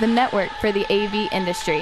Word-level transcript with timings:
the 0.00 0.06
network 0.06 0.50
for 0.60 0.70
the 0.72 0.84
AV 0.92 1.32
industry. 1.32 1.80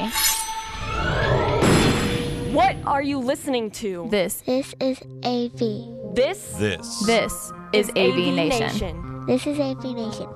What 2.52 2.76
are 2.86 3.02
you 3.02 3.18
listening 3.18 3.70
to? 3.72 4.08
This, 4.10 4.42
This 4.46 4.74
is 4.80 5.00
AV. 5.24 6.14
This 6.14 6.52
This. 6.58 7.04
this 7.04 7.52
is 7.74 7.90
AV, 7.90 8.34
Nation. 8.34 9.26
This 9.26 9.46
is 9.46 9.58
AV 9.60 9.84
Nation. 9.84 10.28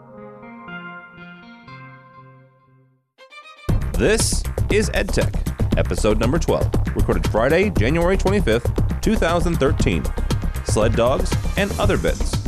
This 3.94 4.42
is 4.70 4.90
EdTech, 4.90 5.78
episode 5.78 6.18
number 6.20 6.38
12, 6.38 6.70
recorded 6.94 7.30
Friday, 7.30 7.70
January 7.70 8.16
25th, 8.18 9.00
2013. 9.00 10.02
Sled 10.64 10.94
dogs 10.94 11.34
and 11.56 11.72
other 11.78 11.96
bits. 11.96 12.39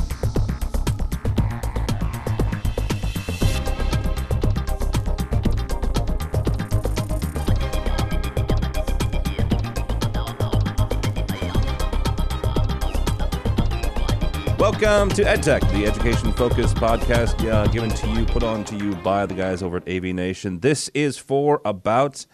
Welcome 14.82 15.10
to 15.10 15.22
EdTech, 15.22 15.70
the 15.70 15.86
education-focused 15.86 16.74
podcast 16.74 17.48
uh, 17.48 17.68
given 17.68 17.91
to 17.91 18.09
you, 18.09 18.24
put 18.24 18.42
on 18.42 18.64
to 18.64 18.77
you 18.77 18.96
by 18.96 19.27
the 19.27 19.34
guys 19.34 19.62
over 19.62 19.77
at 19.77 19.88
AV 19.88 20.06
Nation. 20.06 20.58
This 20.58 20.88
is 20.88 21.16
for, 21.16 21.60
about, 21.64 22.27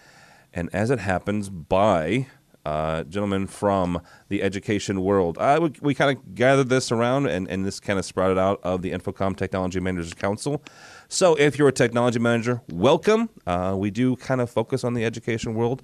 and 0.54 0.70
as 0.72 0.90
it 0.90 0.98
happens, 0.98 1.50
by 1.50 2.26
uh, 2.64 3.04
gentlemen 3.04 3.48
from 3.48 4.00
the 4.30 4.42
education 4.42 5.02
world. 5.02 5.36
Uh, 5.36 5.58
we 5.60 5.72
we 5.82 5.94
kind 5.94 6.16
of 6.16 6.34
gathered 6.34 6.70
this 6.70 6.90
around, 6.90 7.26
and, 7.26 7.46
and 7.48 7.66
this 7.66 7.80
kind 7.80 7.98
of 7.98 8.06
sprouted 8.06 8.38
out 8.38 8.60
of 8.62 8.80
the 8.80 8.92
InfoComm 8.92 9.36
Technology 9.36 9.78
Managers 9.78 10.14
Council. 10.14 10.64
So 11.06 11.34
if 11.34 11.58
you're 11.58 11.68
a 11.68 11.72
technology 11.72 12.18
manager, 12.18 12.62
welcome. 12.72 13.28
Uh, 13.46 13.74
we 13.76 13.90
do 13.90 14.16
kind 14.16 14.40
of 14.40 14.48
focus 14.48 14.84
on 14.84 14.94
the 14.94 15.04
education 15.04 15.52
world 15.52 15.82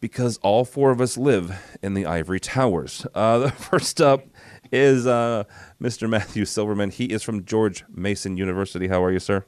because 0.00 0.38
all 0.38 0.64
four 0.64 0.90
of 0.90 1.02
us 1.02 1.18
live 1.18 1.76
in 1.82 1.92
the 1.92 2.06
ivory 2.06 2.40
towers. 2.40 3.06
Uh, 3.14 3.50
first 3.50 4.00
up 4.00 4.24
is 4.72 5.06
uh, 5.06 5.44
Mr. 5.80 6.08
Matthew 6.08 6.44
Silverman. 6.44 6.90
He 6.90 7.06
is 7.06 7.22
from 7.22 7.44
George 7.44 7.84
Mason 7.88 8.36
University. 8.36 8.88
How 8.88 9.02
are 9.04 9.12
you, 9.12 9.20
sir? 9.20 9.44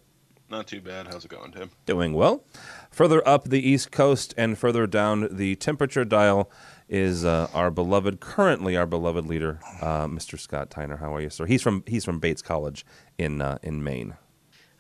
Not 0.51 0.67
too 0.67 0.81
bad. 0.81 1.09
How's 1.09 1.25
it 1.25 1.29
going, 1.29 1.53
Tim? 1.53 1.71
Doing 1.87 2.13
well. 2.13 2.45
Further 2.91 3.27
up 3.27 3.45
the 3.49 3.67
East 3.67 3.91
Coast 3.91 4.35
and 4.37 4.57
further 4.59 4.87
down 4.87 5.29
the 5.35 5.57
temperature 5.57 6.05
dial 6.05 6.51
is 6.89 7.25
uh, 7.25 7.49
our 7.55 7.71
beloved, 7.71 8.21
currently 8.21 8.77
our 8.77 8.87
beloved 8.87 9.27
leader, 9.27 9.59
uh, 9.81 10.07
Mr. 10.07 10.39
Scott 10.39 10.71
Tiner. 10.71 10.99
How 10.99 11.15
are 11.15 11.21
you, 11.21 11.31
sir? 11.31 11.47
He's 11.47 11.63
from 11.63 11.83
he's 11.87 12.05
from 12.05 12.21
Bates 12.21 12.43
College 12.43 12.85
in 13.19 13.41
uh, 13.41 13.59
in 13.63 13.83
Maine. 13.83 14.15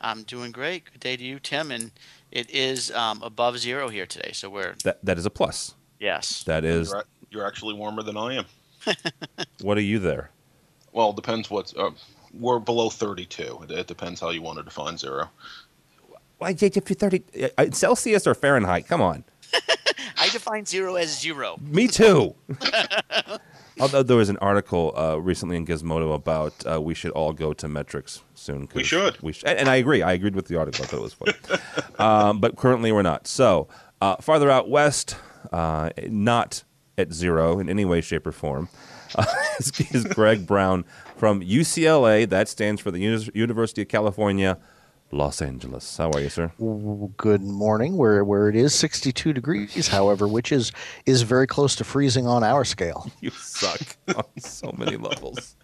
I'm 0.02 0.22
doing 0.24 0.52
great. 0.52 0.84
Good 0.92 1.00
day 1.00 1.16
to 1.16 1.24
you, 1.24 1.40
Tim. 1.40 1.70
And 1.70 1.90
it 2.30 2.50
is 2.50 2.92
um, 2.92 3.22
above 3.22 3.58
zero 3.58 3.88
here 3.88 4.04
today, 4.04 4.32
so 4.32 4.50
we're 4.50 4.74
That 4.84 5.02
that 5.02 5.16
is 5.16 5.24
a 5.24 5.30
plus. 5.30 5.74
yes. 5.98 6.42
That 6.44 6.64
is. 6.66 6.90
You're, 6.90 7.04
you're 7.30 7.46
actually 7.46 7.72
warmer 7.74 8.02
than 8.02 8.18
I 8.18 8.34
am. 8.34 8.44
What 9.62 9.78
are 9.78 9.80
you 9.82 9.98
there? 9.98 10.30
Well, 10.94 11.10
it 11.10 11.16
depends 11.16 11.50
what's. 11.50 11.74
Uh, 11.74 11.90
we're 12.32 12.58
below 12.58 12.88
32. 12.88 13.60
It, 13.64 13.70
it 13.70 13.86
depends 13.86 14.20
how 14.20 14.30
you 14.30 14.40
want 14.40 14.56
to 14.58 14.64
define 14.64 14.96
zero. 14.96 15.28
Why, 16.38 16.50
if 16.50 16.62
you're 16.62 16.70
thirty 16.82 17.22
uh, 17.58 17.66
Celsius 17.70 18.26
or 18.26 18.34
Fahrenheit? 18.34 18.88
Come 18.88 19.00
on. 19.02 19.24
I 20.18 20.28
define 20.30 20.64
zero 20.64 20.96
as 20.96 21.16
zero. 21.20 21.56
Me 21.60 21.86
too. 21.86 22.34
Although 23.80 24.02
there 24.04 24.16
was 24.16 24.28
an 24.28 24.36
article 24.38 24.92
uh, 24.96 25.16
recently 25.16 25.56
in 25.56 25.66
Gizmodo 25.66 26.14
about 26.14 26.54
uh, 26.66 26.80
we 26.80 26.94
should 26.94 27.10
all 27.12 27.32
go 27.32 27.52
to 27.54 27.68
metrics 27.68 28.22
soon. 28.34 28.66
'cause 28.66 28.76
We 28.76 28.84
should. 28.84 29.20
We 29.22 29.32
sh- 29.32 29.42
and, 29.46 29.58
and 29.58 29.68
I 29.68 29.76
agree. 29.76 30.02
I 30.02 30.12
agreed 30.12 30.34
with 30.36 30.46
the 30.46 30.56
article. 30.56 30.84
I 30.84 30.88
thought 30.88 30.98
it 30.98 31.02
was 31.02 31.14
funny. 31.14 31.32
um, 31.98 32.40
but 32.40 32.56
currently 32.56 32.92
we're 32.92 33.02
not. 33.02 33.26
So 33.26 33.68
uh, 34.00 34.16
farther 34.16 34.50
out 34.50 34.68
west, 34.70 35.16
uh, 35.52 35.90
not 36.08 36.62
at 36.98 37.12
zero 37.12 37.58
in 37.58 37.68
any 37.68 37.84
way, 37.84 38.00
shape, 38.00 38.26
or 38.26 38.32
form, 38.32 38.68
uh, 39.18 39.24
is, 39.58 39.72
is 39.92 40.04
Greg 40.04 40.46
Brown 40.46 40.84
from 41.16 41.40
UCLA. 41.40 42.28
That 42.28 42.48
stands 42.48 42.80
for 42.80 42.90
the 42.90 42.98
Uni- 42.98 43.30
University 43.34 43.82
of 43.82 43.88
California, 43.88 44.58
Los 45.10 45.40
Angeles. 45.42 45.96
How 45.96 46.10
are 46.10 46.20
you, 46.20 46.28
sir? 46.28 46.52
good 47.16 47.42
morning 47.42 47.96
where 47.96 48.24
where 48.24 48.48
it 48.48 48.56
is 48.56 48.74
62 48.74 49.32
degrees 49.32 49.88
however 49.88 50.26
which 50.26 50.50
is 50.50 50.72
is 51.06 51.22
very 51.22 51.46
close 51.46 51.76
to 51.76 51.84
freezing 51.84 52.26
on 52.26 52.42
our 52.42 52.64
scale 52.64 53.10
You 53.20 53.30
suck 53.30 53.80
on 54.16 54.24
so 54.38 54.72
many 54.76 54.96
levels. 54.96 55.56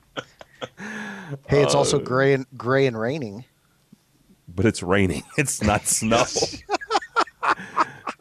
hey 1.49 1.63
it's 1.63 1.75
also 1.75 1.99
gray 1.99 2.35
and 2.35 2.47
gray 2.57 2.87
and 2.87 2.99
raining 2.99 3.45
but 4.55 4.67
it's 4.67 4.83
raining. 4.83 5.23
It's 5.39 5.63
not 5.63 5.87
snow. 5.87 6.25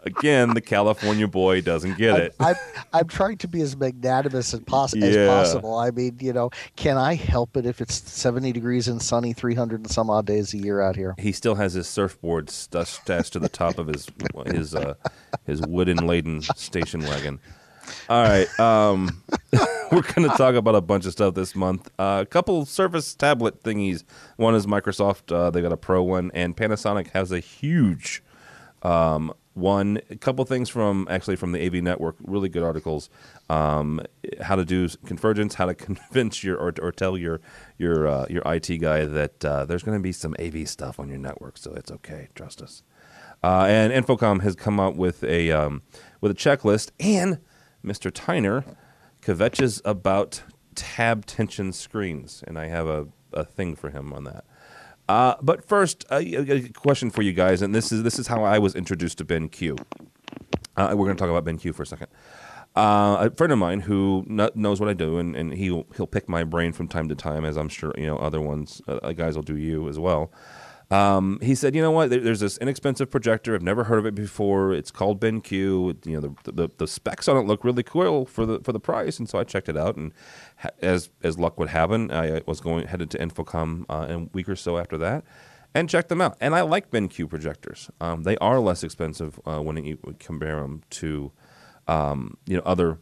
Again, 0.06 0.54
the 0.54 0.62
California 0.62 1.28
boy 1.28 1.62
doesn't 1.62 1.98
get 1.98 2.18
it. 2.18 2.36
I'm, 2.40 2.56
I'm 2.94 3.08
trying 3.08 3.38
to 3.40 3.48
be 3.48 3.62
as 3.62 3.76
magnanimous 3.76 4.54
as, 4.54 4.62
as 4.96 5.16
Yeah. 5.16 5.28
possible 5.28 5.76
i 5.78 5.92
mean 5.92 6.18
you 6.22 6.32
know 6.34 6.50
can 6.76 6.98
i 6.98 7.16
help 7.16 7.58
it 7.58 7.66
if 7.66 7.82
it's 7.82 7.96
70 8.10 8.52
degrees 8.54 8.88
and 8.88 9.02
sunny 9.02 9.34
300 9.34 9.82
and 9.82 9.92
some 9.92 10.10
odd 10.10 10.26
days 10.26 10.54
a 10.54 10.58
year 10.58 10.82
out 10.82 10.96
here 10.96 11.16
He 11.18 11.32
still 11.32 11.56
has 11.56 11.74
his 11.74 11.88
surfboard 11.88 12.50
stashed 12.50 13.34
to 13.34 13.40
the 13.40 13.50
top 13.50 13.78
of 13.78 13.88
his 13.88 14.08
his 14.48 14.74
uh, 14.76 14.94
his 15.46 15.62
wooden 15.62 15.98
laden 16.08 16.42
station 16.42 17.02
wagon. 17.02 17.40
All 18.08 18.22
right, 18.24 18.48
um, 18.60 19.24
we're 19.92 20.02
going 20.14 20.30
to 20.30 20.36
talk 20.38 20.54
about 20.56 20.76
a 20.76 20.82
bunch 20.82 21.06
of 21.08 21.12
stuff 21.12 21.34
this 21.34 21.56
month. 21.56 21.90
Uh, 21.98 22.20
a 22.22 22.26
couple 22.26 22.64
Surface 22.66 23.16
tablet 23.16 23.64
thingies. 23.64 24.04
One 24.38 24.54
is 24.54 24.68
Microsoft; 24.68 25.36
uh, 25.36 25.50
they 25.50 25.62
got 25.62 25.72
a 25.74 25.78
Pro 25.78 26.04
one, 26.04 26.30
and 26.36 26.56
Panasonic 26.56 27.08
has 27.12 27.32
a 27.32 27.40
huge 27.40 28.22
um, 28.84 29.34
one. 29.54 30.00
A 30.10 30.16
couple 30.16 30.46
things 30.46 30.70
from 30.70 31.08
actually 31.10 31.36
from 31.36 31.52
the 31.52 31.66
AV 31.66 31.84
Network, 31.84 32.16
really 32.22 32.50
good 32.50 32.64
articles. 32.64 33.10
Um, 33.50 34.02
how 34.42 34.56
to 34.56 34.66
do 34.66 34.88
convergence, 35.06 35.56
how 35.56 35.66
to 35.66 35.76
convince 35.76 36.44
your 36.44 36.58
or, 36.58 36.74
or 36.82 36.92
tell 36.92 37.18
your 37.18 37.42
your 37.78 38.08
uh, 38.08 38.26
your 38.30 38.44
IT 38.46 38.78
guy 38.80 39.06
that 39.06 39.44
uh, 39.46 39.66
there's 39.66 39.84
going 39.84 39.98
to 39.98 40.04
be 40.04 40.12
some 40.12 40.36
AV 40.40 40.68
stuff 40.68 41.00
on 41.00 41.10
your 41.10 41.18
network, 41.18 41.58
so 41.58 41.74
it's 41.74 41.92
okay. 41.92 42.30
Trust 42.36 42.62
us. 42.62 42.84
Uh, 43.44 43.66
and 43.70 43.94
InfoComm 43.94 44.42
has 44.42 44.56
come 44.56 44.80
out 44.80 44.96
with 44.96 45.24
a 45.24 45.52
um, 45.52 45.82
with 46.22 46.32
a 46.32 46.36
checklist, 46.36 46.92
and 47.00 47.40
Mr. 47.84 48.12
Tiner 48.14 48.66
kvetches 49.22 49.82
about 49.86 50.44
tab 50.76 51.26
tension 51.26 51.72
screens, 51.72 52.44
and 52.48 52.58
I 52.58 52.68
have 52.68 52.88
a, 52.88 53.08
a 53.34 53.44
thing 53.44 53.76
for 53.76 53.90
him 53.90 54.14
on 54.14 54.26
that. 54.26 54.46
Uh, 55.10 55.34
but 55.42 55.68
first, 55.68 56.06
uh, 56.12 56.22
a, 56.24 56.70
question 56.70 57.10
for 57.10 57.24
you 57.24 57.34
guys, 57.34 57.64
and 57.64 57.74
this 57.74 57.92
is 57.92 58.04
this 58.04 58.20
is 58.20 58.28
how 58.28 58.44
I 58.44 58.60
was 58.60 58.76
introduced 58.76 59.18
to 59.18 59.26
BenQ. 59.26 59.84
Uh, 60.78 60.94
we're 60.96 61.06
going 61.08 61.18
to 61.18 61.20
talk 61.20 61.32
about 61.32 61.44
BenQ 61.44 61.74
for 61.74 61.82
a 61.82 61.86
second. 61.88 62.10
Uh, 62.76 63.18
a 63.28 63.32
friend 63.32 63.52
of 63.52 63.58
mine 63.58 63.80
who 63.80 64.24
kn- 64.28 64.52
knows 64.54 64.80
what 64.80 64.88
I 64.88 64.94
do, 64.94 65.18
and, 65.18 65.36
and 65.36 65.52
he'll 65.52 65.88
he'll 65.96 66.06
pick 66.06 66.30
my 66.30 66.44
brain 66.44 66.74
from 66.74 66.88
time 66.88 67.10
to 67.10 67.16
time, 67.16 67.44
as 67.44 67.58
I'm 67.58 67.70
sure 67.70 67.92
you 67.98 68.06
know 68.06 68.18
other 68.20 68.40
ones 68.40 68.84
uh, 68.88 69.12
guys 69.14 69.36
will 69.36 69.42
do 69.42 69.58
you 69.58 69.90
as 69.90 69.98
well. 69.98 70.32
Um, 70.92 71.40
he 71.42 71.54
said, 71.54 71.76
you 71.76 71.82
know 71.84 71.92
what? 71.92 72.10
There, 72.10 72.20
there's 72.20 72.40
this 72.40 72.58
inexpensive 72.58 73.12
projector. 73.12 73.54
I've 73.54 73.62
never 73.62 73.84
heard 73.84 74.00
of 74.00 74.08
it 74.08 74.16
before. 74.16 74.74
It's 74.74 74.90
called 74.90 75.22
BenQ. 75.22 76.06
You 76.06 76.20
know, 76.20 76.36
the, 76.44 76.52
the 76.52 76.70
the 76.78 76.88
specs 76.88 77.28
on 77.28 77.38
it 77.38 77.42
look 77.46 77.64
really 77.64 77.84
cool 77.84 78.26
for 78.26 78.46
the 78.46 78.60
for 78.62 78.72
the 78.72 78.80
price, 78.80 79.20
and 79.20 79.30
so 79.30 79.38
I 79.38 79.44
checked 79.44 79.70
it 79.70 79.78
out. 79.78 79.98
And 79.98 80.14
ha- 80.58 80.70
as 80.82 81.10
as 81.22 81.38
luck 81.38 81.60
would 81.60 81.70
have 81.70 81.92
it, 81.92 82.12
I 82.12 82.42
was 82.48 82.60
going 82.60 82.88
headed 82.88 83.12
to 83.12 83.20
InfoComm 83.20 83.86
uh, 83.88 84.08
in 84.10 84.16
a 84.16 84.24
week 84.34 84.50
or 84.50 84.56
so 84.56 84.80
after 84.80 84.98
that, 84.98 85.24
and 85.76 85.88
checked 85.88 86.10
them 86.10 86.22
out. 86.22 86.38
And 86.42 86.56
I 86.56 86.62
like 86.62 86.90
BenQ 86.90 87.30
projectors. 87.30 87.92
Um, 88.02 88.24
they 88.24 88.38
are 88.38 88.60
less 88.60 88.84
expensive 88.84 89.40
uh, 89.46 89.60
when 89.60 89.78
you 89.84 90.00
compare 90.18 90.62
them 90.62 90.82
to 90.92 91.32
um, 91.88 92.38
you 92.48 92.58
know 92.58 92.64
other 92.66 92.98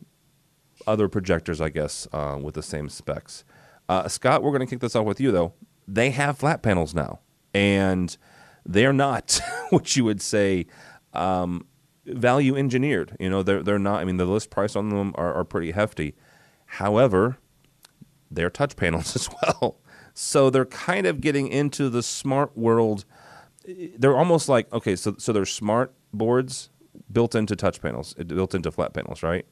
other 0.86 1.08
projectors, 1.08 1.62
I 1.62 1.70
guess, 1.70 2.08
uh, 2.12 2.38
with 2.42 2.56
the 2.56 2.64
same 2.64 2.90
specs. 2.90 3.44
Uh, 3.90 4.08
Scott, 4.08 4.44
we're 4.44 4.52
going 4.52 4.59
to 4.59 4.68
kick 4.68 4.81
this 4.81 4.96
off 4.96 5.06
with 5.06 5.22
you 5.22 5.31
though. 5.31 5.53
They 5.88 6.12
have 6.12 6.38
flat 6.38 6.62
panels 6.62 6.94
now, 6.94 7.22
and 7.57 8.16
they're 8.66 8.94
not 8.94 9.40
what 9.72 9.96
you 9.96 10.03
would 10.03 10.22
say 10.22 10.67
um, 11.14 11.66
value 12.05 12.55
engineered. 12.55 13.17
You 13.20 13.29
know, 13.29 13.41
they're 13.43 13.64
they're 13.64 13.79
not. 13.79 13.99
I 14.02 14.05
mean, 14.05 14.17
the 14.17 14.26
list 14.26 14.49
price 14.49 14.76
on 14.76 14.90
them 14.90 15.14
are, 15.16 15.34
are 15.34 15.43
pretty 15.43 15.72
hefty. 15.72 16.16
However, 16.66 17.37
they're 18.29 18.49
touch 18.52 18.76
panels 18.76 19.16
as 19.20 19.29
well, 19.41 19.79
so 20.14 20.49
they're 20.49 20.66
kind 20.66 21.08
of 21.08 21.20
getting 21.20 21.47
into 21.47 21.90
the 21.90 22.03
smart 22.03 22.55
world. 22.55 23.05
They're 23.66 24.17
almost 24.17 24.47
like 24.47 24.72
okay, 24.72 24.96
so 24.96 25.16
so 25.17 25.34
they're 25.34 25.46
smart 25.46 25.93
boards 26.14 26.70
built 27.11 27.35
into 27.35 27.55
touch 27.55 27.82
panels, 27.82 28.14
built 28.14 28.53
into 28.53 28.72
flat 28.72 28.93
panels, 28.93 29.23
right? 29.23 29.46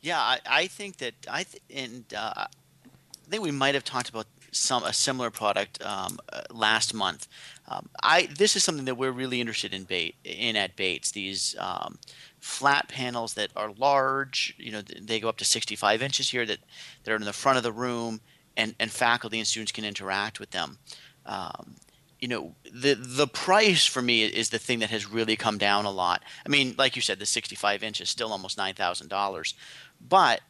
Yeah, 0.00 0.18
I, 0.18 0.40
I 0.46 0.66
think 0.66 0.98
that 0.98 1.14
I 1.30 1.44
th- 1.44 1.62
and 1.74 2.04
uh, 2.16 2.32
I 2.36 3.30
think 3.30 3.42
we 3.42 3.50
might 3.50 3.74
have 3.74 3.84
talked 3.84 4.08
about 4.08 4.26
some 4.52 4.84
a 4.84 4.92
similar 4.92 5.30
product 5.30 5.82
um, 5.84 6.18
uh, 6.32 6.42
last 6.50 6.94
month. 6.94 7.26
Um, 7.66 7.88
I 8.02 8.26
this 8.26 8.54
is 8.54 8.62
something 8.62 8.84
that 8.84 8.96
we're 8.96 9.10
really 9.10 9.40
interested 9.40 9.74
in 9.74 9.84
bait 9.84 10.14
in 10.24 10.56
at 10.56 10.76
Bates. 10.76 11.10
These 11.10 11.56
um, 11.58 11.98
flat 12.38 12.88
panels 12.88 13.34
that 13.34 13.50
are 13.56 13.72
large. 13.72 14.54
You 14.58 14.72
know, 14.72 14.82
they 14.82 15.18
go 15.20 15.28
up 15.28 15.38
to 15.38 15.44
65 15.44 16.02
inches 16.02 16.30
here. 16.30 16.46
That 16.46 16.58
that 17.02 17.12
are 17.12 17.16
in 17.16 17.24
the 17.24 17.32
front 17.32 17.56
of 17.56 17.64
the 17.64 17.72
room, 17.72 18.20
and 18.56 18.74
and 18.78 18.90
faculty 18.90 19.38
and 19.38 19.46
students 19.46 19.72
can 19.72 19.84
interact 19.84 20.38
with 20.38 20.50
them. 20.50 20.78
Um, 21.26 21.76
you 22.20 22.28
know 22.28 22.54
the 22.72 22.94
the 22.94 23.26
price 23.26 23.84
for 23.84 24.00
me 24.00 24.22
is 24.22 24.50
the 24.50 24.58
thing 24.58 24.78
that 24.78 24.90
has 24.90 25.10
really 25.10 25.34
come 25.34 25.58
down 25.58 25.86
a 25.86 25.90
lot. 25.90 26.22
I 26.46 26.48
mean, 26.48 26.74
like 26.78 26.94
you 26.94 27.02
said, 27.02 27.18
the 27.18 27.26
65 27.26 27.82
inch 27.82 28.00
is 28.00 28.08
still 28.08 28.30
almost 28.30 28.56
nine 28.56 28.74
thousand 28.74 29.08
dollars, 29.08 29.54
but 30.00 30.40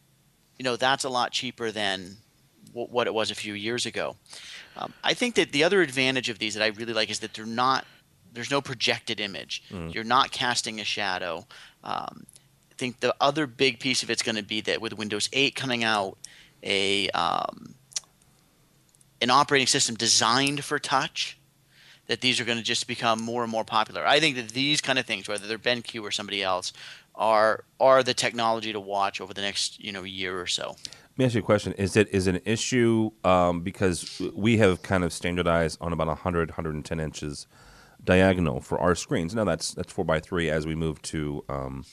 you 0.59 0.65
know 0.65 0.77
that's 0.77 1.05
a 1.05 1.09
lot 1.09 1.33
cheaper 1.33 1.71
than 1.71 2.19
w- 2.73 2.89
what 2.89 3.07
it 3.07 3.15
was 3.15 3.31
a 3.31 3.35
few 3.35 3.55
years 3.55 3.87
ago. 3.87 4.17
Um, 4.77 4.93
I 5.05 5.15
think 5.15 5.35
that 5.37 5.53
the 5.53 5.65
other 5.65 5.83
advantage 5.83 6.29
of 6.29 6.39
these 6.39 6.55
that 6.55 6.63
I 6.63 6.69
really 6.69 6.93
like 6.93 7.11
is 7.11 7.21
that 7.21 7.35
they're 7.35 7.47
not 7.47 7.85
there's 8.33 8.51
no 8.51 8.61
projected 8.61 9.21
image. 9.21 9.63
Mm. 9.71 9.95
You're 9.95 10.05
not 10.05 10.31
casting 10.31 10.81
a 10.81 10.85
shadow. 10.85 11.47
Um, 11.85 12.25
I 12.71 12.75
think 12.79 13.01
the 13.01 13.15
other 13.21 13.47
big 13.47 13.79
piece 13.79 14.03
of 14.03 14.11
it's 14.11 14.23
going 14.23 14.37
to 14.37 14.43
be 14.43 14.63
that 14.63 14.81
with 14.81 14.95
Windows 14.95 15.29
8 15.33 15.55
coming 15.55 15.85
out, 15.85 16.17
a 16.63 17.11
um, 17.11 17.75
an 19.21 19.31
operating 19.31 19.67
system 19.67 19.95
designed 19.95 20.65
for 20.65 20.79
touch 20.79 21.39
that 22.07 22.21
these 22.21 22.41
are 22.41 22.45
going 22.45 22.59
to 22.59 22.65
just 22.65 22.87
become 22.89 23.23
more 23.23 23.43
and 23.43 23.53
more 23.53 23.65
popular. 23.65 24.05
I 24.07 24.19
think 24.19 24.37
that 24.37 24.49
these 24.49 24.81
kind 24.81 24.99
of 24.99 25.07
things, 25.07 25.29
whether 25.29 25.47
they're 25.47 25.59
BenQ 25.59 26.03
or 26.03 26.11
somebody 26.11 26.43
else, 26.43 26.73
are 27.15 27.65
are 27.79 28.03
the 28.03 28.15
technology 28.15 28.73
to 28.73 28.81
watch 28.81 29.21
over 29.21 29.35
the 29.35 29.43
next 29.43 29.83
you 29.83 29.93
know 29.93 30.03
year 30.03 30.41
or 30.41 30.47
so. 30.47 30.77
Let 31.13 31.19
me 31.19 31.25
ask 31.27 31.35
you 31.35 31.41
a 31.41 31.45
question: 31.45 31.75
Is 31.75 31.95
it 31.95 32.09
is 32.09 32.27
it 32.27 32.37
an 32.37 32.41
issue 32.47 33.11
um, 33.23 33.61
because 33.61 34.23
we 34.35 34.57
have 34.57 34.83
kind 34.83 35.05
of 35.05 35.13
standardized 35.13 35.77
on 35.79 35.93
about 35.93 36.07
100, 36.07 36.53
110 36.53 37.01
inches 37.01 37.47
diagonal 38.03 38.61
for 38.63 38.81
our 38.81 38.95
screens? 38.95 39.35
Now 39.35 39.45
that's 39.45 39.75
that's 39.75 39.93
four 39.93 40.07
by 40.07 40.21
three. 40.21 40.49
As 40.49 40.67
we 40.67 40.75
move 40.75 41.03
to 41.03 41.45
um, 41.51 41.85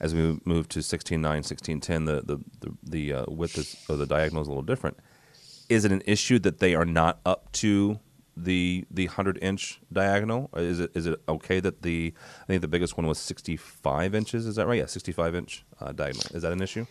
as 0.00 0.14
we 0.14 0.40
move 0.46 0.70
to 0.70 0.78
16.9, 0.78 1.20
16.10, 1.20 2.06
the 2.06 2.22
the 2.22 2.44
the, 2.60 2.76
the 2.82 3.12
uh, 3.12 3.24
width 3.28 3.90
of 3.90 3.98
the 3.98 4.06
diagonal 4.06 4.40
is 4.40 4.48
a 4.48 4.50
little 4.50 4.62
different. 4.62 4.98
Is 5.68 5.84
it 5.84 5.92
an 5.92 6.02
issue 6.06 6.38
that 6.38 6.58
they 6.58 6.74
are 6.74 6.86
not 6.86 7.20
up 7.26 7.52
to 7.52 8.00
the 8.34 8.86
the 8.90 9.04
hundred 9.04 9.38
inch 9.42 9.82
diagonal? 9.92 10.48
Is 10.56 10.80
it 10.80 10.92
is 10.94 11.06
it 11.06 11.20
okay 11.28 11.60
that 11.60 11.82
the 11.82 12.14
I 12.42 12.46
think 12.46 12.62
the 12.62 12.68
biggest 12.68 12.96
one 12.96 13.06
was 13.06 13.18
sixty 13.18 13.58
five 13.58 14.14
inches? 14.14 14.46
Is 14.46 14.56
that 14.56 14.66
right? 14.66 14.78
Yeah, 14.78 14.86
sixty 14.86 15.12
five 15.12 15.34
inch 15.34 15.62
uh, 15.78 15.92
diagonal. 15.92 16.24
Is 16.34 16.40
that 16.40 16.52
an 16.52 16.62
issue? 16.62 16.86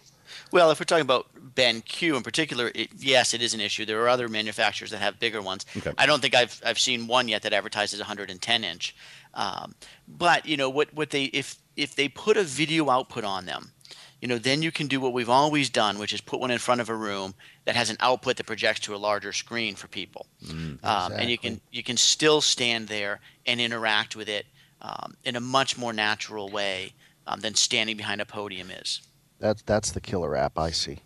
Well, 0.52 0.72
if 0.72 0.80
we're 0.80 0.86
talking 0.86 1.02
about 1.02 1.28
BenQ 1.56 2.16
in 2.16 2.24
particular, 2.24 2.72
it, 2.74 2.90
yes, 2.98 3.34
it 3.34 3.42
is 3.42 3.54
an 3.54 3.62
issue. 3.62 3.86
There 3.86 4.02
are 4.02 4.10
other 4.10 4.28
manufacturers 4.28 4.92
that 4.92 5.00
have 5.00 5.20
bigger 5.20 5.42
ones. 5.42 5.66
Okay. 5.78 5.92
I 5.98 6.06
don't 6.06 6.22
think 6.22 6.36
I've 6.36 6.62
I've 6.66 6.80
seen 6.80 7.08
one 7.08 7.28
yet 7.28 7.42
that 7.44 7.54
advertises 7.54 8.00
110 8.00 8.64
inch. 8.64 8.96
Um, 9.34 9.76
but 10.08 10.46
you 10.46 10.58
know 10.58 10.70
what 10.70 10.94
what 10.94 11.10
they 11.10 11.26
if 11.26 11.58
if 11.76 11.96
they 11.96 12.10
put 12.10 12.38
a 12.38 12.44
video 12.44 12.90
output 12.90 13.24
on 13.24 13.46
them, 13.46 13.72
you 14.22 14.28
know, 14.28 14.38
then 14.38 14.62
you 14.62 14.72
can 14.72 14.88
do 14.88 15.02
what 15.02 15.14
we've 15.14 15.30
always 15.30 15.70
done, 15.70 15.98
which 15.98 16.14
is 16.14 16.22
put 16.22 16.40
one 16.40 16.52
in 16.52 16.60
front 16.60 16.80
of 16.80 16.90
a 16.90 16.96
room 16.96 17.34
that 17.66 17.76
has 17.76 17.90
an 17.90 17.98
output 18.00 18.38
that 18.38 18.46
projects 18.46 18.82
to 18.82 18.96
a 18.96 18.98
larger 18.98 19.34
screen 19.34 19.76
for 19.76 19.88
people, 19.88 20.28
mm, 20.46 20.76
exactly. 20.76 20.90
um, 20.90 21.14
and 21.14 21.30
you 21.30 21.38
can 21.38 21.60
you 21.72 21.84
can 21.84 21.98
still 21.98 22.42
stand 22.42 22.88
there 22.88 23.20
and 23.46 23.60
interact 23.60 24.16
with 24.16 24.30
it 24.30 24.46
um, 24.82 25.16
in 25.24 25.36
a 25.36 25.40
much 25.40 25.78
more 25.78 25.92
natural 25.92 26.50
way 26.50 26.94
um, 27.28 27.40
than 27.40 27.56
standing 27.56 27.98
behind 27.98 28.22
a 28.22 28.26
podium 28.26 28.70
is. 28.70 29.02
That's 29.42 29.62
that's 29.64 29.92
the 29.92 30.02
killer 30.02 30.36
app 30.36 30.58
I 30.58 30.72
see. 30.72 31.00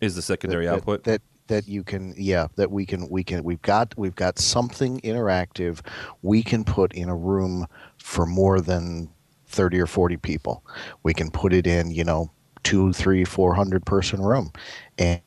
Is 0.00 0.14
the 0.14 0.22
secondary 0.22 0.66
that, 0.66 0.74
output 0.74 1.04
that, 1.04 1.22
that 1.48 1.64
that 1.64 1.68
you 1.68 1.82
can 1.82 2.14
yeah 2.16 2.46
that 2.56 2.70
we 2.70 2.86
can 2.86 3.08
we 3.08 3.24
can 3.24 3.42
we've 3.42 3.62
got 3.62 3.94
we've 3.96 4.14
got 4.14 4.38
something 4.38 5.00
interactive 5.00 5.80
we 6.22 6.42
can 6.42 6.62
put 6.62 6.92
in 6.92 7.08
a 7.08 7.16
room 7.16 7.66
for 7.96 8.26
more 8.26 8.60
than 8.60 9.10
30 9.48 9.80
or 9.80 9.86
40 9.86 10.16
people. 10.18 10.64
We 11.02 11.14
can 11.14 11.30
put 11.30 11.52
it 11.52 11.66
in, 11.66 11.90
you 11.90 12.04
know, 12.04 12.30
two, 12.62 12.92
three, 12.92 13.24
four 13.24 13.54
hundred 13.54 13.84
person 13.86 14.20
room, 14.20 14.52
and 14.98 15.20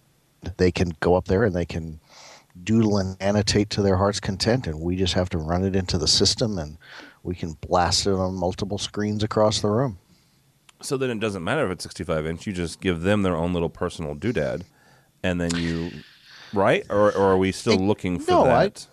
they 0.58 0.72
can 0.72 0.94
go 1.00 1.16
up 1.16 1.26
there 1.26 1.44
and 1.44 1.56
they 1.56 1.66
can 1.66 2.00
doodle 2.64 2.98
and 2.98 3.18
annotate 3.22 3.70
to 3.72 3.82
their 3.82 3.98
heart's 3.98 4.20
content, 4.20 4.68
and 4.68 4.80
we 4.80 4.96
just 4.96 5.14
have 5.14 5.30
to 5.30 5.38
run 5.38 5.64
it 5.64 5.76
into 5.76 5.98
the 5.98 6.08
system, 6.08 6.58
and 6.58 6.78
we 7.24 7.34
can 7.34 7.54
blast 7.54 8.06
it 8.06 8.14
on 8.14 8.36
multiple 8.36 8.78
screens 8.78 9.24
across 9.24 9.62
the 9.62 9.70
room. 9.70 9.98
So 10.82 10.98
then 10.98 11.10
it 11.10 11.20
doesn't 11.20 11.44
matter 11.44 11.66
if 11.66 11.72
it's 11.72 11.84
65 11.84 12.26
inch. 12.26 12.48
You 12.48 12.54
just 12.54 12.82
give 12.82 13.02
them 13.02 13.24
their 13.24 13.36
own 13.36 13.54
little 13.54 13.70
personal 13.70 14.16
doodad, 14.16 14.64
and 15.24 15.40
then 15.40 15.56
you, 15.56 15.92
right? 16.54 16.86
Or, 16.90 17.12
or 17.12 17.34
are 17.34 17.38
we 17.38 17.52
still 17.52 17.74
it, 17.74 17.82
looking 17.82 18.20
for 18.20 18.32
no, 18.32 18.46
that? 18.46 18.88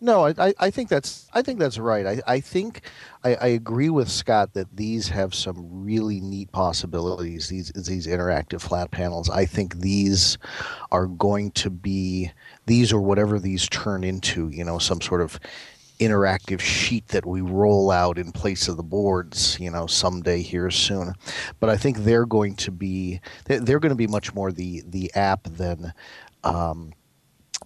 No, 0.00 0.26
I, 0.26 0.54
I 0.58 0.70
think 0.70 0.88
that's 0.88 1.28
I 1.34 1.42
think 1.42 1.58
that's 1.58 1.78
right. 1.78 2.06
I, 2.06 2.22
I 2.26 2.40
think 2.40 2.82
I, 3.24 3.34
I 3.34 3.46
agree 3.48 3.90
with 3.90 4.08
Scott 4.08 4.54
that 4.54 4.76
these 4.76 5.08
have 5.08 5.34
some 5.34 5.84
really 5.84 6.20
neat 6.20 6.52
possibilities. 6.52 7.48
These 7.48 7.72
these 7.72 8.06
interactive 8.06 8.60
flat 8.60 8.92
panels. 8.92 9.28
I 9.28 9.44
think 9.44 9.80
these 9.80 10.38
are 10.92 11.06
going 11.06 11.50
to 11.52 11.70
be 11.70 12.30
these 12.66 12.92
or 12.92 13.00
whatever 13.00 13.40
these 13.40 13.68
turn 13.68 14.04
into. 14.04 14.48
You 14.50 14.64
know, 14.64 14.78
some 14.78 15.00
sort 15.00 15.20
of 15.20 15.40
interactive 15.98 16.60
sheet 16.60 17.08
that 17.08 17.26
we 17.26 17.40
roll 17.40 17.90
out 17.90 18.18
in 18.18 18.32
place 18.32 18.68
of 18.68 18.76
the 18.76 18.82
boards, 18.82 19.58
you 19.60 19.70
know, 19.70 19.86
someday 19.86 20.42
here 20.42 20.70
soon. 20.70 21.14
But 21.60 21.70
I 21.70 21.76
think 21.76 21.98
they're 21.98 22.26
going 22.26 22.56
to 22.56 22.70
be 22.70 23.20
they're 23.46 23.80
going 23.80 23.90
to 23.90 23.96
be 23.96 24.06
much 24.06 24.34
more 24.34 24.52
the 24.52 24.82
the 24.86 25.12
app 25.14 25.44
than 25.44 25.92
um, 26.44 26.92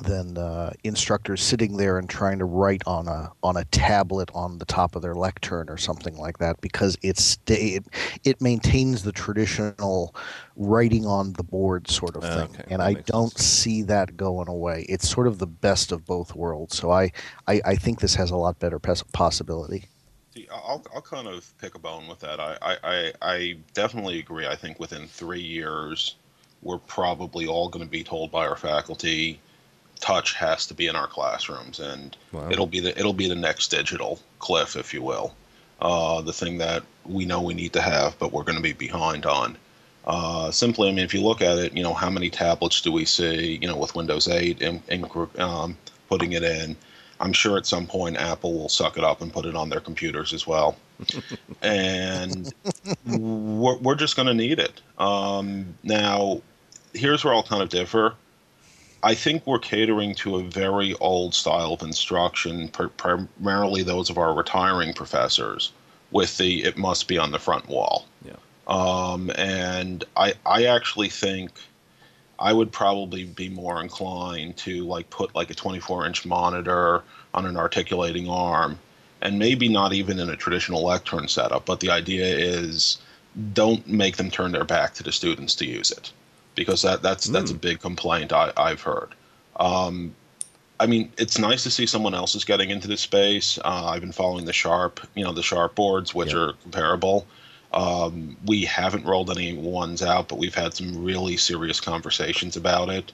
than 0.00 0.38
uh, 0.38 0.72
instructors 0.84 1.42
sitting 1.42 1.76
there 1.76 1.98
and 1.98 2.08
trying 2.08 2.38
to 2.38 2.44
write 2.44 2.82
on 2.86 3.06
a 3.08 3.30
on 3.42 3.56
a 3.56 3.64
tablet 3.66 4.30
on 4.34 4.58
the 4.58 4.64
top 4.64 4.96
of 4.96 5.02
their 5.02 5.14
lectern 5.14 5.68
or 5.68 5.76
something 5.76 6.16
like 6.16 6.38
that 6.38 6.60
because 6.60 6.96
it's 7.02 7.38
it, 7.46 7.84
it 8.24 8.40
maintains 8.40 9.02
the 9.02 9.12
traditional 9.12 10.14
writing 10.56 11.06
on 11.06 11.34
the 11.34 11.42
board 11.42 11.88
sort 11.90 12.16
of 12.16 12.22
thing 12.22 12.58
okay, 12.58 12.64
and 12.68 12.80
I 12.80 12.94
don't 12.94 13.32
sense. 13.32 13.44
see 13.44 13.82
that 13.82 14.16
going 14.16 14.48
away 14.48 14.86
it's 14.88 15.08
sort 15.08 15.26
of 15.26 15.38
the 15.38 15.46
best 15.46 15.92
of 15.92 16.06
both 16.06 16.34
worlds 16.34 16.76
so 16.76 16.90
I 16.90 17.12
I, 17.46 17.60
I 17.64 17.74
think 17.76 18.00
this 18.00 18.14
has 18.14 18.30
a 18.30 18.36
lot 18.36 18.58
better 18.58 18.78
possibility 18.78 19.84
See, 20.34 20.48
I'll, 20.50 20.82
I'll 20.94 21.02
kind 21.02 21.28
of 21.28 21.52
pick 21.58 21.74
a 21.74 21.78
bone 21.78 22.08
with 22.08 22.18
that. 22.20 22.40
I, 22.40 22.56
I, 22.62 23.12
I 23.20 23.56
definitely 23.74 24.18
agree. 24.18 24.46
I 24.46 24.56
think 24.56 24.80
within 24.80 25.06
three 25.06 25.42
years, 25.42 26.14
we're 26.62 26.78
probably 26.78 27.46
all 27.46 27.68
going 27.68 27.84
to 27.84 27.90
be 27.90 28.02
told 28.02 28.30
by 28.30 28.46
our 28.46 28.56
faculty, 28.56 29.38
touch 30.02 30.34
has 30.34 30.66
to 30.66 30.74
be 30.74 30.88
in 30.88 30.96
our 30.96 31.06
classrooms, 31.06 31.80
and 31.80 32.14
wow. 32.32 32.50
it'll 32.50 32.66
be 32.66 32.80
the 32.80 32.98
it'll 32.98 33.14
be 33.14 33.28
the 33.28 33.34
next 33.34 33.68
digital 33.68 34.20
cliff, 34.38 34.76
if 34.76 34.92
you 34.92 35.02
will. 35.02 35.34
Uh, 35.80 36.20
the 36.20 36.32
thing 36.32 36.58
that 36.58 36.82
we 37.06 37.24
know 37.24 37.40
we 37.40 37.54
need 37.54 37.72
to 37.72 37.80
have, 37.80 38.16
but 38.18 38.32
we're 38.32 38.44
going 38.44 38.56
to 38.56 38.62
be 38.62 38.72
behind 38.72 39.24
on. 39.24 39.56
Uh, 40.04 40.50
simply, 40.50 40.88
I 40.88 40.92
mean, 40.92 41.04
if 41.04 41.14
you 41.14 41.22
look 41.22 41.40
at 41.42 41.58
it, 41.58 41.76
you 41.76 41.82
know, 41.82 41.94
how 41.94 42.10
many 42.10 42.30
tablets 42.30 42.80
do 42.80 42.92
we 42.92 43.04
see, 43.04 43.58
you 43.60 43.66
know, 43.66 43.76
with 43.76 43.94
Windows 43.94 44.28
8 44.28 44.62
and, 44.62 44.82
and 44.88 45.06
um, 45.38 45.76
putting 46.08 46.32
it 46.32 46.42
in? 46.42 46.76
I'm 47.20 47.32
sure 47.32 47.56
at 47.56 47.66
some 47.66 47.86
point 47.86 48.16
Apple 48.16 48.52
will 48.52 48.68
suck 48.68 48.98
it 48.98 49.04
up 49.04 49.22
and 49.22 49.32
put 49.32 49.46
it 49.46 49.54
on 49.54 49.70
their 49.70 49.80
computers 49.80 50.32
as 50.32 50.46
well. 50.46 50.76
and 51.62 52.52
we're, 53.06 53.78
we're 53.78 53.94
just 53.94 54.16
going 54.16 54.26
to 54.26 54.34
need 54.34 54.58
it. 54.58 54.80
Um, 54.98 55.74
now, 55.84 56.42
here's 56.92 57.24
where 57.24 57.34
I'll 57.34 57.44
kind 57.44 57.62
of 57.62 57.68
differ. 57.68 58.14
I 59.02 59.14
think 59.14 59.46
we're 59.46 59.58
catering 59.58 60.14
to 60.16 60.36
a 60.36 60.42
very 60.42 60.94
old 60.94 61.34
style 61.34 61.72
of 61.72 61.82
instruction, 61.82 62.68
primarily 62.68 63.82
those 63.82 64.10
of 64.10 64.18
our 64.18 64.32
retiring 64.32 64.92
professors, 64.92 65.72
with 66.12 66.38
the 66.38 66.62
it 66.62 66.76
must 66.76 67.08
be 67.08 67.18
on 67.18 67.32
the 67.32 67.38
front 67.38 67.68
wall. 67.68 68.06
Yeah. 68.24 68.36
Um, 68.68 69.30
and 69.36 70.04
I 70.16 70.34
I 70.46 70.66
actually 70.66 71.08
think 71.08 71.50
I 72.38 72.52
would 72.52 72.70
probably 72.70 73.24
be 73.24 73.48
more 73.48 73.80
inclined 73.80 74.56
to 74.58 74.84
like 74.84 75.10
put 75.10 75.34
like 75.34 75.50
a 75.50 75.54
24 75.54 76.06
inch 76.06 76.24
monitor 76.24 77.02
on 77.34 77.44
an 77.46 77.56
articulating 77.56 78.28
arm, 78.28 78.78
and 79.20 79.38
maybe 79.38 79.68
not 79.68 79.92
even 79.92 80.20
in 80.20 80.30
a 80.30 80.36
traditional 80.36 80.84
lectern 80.84 81.26
setup. 81.26 81.66
But 81.66 81.80
the 81.80 81.90
idea 81.90 82.26
is 82.26 82.98
don't 83.52 83.84
make 83.88 84.16
them 84.16 84.30
turn 84.30 84.52
their 84.52 84.64
back 84.64 84.94
to 84.94 85.02
the 85.02 85.10
students 85.10 85.56
to 85.56 85.66
use 85.66 85.90
it 85.90 86.12
because 86.54 86.82
that 86.82 87.02
that's 87.02 87.28
mm. 87.28 87.32
that's 87.32 87.50
a 87.50 87.54
hmm. 87.54 87.60
big 87.60 87.80
complaint 87.80 88.32
I, 88.32 88.52
I've 88.56 88.80
heard. 88.80 89.14
Um, 89.56 90.14
I 90.80 90.86
mean, 90.86 91.12
it's 91.16 91.38
nice 91.38 91.62
to 91.62 91.70
see 91.70 91.86
someone 91.86 92.14
else 92.14 92.34
is 92.34 92.44
getting 92.44 92.70
into 92.70 92.88
this 92.88 93.00
space. 93.00 93.58
Uh, 93.64 93.86
I've 93.86 94.00
been 94.00 94.10
following 94.10 94.46
the 94.46 94.52
Sharp, 94.52 95.00
you 95.14 95.22
know, 95.22 95.32
the 95.32 95.42
Sharp 95.42 95.76
boards, 95.76 96.12
which 96.12 96.34
are 96.34 96.54
comparable. 96.62 97.24
Um, 97.72 98.36
we 98.46 98.64
haven't 98.64 99.06
rolled 99.06 99.30
any 99.30 99.56
ones 99.56 100.02
out, 100.02 100.28
but 100.28 100.38
we've 100.38 100.54
had 100.54 100.74
some 100.74 101.02
really 101.04 101.36
serious 101.36 101.80
conversations 101.80 102.56
about 102.56 102.88
it. 102.88 103.12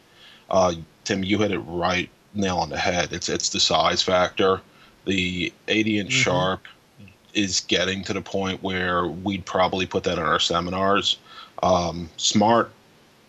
Uh, 0.51 0.75
Tim, 1.05 1.23
you 1.23 1.39
hit 1.39 1.53
it 1.53 1.59
right 1.59 2.09
nail 2.35 2.59
on 2.59 2.71
the 2.71 2.79
head. 2.79 3.13
It's 3.13 3.29
it's 3.29 3.51
the 3.51 3.61
size 3.61 4.03
factor. 4.03 4.61
The 5.05 5.53
80 5.69 5.99
inch 5.99 6.11
mm-hmm. 6.11 6.23
Sharp 6.23 6.67
is 7.35 7.61
getting 7.61 8.03
to 8.05 8.13
the 8.13 8.23
point 8.23 8.63
where 8.63 9.07
we'd 9.07 9.45
probably 9.45 9.87
put 9.87 10.05
that 10.05 10.19
in 10.19 10.25
our 10.25 10.41
seminars. 10.41 11.19
Um, 11.63 12.09
Smart 12.17 12.71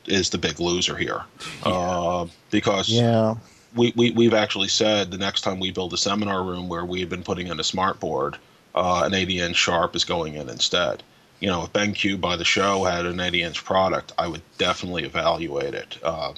is 0.09 0.29
the 0.29 0.37
big 0.37 0.59
loser 0.59 0.95
here, 0.95 1.23
yeah. 1.65 1.71
uh, 1.71 2.27
because 2.51 2.89
yeah. 2.89 3.35
we, 3.75 3.93
we 3.95 4.11
we've 4.11 4.33
actually 4.33 4.67
said 4.67 5.11
the 5.11 5.17
next 5.17 5.41
time 5.41 5.59
we 5.59 5.71
build 5.71 5.93
a 5.93 5.97
seminar 5.97 6.43
room 6.43 6.67
where 6.67 6.85
we've 6.85 7.09
been 7.09 7.23
putting 7.23 7.47
in 7.47 7.59
a 7.59 7.63
smart 7.63 7.99
board, 7.99 8.37
uh, 8.75 9.03
an 9.05 9.13
80 9.13 9.39
inch 9.39 9.55
Sharp 9.55 9.95
is 9.95 10.05
going 10.05 10.35
in 10.35 10.49
instead. 10.49 11.03
You 11.39 11.47
know, 11.47 11.63
if 11.63 11.73
BenQ 11.73 12.19
by 12.19 12.35
the 12.35 12.45
show 12.45 12.83
had 12.83 13.05
an 13.05 13.19
80 13.19 13.43
inch 13.43 13.63
product, 13.63 14.11
I 14.17 14.27
would 14.27 14.41
definitely 14.57 15.05
evaluate 15.05 15.73
it. 15.73 15.97
Uh, 16.03 16.33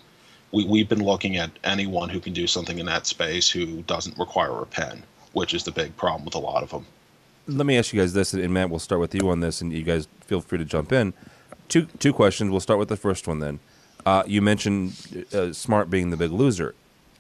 we, 0.52 0.66
we've 0.66 0.90
been 0.90 1.04
looking 1.04 1.38
at 1.38 1.50
anyone 1.64 2.10
who 2.10 2.20
can 2.20 2.34
do 2.34 2.48
something 2.48 2.80
in 2.80 2.86
that 2.86 3.08
space 3.08 3.50
who 3.50 3.82
doesn't 3.84 4.18
require 4.18 4.62
a 4.62 4.66
pen, 4.66 5.04
which 5.34 5.54
is 5.54 5.64
the 5.64 5.72
big 5.72 5.96
problem 5.98 6.26
with 6.26 6.36
a 6.36 6.40
lot 6.40 6.64
of 6.64 6.70
them. 6.70 6.86
Let 7.48 7.66
me 7.66 7.78
ask 7.78 7.92
you 7.94 8.00
guys 8.00 8.14
this, 8.14 8.34
and 8.34 8.54
Matt, 8.54 8.70
we'll 8.70 8.80
start 8.80 9.02
with 9.02 9.16
you 9.16 9.30
on 9.30 9.40
this, 9.40 9.62
and 9.62 9.74
you 9.74 9.84
guys 9.84 10.08
feel 10.22 10.42
free 10.42 10.60
to 10.60 10.66
jump 10.66 10.92
in. 10.92 11.14
Two 11.72 11.86
two 12.00 12.12
questions. 12.12 12.52
We'll 12.52 12.60
start 12.60 12.80
with 12.80 12.90
the 12.90 12.98
first 12.98 13.30
one 13.30 13.40
then. 13.40 13.60
Uh, 14.06 14.24
you 14.28 14.42
mentioned 14.42 15.26
uh, 15.34 15.54
Smart 15.54 15.90
being 15.90 16.10
the 16.10 16.18
big 16.18 16.30
loser. 16.30 16.76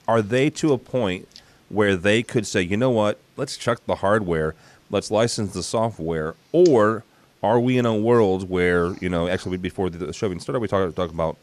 Are 0.09 0.21
they 0.21 0.49
to 0.49 0.73
a 0.73 0.77
point 0.77 1.29
where 1.69 1.95
they 1.95 2.21
could 2.21 2.45
say, 2.45 2.61
you 2.61 2.75
know 2.75 2.89
what, 2.89 3.17
let's 3.37 3.55
chuck 3.55 3.79
the 3.85 3.95
hardware, 3.95 4.53
let's 4.89 5.09
license 5.09 5.53
the 5.53 5.63
software, 5.63 6.35
or 6.51 7.05
are 7.41 7.61
we 7.61 7.77
in 7.77 7.85
a 7.85 7.95
world 7.95 8.49
where 8.49 8.93
you 8.95 9.07
know 9.07 9.29
actually 9.29 9.55
before 9.55 9.89
the 9.89 10.11
show 10.11 10.25
even 10.25 10.41
started, 10.41 10.59
we 10.59 10.67
talked 10.67 10.97
talk 10.97 11.11
about 11.11 11.37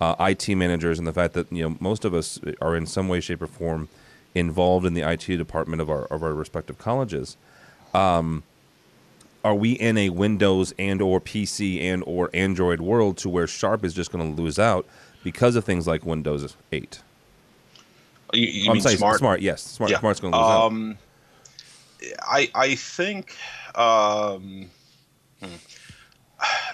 uh, 0.00 0.14
IT 0.20 0.54
managers 0.54 1.00
and 1.00 1.08
the 1.08 1.12
fact 1.12 1.34
that 1.34 1.50
you 1.50 1.68
know 1.68 1.76
most 1.80 2.04
of 2.04 2.14
us 2.14 2.38
are 2.60 2.76
in 2.76 2.86
some 2.86 3.08
way, 3.08 3.18
shape, 3.18 3.42
or 3.42 3.48
form 3.48 3.88
involved 4.36 4.86
in 4.86 4.94
the 4.94 5.02
IT 5.02 5.26
department 5.36 5.82
of 5.82 5.90
our 5.90 6.04
of 6.04 6.22
our 6.22 6.32
respective 6.32 6.78
colleges. 6.78 7.36
Um, 7.92 8.44
are 9.44 9.54
we 9.54 9.72
in 9.72 9.98
a 9.98 10.10
Windows 10.10 10.72
and 10.78 11.02
or 11.02 11.20
PC 11.20 11.80
and 11.82 12.02
or 12.06 12.30
Android 12.32 12.80
world 12.80 13.16
to 13.18 13.28
where 13.28 13.46
Sharp 13.46 13.84
is 13.84 13.94
just 13.94 14.12
going 14.12 14.36
to 14.36 14.42
lose 14.42 14.58
out 14.58 14.86
because 15.24 15.56
of 15.56 15.64
things 15.64 15.86
like 15.86 16.04
Windows 16.04 16.56
8? 16.70 17.00
You, 18.32 18.46
you 18.46 18.72
mean 18.72 18.82
sorry, 18.82 18.96
smart? 18.96 19.18
Smart, 19.18 19.40
yes. 19.40 19.62
Smart, 19.62 19.90
yeah. 19.90 19.98
Smart's 19.98 20.20
going 20.20 20.32
to 20.32 20.38
lose 20.38 20.48
um, 20.48 20.90
out. 20.90 20.96
I 22.22 22.50
I 22.54 22.74
think 22.74 23.36
um, 23.74 24.70
hmm. 25.40 25.54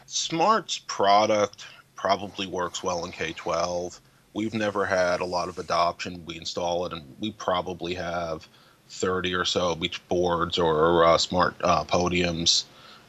Smart's 0.06 0.78
product 0.78 1.66
probably 1.96 2.46
works 2.46 2.82
well 2.82 3.04
in 3.04 3.12
K 3.12 3.32
twelve. 3.32 4.00
We've 4.34 4.54
never 4.54 4.86
had 4.86 5.20
a 5.20 5.24
lot 5.24 5.48
of 5.48 5.58
adoption. 5.58 6.24
We 6.26 6.36
install 6.36 6.86
it, 6.86 6.92
and 6.92 7.02
we 7.18 7.32
probably 7.32 7.94
have 7.94 8.48
30 8.90 9.34
or 9.34 9.44
so 9.44 9.74
beach 9.74 10.06
boards 10.08 10.58
or 10.58 11.04
uh, 11.04 11.18
smart 11.18 11.54
uh, 11.62 11.84
podiums. 11.84 12.64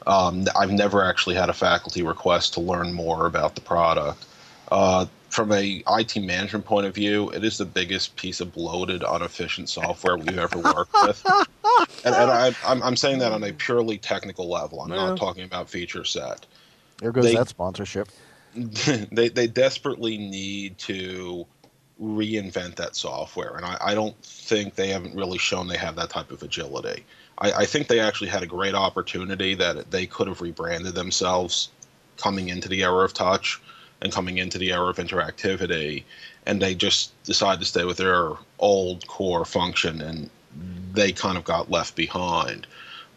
Um, 0.06 0.46
I've 0.58 0.72
never 0.72 1.04
actually 1.04 1.34
had 1.34 1.48
a 1.48 1.52
faculty 1.52 2.02
request 2.02 2.54
to 2.54 2.60
learn 2.60 2.92
more 2.92 3.26
about 3.26 3.54
the 3.54 3.60
product. 3.60 4.24
Uh, 4.70 5.06
from 5.30 5.52
a 5.52 5.82
IT 5.86 6.16
management 6.16 6.64
point 6.64 6.86
of 6.86 6.94
view, 6.94 7.30
it 7.30 7.44
is 7.44 7.58
the 7.58 7.64
biggest 7.64 8.16
piece 8.16 8.40
of 8.40 8.52
bloated, 8.52 9.02
inefficient 9.02 9.68
software 9.68 10.16
we've 10.16 10.38
ever 10.38 10.58
worked 10.58 10.92
with. 11.02 11.24
And, 12.04 12.14
and 12.14 12.30
I, 12.30 12.54
am 12.64 12.96
saying 12.96 13.18
that 13.20 13.32
on 13.32 13.42
a 13.42 13.52
purely 13.52 13.96
technical 13.96 14.48
level. 14.48 14.80
I'm 14.80 14.90
yeah. 14.90 14.96
not 14.96 15.18
talking 15.18 15.44
about 15.44 15.68
feature 15.68 16.04
set. 16.04 16.46
There 16.98 17.12
goes 17.12 17.24
they, 17.24 17.34
that 17.34 17.48
sponsorship. 17.48 18.08
They 19.12 19.28
they 19.28 19.46
desperately 19.46 20.18
need 20.18 20.76
to 20.78 21.46
reinvent 22.00 22.76
that 22.76 22.96
software. 22.96 23.56
And 23.56 23.64
I, 23.64 23.76
I, 23.80 23.94
don't 23.94 24.16
think 24.24 24.74
they 24.74 24.88
haven't 24.88 25.14
really 25.14 25.38
shown 25.38 25.68
they 25.68 25.76
have 25.76 25.96
that 25.96 26.10
type 26.10 26.30
of 26.30 26.42
agility. 26.42 27.04
I, 27.38 27.52
I, 27.52 27.66
think 27.66 27.88
they 27.88 28.00
actually 28.00 28.30
had 28.30 28.42
a 28.42 28.46
great 28.46 28.74
opportunity 28.74 29.54
that 29.54 29.90
they 29.90 30.06
could 30.06 30.26
have 30.26 30.40
rebranded 30.40 30.94
themselves 30.94 31.68
coming 32.16 32.48
into 32.48 32.68
the 32.68 32.82
era 32.82 33.04
of 33.04 33.12
touch 33.12 33.60
and 34.00 34.12
coming 34.12 34.38
into 34.38 34.56
the 34.56 34.72
era 34.72 34.86
of 34.86 34.96
interactivity. 34.96 36.04
And 36.46 36.60
they 36.60 36.74
just 36.74 37.22
decided 37.24 37.60
to 37.60 37.66
stay 37.66 37.84
with 37.84 37.98
their 37.98 38.32
old 38.58 39.06
core 39.06 39.44
function 39.44 40.00
and 40.00 40.30
they 40.92 41.12
kind 41.12 41.36
of 41.36 41.44
got 41.44 41.70
left 41.70 41.96
behind. 41.96 42.66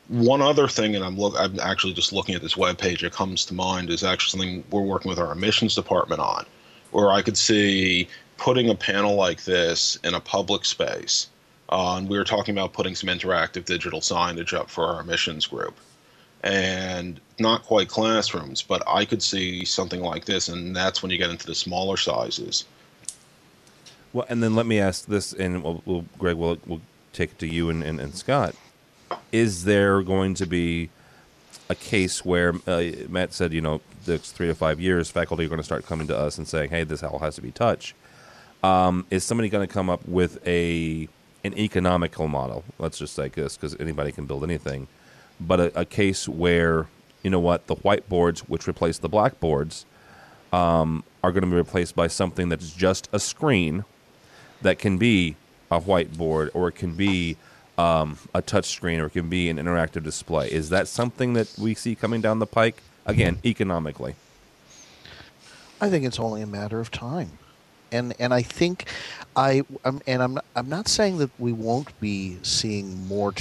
One 0.10 0.42
other 0.42 0.68
thing, 0.68 0.96
and 0.96 1.04
I'm 1.04 1.18
look, 1.18 1.34
I'm 1.38 1.58
actually 1.60 1.94
just 1.94 2.12
looking 2.12 2.36
at 2.36 2.42
this 2.42 2.58
web 2.58 2.78
page 2.78 3.02
that 3.02 3.14
comes 3.14 3.46
to 3.46 3.54
mind 3.54 3.90
is 3.90 4.04
actually 4.04 4.32
something 4.32 4.64
we're 4.70 4.82
working 4.82 5.10
with 5.10 5.18
our 5.18 5.32
admissions 5.32 5.76
department 5.76 6.20
on, 6.20 6.46
where 6.92 7.12
I 7.12 7.22
could 7.22 7.38
see 7.38 8.10
putting 8.38 8.70
a 8.70 8.76
panel 8.76 9.16
like 9.16 9.44
this 9.44 9.98
in 10.04 10.14
a 10.14 10.20
public 10.20 10.66
space, 10.66 11.28
uh, 11.70 11.96
and 11.98 12.10
we 12.10 12.18
were 12.18 12.24
talking 12.24 12.56
about 12.56 12.74
putting 12.74 12.96
some 12.96 13.10
interactive 13.10 13.66
digital 13.66 14.00
signage 14.00 14.54
up 14.54 14.70
for 14.70 14.86
our 14.86 15.02
admissions 15.02 15.48
group, 15.48 15.76
and 16.44 17.20
not 17.40 17.64
quite 17.64 17.88
classrooms, 17.88 18.62
but 18.62 18.84
I 18.88 19.06
could 19.06 19.24
see 19.24 19.66
something 19.66 20.02
like 20.02 20.26
this, 20.26 20.50
and 20.50 20.76
that's 20.76 21.02
when 21.02 21.12
you 21.12 21.18
get 21.18 21.30
into 21.30 21.48
the 21.48 21.56
smaller 21.56 21.98
sizes. 21.98 22.66
Well, 24.12 24.26
and 24.30 24.44
then 24.44 24.56
let 24.56 24.66
me 24.66 24.80
ask 24.80 25.06
this, 25.06 25.34
and 25.34 25.64
we'll, 25.64 25.82
we'll 25.86 26.06
Greg, 26.20 26.36
we'll, 26.36 26.60
we'll 26.68 26.82
take 27.14 27.32
it 27.32 27.40
to 27.40 27.48
you 27.48 27.70
and, 27.70 27.84
and, 27.84 28.00
and 28.00 28.14
Scott. 28.14 28.56
Is 29.32 29.64
there 29.64 30.02
going 30.02 30.36
to 30.36 30.46
be 30.46 30.90
a 31.70 31.76
case 31.76 32.24
where 32.24 32.54
uh, 32.68 32.84
Matt 33.10 33.34
said, 33.34 33.54
you 33.54 33.62
know, 33.62 33.82
the 34.06 34.18
three 34.18 34.48
to 34.48 34.56
five 34.56 34.80
years, 34.80 35.10
faculty 35.10 35.46
are 35.46 35.50
going 35.50 35.60
to 35.60 35.64
start 35.64 35.86
coming 35.86 36.08
to 36.08 36.18
us 36.18 36.38
and 36.38 36.48
saying, 36.48 36.70
"Hey, 36.70 36.84
this 36.84 37.04
all 37.04 37.20
has 37.20 37.36
to 37.36 37.42
be 37.42 37.52
touch." 37.52 37.96
Um, 38.64 39.06
is 39.12 39.26
somebody 39.26 39.50
going 39.50 39.68
to 39.68 39.72
come 39.72 39.90
up 39.90 40.08
with 40.08 40.46
a 40.48 41.10
an 41.44 41.58
economical 41.58 42.30
model? 42.30 42.64
Let's 42.80 42.98
just 42.98 43.14
say 43.14 43.28
this 43.28 43.58
because 43.58 43.76
anybody 43.80 44.14
can 44.14 44.26
build 44.26 44.44
anything, 44.44 44.88
but 45.40 45.60
a, 45.60 45.82
a, 45.82 45.86
case 45.86 46.30
where 46.30 46.88
you 47.22 47.30
know 47.30 47.42
what 47.42 47.68
the 47.68 47.76
whiteboards, 47.76 48.40
which 48.42 48.66
replace 48.66 48.98
the 48.98 49.10
blackboards, 49.10 49.86
um, 50.54 51.04
are 51.22 51.34
going 51.34 51.44
to 51.44 51.50
be 51.50 51.56
replaced 51.56 51.94
by 51.94 52.08
something 52.08 52.48
that's 52.48 52.72
just 52.72 53.10
a 53.12 53.20
screen 53.20 53.84
that 54.62 54.80
can 54.80 54.98
be 54.98 55.36
a 55.70 55.82
whiteboard 55.82 56.50
or 56.54 56.70
it 56.70 56.76
can 56.76 56.94
be 56.94 57.36
um, 57.78 58.18
a 58.34 58.42
touch 58.42 58.70
screen 58.70 59.02
or 59.02 59.08
it 59.08 59.12
can 59.12 59.28
be 59.28 59.50
an 59.50 59.58
interactive 59.58 60.04
display. 60.04 60.50
Is 60.50 60.70
that 60.70 60.88
something 60.88 61.34
that 61.34 61.54
we 61.60 61.74
see 61.74 61.96
coming 61.96 62.22
down 62.22 62.40
the 62.40 62.48
pike? 62.48 62.82
Again, 63.06 63.40
economically. 63.44 64.16
I 65.82 65.90
think 65.90 66.06
it's 66.06 66.20
only 66.20 66.42
a 66.42 66.48
matter 66.48 66.80
of 66.80 66.90
time 66.90 67.38
and 67.94 68.14
and 68.20 68.34
I 68.34 68.42
think 68.42 68.90
I 69.36 69.64
I'm, 69.86 70.02
and 70.08 70.22
I'm 70.22 70.40
I'm 70.56 70.70
not 70.70 70.88
saying 70.88 71.20
that 71.20 71.32
we 71.40 71.54
won't 71.54 71.98
be 72.00 72.38
seeing 72.44 73.08
more 73.08 73.34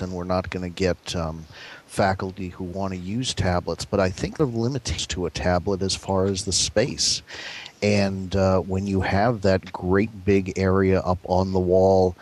and 0.00 0.12
we're 0.12 0.22
not 0.22 0.48
going 0.50 0.62
to 0.62 0.68
get 0.68 1.16
um, 1.16 1.44
faculty 1.86 2.50
who 2.50 2.62
want 2.62 2.92
to 2.92 2.98
use 2.98 3.34
tablets, 3.34 3.84
but 3.84 3.98
I 3.98 4.08
think 4.08 4.36
the 4.36 4.46
limitations 4.46 5.08
to 5.08 5.26
a 5.26 5.30
tablet 5.30 5.82
as 5.82 5.96
far 5.96 6.26
as 6.26 6.44
the 6.44 6.52
space. 6.52 7.22
And 7.82 8.36
uh, 8.36 8.60
when 8.60 8.86
you 8.86 9.00
have 9.00 9.42
that 9.42 9.72
great 9.72 10.24
big 10.24 10.56
area 10.56 11.00
up 11.00 11.18
on 11.24 11.52
the 11.52 11.58
wall, 11.58 12.14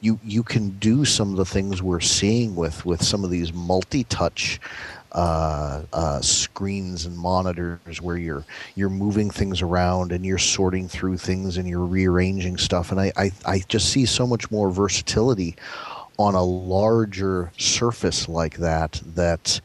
you 0.00 0.20
you 0.22 0.42
can 0.42 0.70
do 0.78 1.04
some 1.04 1.30
of 1.30 1.36
the 1.36 1.44
things 1.44 1.82
we're 1.82 2.00
seeing 2.00 2.54
with 2.54 2.84
with 2.84 3.02
some 3.02 3.24
of 3.24 3.30
these 3.30 3.52
multi-touch 3.52 4.60
uh, 5.12 5.82
uh, 5.92 6.20
screens 6.20 7.06
and 7.06 7.16
monitors 7.16 8.02
where 8.02 8.16
you're 8.16 8.44
you're 8.74 8.90
moving 8.90 9.30
things 9.30 9.62
around 9.62 10.12
and 10.12 10.24
you're 10.24 10.38
sorting 10.38 10.88
through 10.88 11.16
things 11.16 11.56
and 11.56 11.68
you're 11.68 11.84
rearranging 11.84 12.58
stuff. 12.58 12.90
And 12.90 13.00
I, 13.00 13.12
I, 13.16 13.32
I 13.46 13.58
just 13.68 13.90
see 13.90 14.04
so 14.04 14.26
much 14.26 14.50
more 14.50 14.70
versatility 14.70 15.56
on 16.18 16.34
a 16.34 16.42
larger 16.42 17.52
surface 17.56 18.28
like 18.28 18.56
that 18.58 19.00
that 19.14 19.60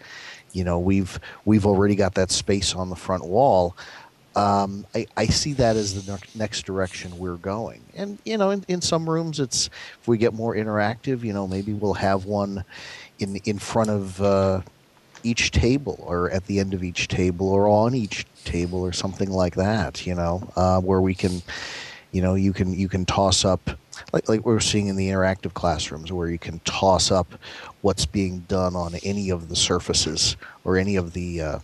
you 0.53 0.63
know 0.63 0.79
we've 0.79 1.19
we've 1.45 1.65
already 1.65 1.95
got 1.95 2.13
that 2.15 2.31
space 2.31 2.75
on 2.75 2.89
the 2.89 2.95
front 2.95 3.25
wall 3.25 3.75
um, 4.35 4.85
I, 4.95 5.05
I, 5.15 5.25
see 5.27 5.53
that 5.53 5.75
as 5.75 6.05
the 6.05 6.19
next 6.33 6.65
direction 6.65 7.17
we're 7.19 7.35
going. 7.35 7.81
And, 7.95 8.17
you 8.25 8.37
know, 8.37 8.49
in, 8.49 8.65
in 8.67 8.81
some 8.81 9.07
rooms, 9.07 9.39
it's 9.39 9.69
if 10.01 10.07
we 10.07 10.17
get 10.17 10.33
more 10.33 10.55
interactive, 10.55 11.23
you 11.23 11.33
know, 11.33 11.47
maybe 11.47 11.73
we'll 11.73 11.93
have 11.93 12.25
one 12.25 12.65
in, 13.19 13.35
in 13.45 13.59
front 13.59 13.91
of, 13.91 14.19
uh, 14.21 14.61
each 15.23 15.51
table 15.51 16.03
or 16.05 16.29
at 16.31 16.45
the 16.47 16.59
end 16.59 16.73
of 16.73 16.83
each 16.83 17.07
table 17.07 17.49
or 17.49 17.67
on 17.67 17.95
each 17.95 18.25
table 18.43 18.81
or 18.81 18.91
something 18.91 19.29
like 19.29 19.55
that 19.55 20.05
you 20.05 20.13
know 20.13 20.47
uh, 20.55 20.79
where 20.79 21.01
we 21.01 21.15
can 21.15 21.41
you 22.11 22.21
know 22.21 22.35
you 22.35 22.53
can 22.53 22.73
you 22.73 22.89
can 22.89 23.05
toss 23.05 23.45
up 23.45 23.71
like, 24.11 24.27
like 24.27 24.45
we're 24.45 24.59
seeing 24.59 24.87
in 24.87 24.95
the 24.95 25.09
interactive 25.09 25.53
classrooms 25.53 26.11
where 26.11 26.29
you 26.29 26.39
can 26.39 26.59
toss 26.59 27.11
up 27.11 27.33
what's 27.81 28.05
being 28.05 28.39
done 28.41 28.75
on 28.75 28.95
any 29.03 29.29
of 29.29 29.49
the 29.49 29.55
surfaces 29.55 30.35
or 30.63 30.77
any 30.77 30.95
of 30.95 31.13
the 31.13 31.41
uh, 31.41 31.59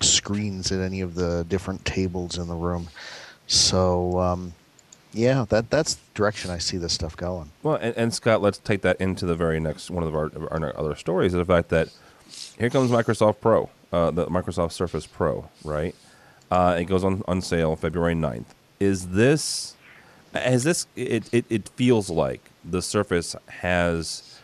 screens 0.00 0.70
at 0.70 0.80
any 0.80 1.00
of 1.00 1.14
the 1.14 1.44
different 1.48 1.84
tables 1.84 2.36
in 2.38 2.48
the 2.48 2.54
room. 2.54 2.88
So 3.46 4.18
um, 4.18 4.52
yeah 5.12 5.46
that 5.48 5.70
that's 5.70 5.94
the 5.94 6.02
direction 6.14 6.50
i 6.50 6.58
see 6.58 6.76
this 6.76 6.92
stuff 6.92 7.16
going. 7.16 7.50
Well 7.62 7.76
and, 7.76 7.96
and 7.96 8.14
scott 8.14 8.42
let's 8.42 8.58
take 8.58 8.82
that 8.82 9.00
into 9.00 9.26
the 9.26 9.34
very 9.34 9.58
next 9.58 9.90
one 9.90 10.04
of 10.04 10.14
our, 10.14 10.30
our 10.50 10.78
other 10.78 10.94
stories 10.94 11.32
the 11.32 11.44
fact 11.44 11.70
that 11.70 11.88
here 12.58 12.70
comes 12.70 12.90
Microsoft 12.90 13.40
Pro, 13.40 13.70
uh, 13.92 14.10
the 14.10 14.26
Microsoft 14.26 14.72
Surface 14.72 15.06
Pro, 15.06 15.48
right? 15.64 15.94
Uh, 16.50 16.76
it 16.78 16.84
goes 16.84 17.04
on, 17.04 17.22
on 17.26 17.40
sale 17.42 17.76
February 17.76 18.14
9th. 18.14 18.46
Is 18.78 19.08
this, 19.08 19.74
has 20.32 20.64
this, 20.64 20.86
it, 20.94 21.32
it, 21.32 21.44
it 21.48 21.68
feels 21.70 22.10
like 22.10 22.50
the 22.64 22.82
Surface 22.82 23.34
has 23.48 24.38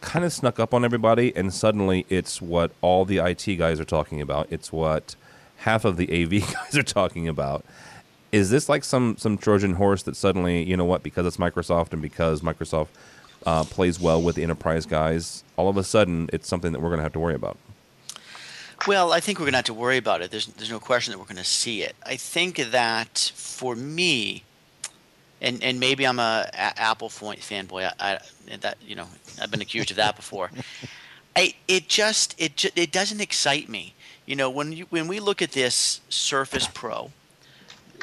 kind 0.00 0.24
of 0.24 0.32
snuck 0.32 0.60
up 0.60 0.72
on 0.74 0.84
everybody, 0.84 1.34
and 1.34 1.52
suddenly 1.52 2.06
it's 2.08 2.40
what 2.40 2.70
all 2.80 3.04
the 3.04 3.18
IT 3.18 3.56
guys 3.56 3.80
are 3.80 3.84
talking 3.84 4.20
about. 4.20 4.46
It's 4.50 4.72
what 4.72 5.16
half 5.58 5.84
of 5.84 5.96
the 5.96 6.06
AV 6.10 6.52
guys 6.52 6.76
are 6.76 6.82
talking 6.82 7.28
about. 7.28 7.64
Is 8.32 8.50
this 8.50 8.68
like 8.68 8.84
some 8.84 9.16
some 9.16 9.38
Trojan 9.38 9.74
horse 9.74 10.02
that 10.02 10.16
suddenly, 10.16 10.62
you 10.62 10.76
know 10.76 10.84
what, 10.84 11.02
because 11.02 11.26
it's 11.26 11.36
Microsoft 11.36 11.92
and 11.92 12.02
because 12.02 12.40
Microsoft 12.40 12.88
uh, 13.44 13.64
plays 13.64 14.00
well 14.00 14.20
with 14.20 14.36
the 14.36 14.42
enterprise 14.42 14.86
guys, 14.86 15.44
all 15.56 15.68
of 15.68 15.76
a 15.76 15.84
sudden 15.84 16.28
it's 16.32 16.48
something 16.48 16.72
that 16.72 16.80
we're 16.80 16.88
going 16.88 16.98
to 16.98 17.04
have 17.04 17.12
to 17.12 17.20
worry 17.20 17.34
about. 17.34 17.56
Well, 18.86 19.12
I 19.12 19.20
think 19.20 19.38
we're 19.38 19.44
going 19.46 19.54
to 19.54 19.58
have 19.58 19.64
to 19.66 19.74
worry 19.74 19.96
about 19.96 20.22
it. 20.22 20.30
There's, 20.30 20.46
there's 20.46 20.70
no 20.70 20.78
question 20.78 21.12
that 21.12 21.18
we're 21.18 21.24
going 21.24 21.36
to 21.36 21.44
see 21.44 21.82
it. 21.82 21.96
I 22.04 22.16
think 22.16 22.56
that 22.56 23.32
for 23.34 23.74
me, 23.74 24.44
and 25.40 25.62
and 25.62 25.78
maybe 25.80 26.06
I'm 26.06 26.18
a, 26.18 26.48
a 26.52 26.80
Apple 26.80 27.08
fanboy. 27.08 27.92
I, 27.98 28.18
I, 28.50 28.56
that 28.60 28.78
you 28.80 28.94
know 28.94 29.06
I've 29.40 29.50
been 29.50 29.60
accused 29.60 29.90
of 29.90 29.96
that 29.96 30.16
before. 30.16 30.50
I 31.34 31.54
it 31.68 31.88
just 31.88 32.34
it 32.38 32.64
it 32.76 32.92
doesn't 32.92 33.20
excite 33.20 33.68
me. 33.68 33.94
You 34.24 34.36
know 34.36 34.48
when 34.50 34.72
you 34.72 34.86
when 34.90 35.08
we 35.08 35.20
look 35.20 35.42
at 35.42 35.52
this 35.52 36.00
Surface 36.08 36.68
Pro, 36.72 37.10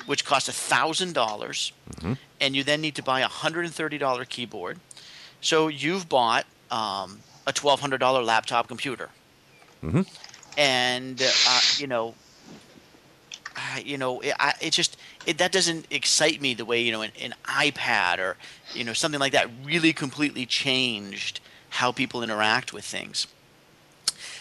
which 0.06 0.26
costs 0.26 0.50
a 0.50 0.54
thousand 0.54 1.14
dollars, 1.14 1.74
mm-hmm. 1.96 2.14
and 2.40 2.56
you 2.56 2.64
then 2.64 2.82
need 2.82 2.96
to 2.96 3.04
buy 3.04 3.22
a 3.22 3.28
hundred 3.28 3.66
and 3.66 3.74
thirty 3.74 3.98
dollar 3.98 4.26
keyboard. 4.26 4.80
So 5.44 5.68
you've 5.68 6.10
bought 6.10 6.46
um, 6.72 7.20
a 7.46 7.54
twelve 7.54 7.80
hundred 7.80 8.00
dollar 8.00 8.24
laptop 8.24 8.68
computer, 8.68 9.10
mm-hmm. 9.84 10.02
and 10.58 11.22
uh, 11.22 11.60
you 11.78 11.86
know 11.86 12.16
you 13.84 13.98
know, 13.98 14.20
it, 14.22 14.34
I, 14.40 14.54
it 14.62 14.72
just 14.72 14.98
it, 15.26 15.38
that 15.38 15.52
doesn't 15.52 15.88
excite 15.92 16.42
me 16.42 16.54
the 16.54 16.66
way 16.66 16.82
you 16.82 16.92
know 16.92 17.02
an, 17.02 17.12
an, 17.22 17.34
iPad 17.46 18.20
or 18.20 18.38
you 18.74 18.84
know 18.84 18.94
something 18.94 19.20
like 19.20 19.34
that 19.34 19.50
really 19.64 19.94
completely 19.94 20.46
changed 20.46 21.40
how 21.70 21.92
people 21.92 22.24
interact 22.24 22.74
with 22.74 22.86
things. 22.86 23.28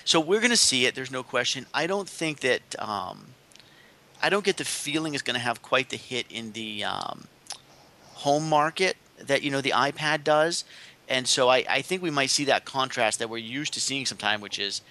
So 0.05 0.21
we're 0.21 0.41
going 0.41 0.51
to 0.51 0.57
see 0.57 0.87
it. 0.87 0.95
There's 0.95 1.11
no 1.11 1.23
question. 1.23 1.67
I 1.73 1.87
don't 1.87 2.09
think 2.09 2.41
that 2.41 2.75
um, 2.79 3.27
I 4.23 4.29
don't 4.29 4.45
get 4.45 4.57
the 4.57 4.65
feeling 4.65 5.15
it's 5.15 5.23
going 5.23 5.35
to 5.35 5.41
have 5.41 5.63
quite 5.63 5.91
the 5.91 5.97
hit 5.97 6.27
in 6.31 6.53
the 6.53 6.85
um, 6.85 7.25
home 8.15 8.49
market 8.49 8.97
that 9.19 9.43
you 9.43 9.51
know 9.51 9.61
the 9.61 9.71
iPad 9.71 10.25
does, 10.25 10.65
and 11.09 11.27
so 11.27 11.49
I, 11.49 11.65
I 11.69 11.83
think 11.83 12.03
we 12.03 12.11
might 12.11 12.31
see 12.31 12.45
that 12.47 12.65
contrast 12.65 13.19
that 13.19 13.29
we're 13.29 13.39
used 13.39 13.75
to 13.75 13.81
seeing 13.81 14.07
sometime, 14.07 14.41
which 14.41 14.59
is 14.59 14.83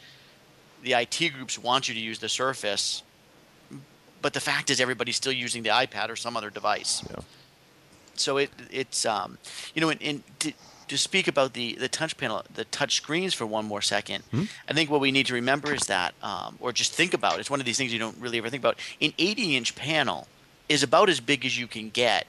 the 0.83 0.93
IT 0.93 1.33
groups 1.33 1.57
want 1.57 1.87
you 1.87 1.93
to 1.93 1.99
use 1.99 2.19
the 2.19 2.29
Surface 2.29 3.03
but 4.21 4.33
the 4.33 4.39
fact 4.39 4.69
is, 4.69 4.79
everybody's 4.79 5.15
still 5.15 5.31
using 5.31 5.63
the 5.63 5.69
iPad 5.69 6.09
or 6.09 6.15
some 6.15 6.37
other 6.37 6.49
device. 6.49 7.03
Yeah. 7.09 7.17
So 8.15 8.37
it 8.37 8.51
it's 8.69 9.05
um, 9.05 9.37
you 9.73 9.81
know, 9.81 9.89
in, 9.89 9.97
in 9.97 10.23
to, 10.39 10.53
to, 10.89 10.97
speak 10.97 11.27
about 11.27 11.53
the 11.53 11.73
the 11.75 11.87
touch 11.87 12.17
panel, 12.17 12.43
the 12.53 12.65
touch 12.65 12.95
screens 12.95 13.33
for 13.33 13.45
one 13.45 13.65
more 13.65 13.79
2nd 13.79 14.19
mm-hmm. 14.19 14.43
I 14.67 14.73
think 14.73 14.91
what 14.91 15.01
we 15.01 15.11
need 15.11 15.25
to 15.27 15.33
remember 15.33 15.73
is 15.73 15.87
that, 15.87 16.13
um, 16.21 16.57
or 16.59 16.71
just 16.71 16.93
think 16.93 17.13
about, 17.13 17.39
it's 17.39 17.49
one 17.49 17.59
of 17.59 17.65
these 17.65 17.77
things 17.77 17.91
you 17.91 17.99
don't 17.99 18.17
really 18.19 18.37
ever 18.37 18.49
think 18.49 18.61
about. 18.61 18.77
An 19.01 19.13
80 19.17 19.55
inch 19.55 19.75
panel 19.75 20.27
is 20.69 20.83
about 20.83 21.09
as 21.09 21.19
big 21.19 21.45
as 21.45 21.57
you 21.57 21.67
can 21.67 21.89
get, 21.89 22.27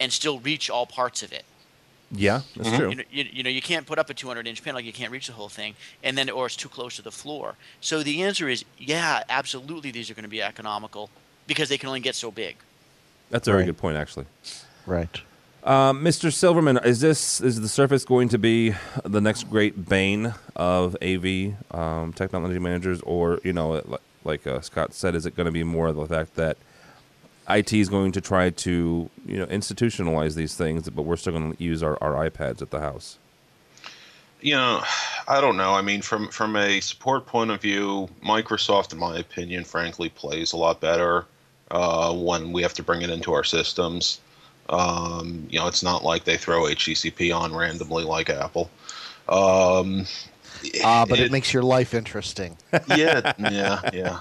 and 0.00 0.12
still 0.12 0.38
reach 0.38 0.70
all 0.70 0.86
parts 0.86 1.22
of 1.22 1.32
it. 1.32 1.44
Yeah, 2.10 2.40
that's 2.56 2.68
mm-hmm. 2.68 2.78
true. 2.78 2.90
You 2.90 2.96
know, 2.96 3.02
you, 3.10 3.24
you, 3.30 3.42
know, 3.42 3.50
you 3.50 3.60
can't 3.60 3.86
put 3.86 3.98
up 3.98 4.08
a 4.08 4.14
200 4.14 4.46
inch 4.46 4.64
panel; 4.64 4.80
you 4.80 4.92
can't 4.92 5.12
reach 5.12 5.26
the 5.26 5.34
whole 5.34 5.50
thing, 5.50 5.74
and 6.02 6.16
then 6.16 6.30
or 6.30 6.46
it's 6.46 6.56
too 6.56 6.68
close 6.68 6.96
to 6.96 7.02
the 7.02 7.10
floor. 7.10 7.54
So 7.80 8.02
the 8.02 8.22
answer 8.22 8.48
is, 8.48 8.64
yeah, 8.78 9.22
absolutely, 9.28 9.90
these 9.90 10.10
are 10.10 10.14
going 10.14 10.22
to 10.22 10.28
be 10.28 10.42
economical 10.42 11.10
because 11.46 11.68
they 11.68 11.76
can 11.76 11.88
only 11.88 12.00
get 12.00 12.14
so 12.14 12.30
big. 12.30 12.56
That's 13.30 13.46
a 13.46 13.50
very 13.50 13.62
right. 13.62 13.66
good 13.66 13.78
point, 13.78 13.96
actually. 13.98 14.26
Right. 14.86 15.20
Um, 15.64 16.02
Mr. 16.02 16.32
Silverman, 16.32 16.78
is 16.78 17.00
this 17.00 17.42
is 17.42 17.60
the 17.60 17.68
Surface 17.68 18.04
going 18.04 18.30
to 18.30 18.38
be 18.38 18.74
the 19.04 19.20
next 19.20 19.50
great 19.50 19.88
bane 19.88 20.32
of 20.56 20.96
AV 21.02 21.54
um, 21.72 22.14
technology 22.14 22.58
managers, 22.58 23.02
or 23.02 23.38
you 23.44 23.52
know, 23.52 23.82
like 24.24 24.46
uh, 24.46 24.62
Scott 24.62 24.94
said, 24.94 25.14
is 25.14 25.26
it 25.26 25.36
going 25.36 25.46
to 25.46 25.52
be 25.52 25.64
more 25.64 25.88
of 25.88 25.96
the 25.96 26.06
fact 26.06 26.36
that 26.36 26.56
IT 27.48 27.72
is 27.72 27.88
going 27.88 28.12
to 28.12 28.20
try 28.20 28.50
to 28.50 29.08
you 29.26 29.36
know 29.36 29.46
institutionalize 29.46 30.34
these 30.34 30.54
things, 30.54 30.88
but 30.90 31.02
we're 31.02 31.16
still 31.16 31.32
going 31.32 31.54
to 31.54 31.62
use 31.62 31.82
our, 31.82 31.96
our 32.02 32.28
iPads 32.28 32.60
at 32.62 32.70
the 32.70 32.80
house. 32.80 33.18
You 34.40 34.54
know, 34.54 34.82
I 35.26 35.40
don't 35.40 35.56
know. 35.56 35.72
I 35.72 35.82
mean, 35.82 36.02
from 36.02 36.28
from 36.28 36.56
a 36.56 36.80
support 36.80 37.26
point 37.26 37.50
of 37.50 37.60
view, 37.60 38.08
Microsoft, 38.24 38.92
in 38.92 38.98
my 38.98 39.18
opinion, 39.18 39.64
frankly, 39.64 40.08
plays 40.10 40.52
a 40.52 40.56
lot 40.56 40.80
better 40.80 41.24
uh, 41.70 42.14
when 42.14 42.52
we 42.52 42.62
have 42.62 42.74
to 42.74 42.82
bring 42.82 43.02
it 43.02 43.10
into 43.10 43.32
our 43.32 43.44
systems. 43.44 44.20
Um, 44.68 45.46
you 45.48 45.58
know, 45.58 45.66
it's 45.66 45.82
not 45.82 46.04
like 46.04 46.24
they 46.24 46.36
throw 46.36 46.64
HTTP 46.64 47.34
on 47.34 47.54
randomly 47.54 48.04
like 48.04 48.28
Apple. 48.28 48.70
Um, 49.28 50.06
uh, 50.84 51.06
but 51.06 51.18
it, 51.18 51.26
it, 51.26 51.32
makes 51.32 51.52
your 51.52 51.62
life 51.62 51.94
interesting. 51.94 52.56
Yeah, 52.88 53.32
yeah, 53.38 53.80
yeah 53.92 54.20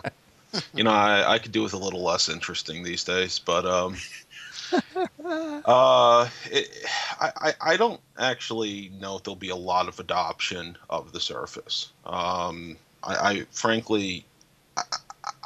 you 0.74 0.84
know, 0.84 0.92
I, 0.92 1.34
I 1.34 1.40
could 1.40 1.52
do 1.52 1.64
with 1.64 1.74
a 1.74 1.78
little 1.78 2.04
less 2.04 2.30
interesting 2.30 2.84
these 2.84 3.04
days, 3.04 3.40
but 3.40 3.66
um, 3.66 3.96
uh, 5.66 6.28
it, 6.46 6.86
I, 7.20 7.54
I 7.62 7.78
don't 7.78 8.02
actually 8.18 8.92
know 9.00 9.18
if 9.18 9.24
there'll 9.24 9.36
be 9.36 9.50
a 9.50 9.56
lot 9.56 9.88
of 9.88 10.00
adoption 10.00 10.78
of 10.90 11.12
the 11.12 11.20
Surface. 11.20 11.92
Um, 12.06 12.78
I, 13.04 13.16
I 13.16 13.46
frankly, 13.52 14.26
I, 14.76 14.84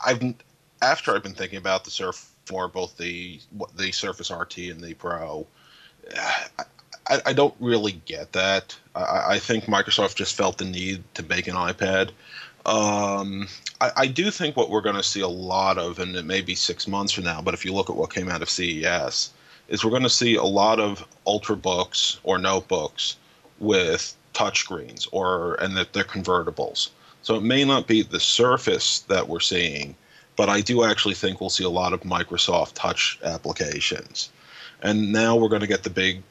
I've 0.05 0.35
after 0.81 1.15
I've 1.15 1.23
been 1.23 1.33
thinking 1.35 1.57
about 1.57 1.83
the 1.83 1.91
Surf 1.91 2.29
for 2.45 2.67
both 2.67 2.97
the 2.97 3.39
the 3.75 3.91
Surface 3.91 4.31
RT 4.31 4.57
and 4.57 4.81
the 4.81 4.93
Pro. 4.93 5.45
I, 7.07 7.19
I, 7.27 7.33
don't 7.33 7.55
really 7.59 7.93
get 8.05 8.33
that. 8.33 8.75
I, 8.95 9.25
I, 9.29 9.39
think 9.39 9.65
Microsoft 9.65 10.15
just 10.15 10.35
felt 10.35 10.57
the 10.57 10.65
need 10.65 11.03
to 11.13 11.23
make 11.23 11.47
an 11.47 11.55
iPad. 11.55 12.11
Um, 12.65 13.47
I, 13.79 13.91
I, 13.97 14.07
do 14.07 14.29
think 14.29 14.55
what 14.55 14.69
we're 14.69 14.81
going 14.81 14.95
to 14.95 15.03
see 15.03 15.21
a 15.21 15.27
lot 15.27 15.79
of, 15.79 15.97
and 15.97 16.15
it 16.15 16.25
may 16.25 16.41
be 16.41 16.53
six 16.53 16.87
months 16.87 17.11
from 17.11 17.23
now, 17.23 17.41
but 17.41 17.55
if 17.55 17.65
you 17.65 17.73
look 17.73 17.89
at 17.89 17.95
what 17.95 18.13
came 18.13 18.29
out 18.29 18.43
of 18.43 18.51
CES, 18.51 19.31
is 19.67 19.83
we're 19.83 19.89
going 19.89 20.03
to 20.03 20.09
see 20.09 20.35
a 20.35 20.43
lot 20.43 20.79
of 20.79 21.07
ultrabooks 21.25 22.19
or 22.23 22.37
notebooks 22.37 23.17
with 23.59 24.15
touchscreens, 24.35 25.07
or 25.11 25.55
and 25.55 25.75
that 25.75 25.93
they're 25.93 26.03
convertibles. 26.03 26.89
So 27.23 27.35
it 27.35 27.43
may 27.43 27.63
not 27.63 27.87
be 27.87 28.03
the 28.03 28.19
Surface 28.19 28.99
that 29.01 29.27
we're 29.27 29.39
seeing, 29.39 29.95
but 30.35 30.49
I 30.49 30.61
do 30.61 30.83
actually 30.83 31.15
think 31.15 31.41
we'll 31.41 31.49
see 31.49 31.63
a 31.63 31.69
lot 31.69 31.93
of 31.93 32.01
Microsoft 32.01 32.73
Touch 32.75 33.19
applications. 33.23 34.29
And 34.81 35.11
now 35.11 35.35
we're 35.35 35.49
going 35.49 35.61
to 35.61 35.67
get 35.67 35.83
the 35.83 35.89
big 35.89 36.21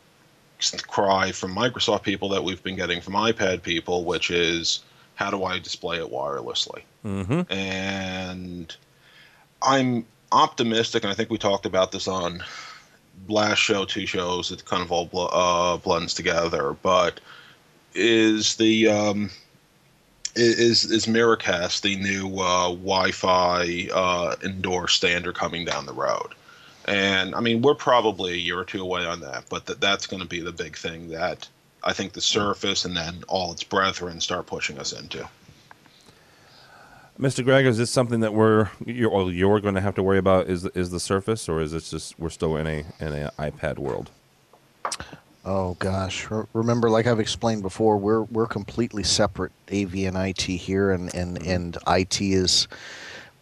cry 0.86 1.32
from 1.32 1.54
Microsoft 1.54 2.02
people 2.02 2.28
that 2.28 2.44
we've 2.44 2.62
been 2.62 2.76
getting 2.76 3.00
from 3.00 3.14
iPad 3.14 3.62
people, 3.62 4.04
which 4.04 4.30
is 4.30 4.80
how 5.20 5.30
do 5.30 5.44
I 5.44 5.58
display 5.58 5.98
it 5.98 6.10
wirelessly? 6.10 6.80
Mm-hmm. 7.04 7.52
And 7.52 8.74
I'm 9.60 10.06
optimistic, 10.32 11.04
and 11.04 11.12
I 11.12 11.14
think 11.14 11.28
we 11.28 11.36
talked 11.36 11.66
about 11.66 11.92
this 11.92 12.08
on 12.08 12.42
last 13.28 13.58
show, 13.58 13.84
two 13.84 14.06
shows. 14.06 14.50
It 14.50 14.64
kind 14.64 14.82
of 14.82 14.90
all 14.90 15.04
bl- 15.04 15.28
uh, 15.30 15.76
blends 15.76 16.14
together. 16.14 16.74
But 16.82 17.20
is 17.94 18.56
the 18.56 18.88
um, 18.88 19.30
is 20.36 20.90
is 20.90 21.04
Miracast 21.04 21.82
the 21.82 21.96
new 21.96 22.38
uh, 22.38 22.68
Wi-Fi 22.68 23.88
uh, 23.92 24.36
indoor 24.42 24.88
standard 24.88 25.34
coming 25.34 25.66
down 25.66 25.84
the 25.84 25.92
road? 25.92 26.28
And 26.86 27.34
I 27.34 27.40
mean, 27.40 27.60
we're 27.60 27.74
probably 27.74 28.32
a 28.32 28.36
year 28.36 28.58
or 28.58 28.64
two 28.64 28.80
away 28.80 29.04
on 29.04 29.20
that, 29.20 29.44
but 29.50 29.66
th- 29.66 29.80
that's 29.80 30.06
going 30.06 30.22
to 30.22 30.28
be 30.28 30.40
the 30.40 30.50
big 30.50 30.78
thing 30.78 31.08
that 31.10 31.46
I 31.82 31.92
think 31.92 32.12
the 32.12 32.20
Surface 32.20 32.84
and 32.84 32.96
then 32.96 33.24
all 33.28 33.52
its 33.52 33.64
brethren 33.64 34.20
start 34.20 34.46
pushing 34.46 34.78
us 34.78 34.92
into. 34.92 35.28
Mr. 37.18 37.44
Greg, 37.44 37.66
is 37.66 37.76
this 37.76 37.90
something 37.90 38.20
that 38.20 38.32
we're 38.32 38.70
you're, 38.86 39.10
well, 39.10 39.30
you're 39.30 39.60
going 39.60 39.74
to 39.74 39.80
have 39.82 39.94
to 39.96 40.02
worry 40.02 40.18
about? 40.18 40.48
Is 40.48 40.64
is 40.68 40.90
the 40.90 41.00
Surface, 41.00 41.48
or 41.48 41.60
is 41.60 41.74
it 41.74 41.84
just 41.84 42.18
we're 42.18 42.30
still 42.30 42.56
in 42.56 42.66
a 42.66 42.84
in 42.98 43.12
a 43.12 43.30
iPad 43.38 43.78
world? 43.78 44.10
Oh 45.44 45.74
gosh, 45.78 46.26
remember, 46.54 46.88
like 46.88 47.06
I've 47.06 47.20
explained 47.20 47.62
before, 47.62 47.98
we're 47.98 48.22
we're 48.22 48.46
completely 48.46 49.02
separate 49.02 49.52
AV 49.70 49.94
and 49.96 50.16
IT 50.16 50.40
here, 50.40 50.92
and 50.92 51.14
and 51.14 51.38
mm-hmm. 51.38 51.50
and 51.50 51.78
IT 51.86 52.22
is 52.22 52.68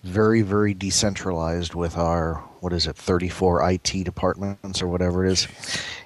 very 0.02 0.42
very 0.42 0.74
decentralized 0.74 1.74
with 1.74 1.96
our 1.96 2.34
what 2.60 2.72
is 2.72 2.86
it 2.86 2.96
34 2.96 3.70
IT 3.72 4.04
departments 4.04 4.82
or 4.82 4.88
whatever 4.88 5.24
it 5.24 5.32
is. 5.32 5.48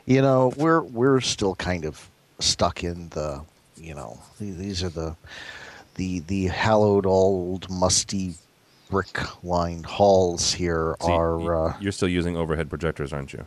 You 0.04 0.20
know, 0.20 0.52
we're 0.58 0.82
we're 0.82 1.20
still 1.20 1.54
kind 1.54 1.86
of 1.86 2.10
stuck 2.42 2.84
in 2.84 3.08
the, 3.10 3.42
you 3.76 3.94
know, 3.94 4.20
these 4.40 4.82
are 4.82 4.88
the, 4.88 5.16
the 5.96 6.20
the 6.20 6.46
hallowed 6.46 7.06
old 7.06 7.68
musty 7.70 8.34
brick 8.90 9.18
lined 9.44 9.86
halls 9.86 10.52
here 10.52 10.96
See, 11.00 11.10
are. 11.10 11.68
Uh, 11.68 11.76
you're 11.80 11.92
still 11.92 12.08
using 12.08 12.36
overhead 12.36 12.68
projectors, 12.68 13.12
aren't 13.12 13.32
you? 13.32 13.46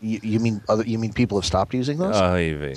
You, 0.00 0.20
you 0.22 0.40
mean 0.40 0.60
other? 0.68 0.84
You 0.84 0.98
mean 0.98 1.12
people 1.12 1.38
have 1.38 1.46
stopped 1.46 1.74
using 1.74 1.98
those? 1.98 2.14
Uh, 2.14 2.74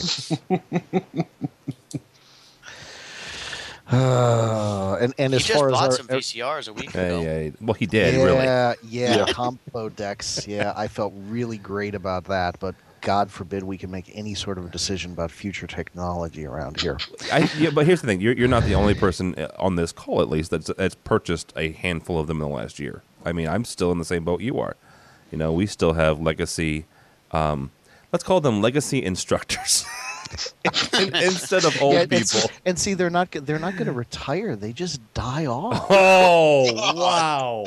Uh, 3.89 4.97
and 4.99 5.13
and 5.17 5.32
he 5.32 5.38
as 5.38 5.47
far 5.47 5.69
as 5.71 5.80
our, 5.80 5.91
some 5.91 6.08
VCRs 6.08 6.67
a 6.67 6.73
week 6.73 6.89
ago. 6.89 7.21
Yeah, 7.21 7.51
well, 7.62 7.73
he 7.73 7.86
did 7.86 8.15
yeah, 8.15 8.23
really. 8.23 8.43
Yeah, 8.43 8.73
yeah, 8.84 9.25
combo 9.32 9.88
decks. 9.88 10.45
Yeah, 10.45 10.73
I 10.75 10.89
felt 10.89 11.13
really 11.30 11.58
great 11.58 11.95
about 11.95 12.25
that, 12.25 12.60
but 12.60 12.75
God 13.08 13.32
forbid 13.32 13.63
we 13.63 13.78
can 13.78 13.89
make 13.89 14.12
any 14.13 14.34
sort 14.34 14.58
of 14.58 14.65
a 14.65 14.70
decision 14.70 15.13
about 15.13 15.32
future 15.32 15.65
technology 15.65 16.46
around 16.46 16.82
here. 16.82 16.98
I, 17.32 17.50
yeah, 17.58 17.70
but 17.70 17.86
here's 17.86 18.02
the 18.02 18.08
thing: 18.08 18.20
you're, 18.20 18.34
you're 18.34 18.50
not 18.50 18.63
the 18.63 18.76
only 18.76 18.96
person 18.96 19.34
uh, 19.36 19.48
on 19.58 19.78
this 19.78 19.93
call, 19.93 20.22
at 20.22 20.30
least, 20.30 20.52
that's 20.52 20.70
that's 20.78 20.96
purchased 20.96 21.54
a 21.56 21.72
handful 21.72 22.20
of 22.20 22.28
them 22.28 22.41
in 22.41 22.50
the 22.50 22.54
last 22.54 22.80
year. 22.80 23.04
I 23.24 23.32
mean, 23.32 23.48
I'm 23.48 23.63
still 23.63 23.93
in 23.93 23.98
the 23.98 24.04
same 24.04 24.26
boat 24.26 24.41
you 24.41 24.60
are. 24.60 24.76
You 25.32 25.38
know, 25.38 25.54
we 25.54 25.67
still 25.67 25.93
have 25.93 26.20
legacy. 26.20 26.84
Um, 27.32 27.72
let's 28.12 28.26
call 28.26 28.41
them 28.41 28.62
legacy 28.62 29.02
instructors. 29.02 29.86
instead 31.13 31.63
of 31.63 31.82
old 31.82 31.93
yeah, 31.93 32.08
people. 32.08 32.41
And 32.65 32.78
see, 32.78 32.93
they're 32.93 33.10
not 33.10 33.32
they're 33.32 33.58
not 33.58 33.76
going 33.76 33.86
to 33.86 33.93
retire. 33.93 34.58
They 34.58 34.74
just 34.74 35.00
die 35.13 35.46
off. 35.46 35.88
Oh 35.89 36.74
wow! 36.93 37.63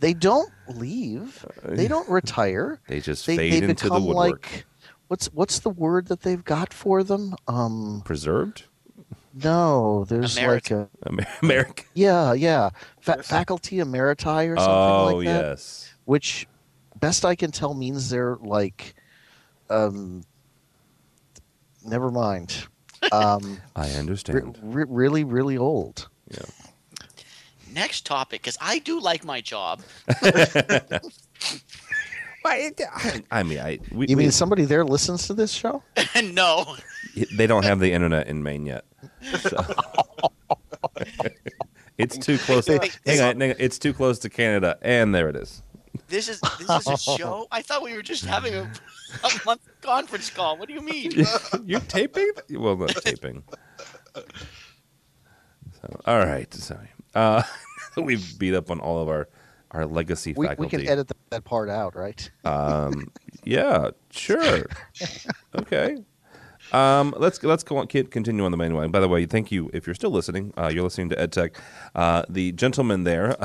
They 0.00 0.14
don't 0.14 0.50
leave. 0.68 1.44
They 1.62 1.86
don't 1.88 2.08
retire. 2.08 2.80
They 2.88 3.00
just 3.00 3.26
They, 3.26 3.36
fade 3.36 3.62
they 3.62 3.68
into 3.68 3.88
the 3.88 3.94
woodwork. 4.00 4.16
like 4.16 4.66
what's 5.08 5.26
what's 5.32 5.58
the 5.60 5.70
word 5.70 6.06
that 6.08 6.22
they've 6.22 6.44
got 6.44 6.72
for 6.72 7.04
them? 7.04 7.34
Um, 7.46 8.02
Preserved? 8.04 8.64
no, 9.32 10.04
there's 10.08 10.36
Emerit. 10.36 10.70
like 10.70 10.78
a 10.80 10.88
Amer- 11.08 11.26
American. 11.42 11.86
yeah, 11.94 12.32
yeah, 12.32 12.70
Fa- 13.00 13.22
faculty 13.22 13.76
emeriti 13.76 14.48
or 14.48 14.56
something 14.56 14.74
Oh 14.74 15.04
like 15.16 15.26
that. 15.26 15.44
Oh 15.44 15.48
yes. 15.50 15.94
Which, 16.04 16.48
best 16.98 17.24
I 17.24 17.36
can 17.36 17.52
tell, 17.52 17.72
means 17.74 18.10
they're 18.10 18.36
like, 18.40 18.94
um, 19.68 20.24
never 21.84 22.10
mind. 22.10 22.66
Um, 23.12 23.58
I 23.74 23.88
re- 23.88 23.94
understand. 23.96 24.58
re- 24.62 24.84
really, 24.86 25.24
really 25.24 25.56
old. 25.56 26.08
yeah. 26.30 26.44
Next 27.72 28.04
topic, 28.06 28.42
because 28.42 28.58
I 28.60 28.78
do 28.80 29.00
like 29.00 29.24
my 29.24 29.40
job. 29.40 29.80
I, 32.44 32.72
uh, 33.04 33.18
I 33.30 33.42
mean, 33.42 33.58
I 33.58 33.78
we, 33.92 34.06
You 34.08 34.16
we- 34.16 34.24
mean 34.24 34.30
somebody 34.30 34.64
there 34.64 34.84
listens 34.84 35.26
to 35.26 35.34
this 35.34 35.52
show? 35.52 35.82
no, 36.32 36.76
they 37.36 37.46
don't 37.46 37.64
have 37.64 37.80
the 37.80 37.92
internet 37.92 38.26
in 38.28 38.42
Maine 38.42 38.66
yet. 38.66 38.84
So. 39.40 39.62
it's 41.98 42.16
too 42.16 42.38
close. 42.38 42.64
To, 42.66 42.78
hang 43.06 43.20
on, 43.20 43.40
hang 43.40 43.50
on, 43.50 43.56
it's 43.58 43.78
too 43.78 43.92
close 43.92 44.18
to 44.20 44.30
Canada, 44.30 44.78
and 44.82 45.14
there 45.14 45.28
it 45.28 45.36
is. 45.36 45.62
this 46.08 46.28
is 46.28 46.40
this 46.58 46.70
is 46.70 46.86
a 46.86 46.96
show. 46.96 47.46
I 47.52 47.60
thought 47.62 47.82
we 47.82 47.94
were 47.94 48.02
just 48.02 48.24
having 48.24 48.54
a, 48.54 48.62
a 49.22 49.30
month 49.44 49.60
conference 49.82 50.30
call. 50.30 50.56
What 50.56 50.68
do 50.68 50.74
you 50.74 50.80
mean? 50.80 51.12
You're 51.64 51.80
taping? 51.80 52.30
Well, 52.50 52.76
not 52.76 52.96
taping. 53.04 53.42
So, 54.14 56.00
all 56.06 56.18
right, 56.20 56.52
sorry. 56.54 56.88
Uh, 57.14 57.42
we've 57.96 58.38
beat 58.38 58.54
up 58.54 58.70
on 58.70 58.80
all 58.80 59.02
of 59.02 59.08
our 59.08 59.28
our 59.72 59.86
legacy 59.86 60.34
We, 60.36 60.48
we 60.58 60.66
can 60.66 60.86
edit 60.86 61.12
that 61.30 61.44
part 61.44 61.68
out, 61.68 61.94
right? 61.94 62.28
Um, 62.44 63.12
yeah, 63.44 63.90
sure. 64.10 64.66
Okay. 65.54 65.96
Um, 66.72 67.12
let's 67.16 67.42
let's 67.42 67.64
go 67.64 67.78
on, 67.78 67.88
continue 67.88 68.44
on 68.44 68.52
the 68.52 68.56
main 68.56 68.74
line. 68.74 68.92
By 68.92 69.00
the 69.00 69.08
way, 69.08 69.26
thank 69.26 69.50
you 69.50 69.68
if 69.72 69.86
you're 69.86 69.94
still 69.94 70.10
listening. 70.10 70.52
Uh, 70.56 70.70
you're 70.72 70.84
listening 70.84 71.08
to 71.08 71.16
EdTech. 71.16 71.56
Uh, 71.96 72.22
the 72.28 72.52
gentleman 72.52 73.02
there 73.02 73.36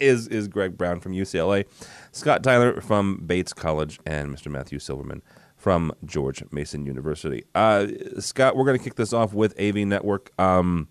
is 0.00 0.26
is 0.26 0.48
Greg 0.48 0.76
Brown 0.76 0.98
from 0.98 1.12
UCLA, 1.12 1.66
Scott 2.10 2.42
Tiner 2.42 2.80
from 2.80 3.22
Bates 3.24 3.52
College, 3.52 4.00
and 4.04 4.34
Mr. 4.34 4.50
Matthew 4.50 4.80
Silverman 4.80 5.22
from 5.56 5.92
George 6.04 6.42
Mason 6.50 6.86
University. 6.86 7.44
Uh, 7.54 7.86
Scott, 8.18 8.56
we're 8.56 8.64
going 8.64 8.78
to 8.78 8.82
kick 8.82 8.96
this 8.96 9.12
off 9.12 9.32
with 9.32 9.58
AV 9.60 9.76
Network. 9.76 10.32
Um, 10.40 10.88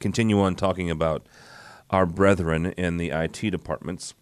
continue 0.00 0.40
on 0.40 0.54
talking 0.54 0.90
about 0.90 1.26
our 1.90 2.06
brethren 2.06 2.66
in 2.66 2.96
the 2.96 3.10
IT 3.10 3.50
departments 3.50 4.14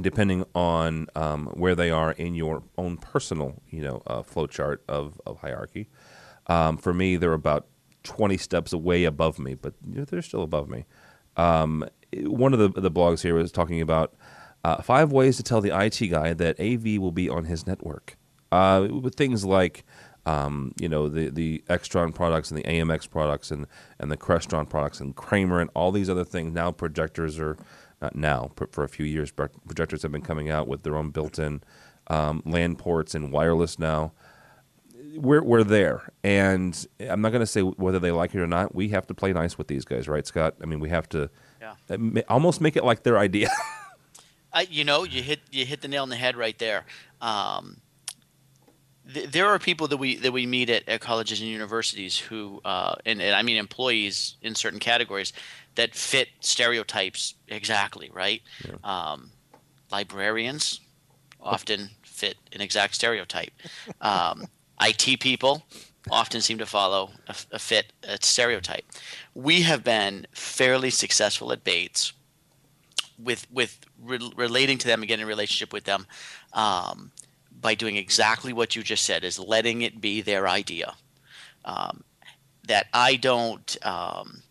depending 0.00 0.44
on 0.54 1.06
um, 1.14 1.46
where 1.54 1.74
they 1.74 1.90
are 1.90 2.12
in 2.12 2.34
your 2.34 2.62
own 2.76 2.96
personal, 2.96 3.62
you 3.70 3.80
know, 3.80 4.02
uh, 4.06 4.22
flowchart 4.22 4.78
of, 4.88 5.20
of 5.26 5.38
hierarchy. 5.38 5.88
Um, 6.48 6.76
for 6.76 6.92
me, 6.92 7.16
they're 7.16 7.32
about 7.32 7.66
20 8.04 8.36
steps 8.36 8.72
away 8.72 9.04
above 9.04 9.38
me, 9.38 9.54
but 9.54 9.74
you 9.86 9.98
know, 9.98 10.04
they're 10.04 10.22
still 10.22 10.42
above 10.42 10.68
me. 10.68 10.86
Um, 11.36 11.88
one 12.14 12.52
of 12.52 12.58
the, 12.58 12.80
the 12.80 12.90
blogs 12.90 13.22
here 13.22 13.34
was 13.34 13.50
talking 13.50 13.80
about 13.80 14.14
uh, 14.64 14.82
five 14.82 15.12
ways 15.12 15.36
to 15.36 15.42
tell 15.42 15.60
the 15.60 15.76
IT 15.76 15.98
guy 16.08 16.32
that 16.32 16.58
AV 16.60 17.00
will 17.00 17.12
be 17.12 17.28
on 17.28 17.44
his 17.44 17.66
network. 17.66 18.16
Uh, 18.52 18.86
with 19.02 19.16
things 19.16 19.44
like, 19.44 19.84
um, 20.26 20.72
you 20.78 20.88
know, 20.88 21.08
the, 21.08 21.30
the 21.30 21.62
Extron 21.70 22.14
products 22.14 22.50
and 22.50 22.58
the 22.58 22.64
AMX 22.64 23.08
products 23.08 23.50
and, 23.50 23.66
and 23.98 24.10
the 24.10 24.16
Crestron 24.16 24.68
products 24.68 25.00
and 25.00 25.14
Kramer 25.16 25.60
and 25.60 25.70
all 25.74 25.92
these 25.92 26.10
other 26.10 26.24
things. 26.24 26.52
Now 26.52 26.70
projectors 26.72 27.38
are, 27.38 27.56
not 28.02 28.14
now, 28.14 28.50
but 28.56 28.72
for 28.72 28.84
a 28.84 28.88
few 28.90 29.06
years, 29.06 29.30
projectors 29.30 30.02
have 30.02 30.12
been 30.12 30.20
coming 30.20 30.50
out 30.50 30.68
with 30.68 30.82
their 30.82 30.96
own 30.96 31.08
built-in 31.10 31.62
um, 32.08 32.42
LAN 32.44 32.76
ports 32.76 33.14
and 33.14 33.32
wireless 33.32 33.78
now. 33.78 34.12
We're, 35.16 35.42
we're 35.42 35.64
there. 35.64 36.12
And 36.22 36.86
I'm 37.00 37.22
not 37.22 37.30
going 37.30 37.40
to 37.40 37.46
say 37.46 37.62
whether 37.62 37.98
they 37.98 38.10
like 38.10 38.34
it 38.34 38.40
or 38.40 38.46
not. 38.46 38.74
We 38.74 38.88
have 38.90 39.06
to 39.06 39.14
play 39.14 39.32
nice 39.32 39.56
with 39.56 39.68
these 39.68 39.86
guys, 39.86 40.08
right, 40.08 40.26
Scott? 40.26 40.56
I 40.62 40.66
mean, 40.66 40.78
we 40.80 40.90
have 40.90 41.08
to 41.10 41.30
Yeah. 41.60 41.74
uh, 41.88 42.20
almost 42.28 42.60
make 42.60 42.76
it 42.76 42.84
like 42.84 43.02
their 43.02 43.16
idea. 43.16 43.48
I, 44.52 44.62
you 44.70 44.84
know, 44.84 45.04
you 45.04 45.22
hit 45.22 45.40
you 45.50 45.64
hit 45.64 45.80
the 45.80 45.88
nail 45.88 46.02
on 46.02 46.10
the 46.10 46.16
head 46.16 46.36
right 46.36 46.58
there. 46.58 46.84
Um, 47.22 47.78
th- 49.12 49.30
there 49.30 49.46
are 49.46 49.58
people 49.58 49.88
that 49.88 49.96
we 49.96 50.16
that 50.16 50.32
we 50.32 50.46
meet 50.46 50.70
at, 50.70 50.88
at 50.88 51.00
colleges 51.00 51.40
and 51.40 51.48
universities 51.48 52.18
who, 52.18 52.60
uh, 52.64 52.94
and, 53.04 53.20
and 53.20 53.34
I 53.34 53.42
mean 53.42 53.56
employees 53.56 54.36
in 54.42 54.54
certain 54.54 54.80
categories 54.80 55.32
that 55.74 55.94
fit 55.94 56.28
stereotypes 56.40 57.34
exactly, 57.48 58.10
right? 58.12 58.42
Um, 58.82 59.30
librarians 59.90 60.80
often 61.40 61.90
fit 62.02 62.36
an 62.52 62.60
exact 62.60 62.94
stereotype. 62.94 63.52
Um, 64.00 64.46
IT 64.80 65.20
people 65.20 65.64
often 66.10 66.40
seem 66.40 66.58
to 66.58 66.66
follow 66.66 67.10
a, 67.28 67.34
a 67.52 67.58
fit 67.58 67.92
a 68.04 68.18
stereotype. 68.20 68.84
We 69.34 69.62
have 69.62 69.84
been 69.84 70.26
fairly 70.32 70.90
successful 70.90 71.52
at 71.52 71.64
Bates 71.64 72.12
with 73.18 73.46
with 73.50 73.78
re- 74.02 74.32
relating 74.36 74.78
to 74.78 74.86
them 74.86 75.00
and 75.00 75.08
getting 75.08 75.24
a 75.24 75.28
relationship 75.28 75.72
with 75.72 75.84
them 75.84 76.06
um, 76.52 77.12
by 77.66 77.74
doing 77.74 77.96
exactly 77.96 78.52
what 78.52 78.76
you 78.76 78.82
just 78.82 79.04
said 79.04 79.24
is 79.24 79.38
letting 79.38 79.82
it 79.82 80.00
be 80.00 80.20
their 80.20 80.44
idea. 80.48 80.94
Um, 81.64 82.04
that 82.66 82.86
i 82.92 83.16
don't 83.16 83.76
um, 83.84 84.42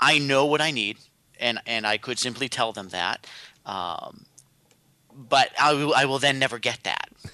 i 0.00 0.18
know 0.18 0.46
what 0.46 0.60
i 0.60 0.70
need 0.70 0.98
and 1.38 1.60
and 1.66 1.86
i 1.86 1.96
could 1.96 2.18
simply 2.18 2.48
tell 2.48 2.72
them 2.72 2.88
that 2.88 3.26
um, 3.64 4.24
but 5.12 5.50
I 5.58 5.72
will, 5.72 5.94
I 5.94 6.04
will 6.04 6.20
then 6.20 6.38
never 6.38 6.58
get 6.58 6.80
that. 6.84 7.08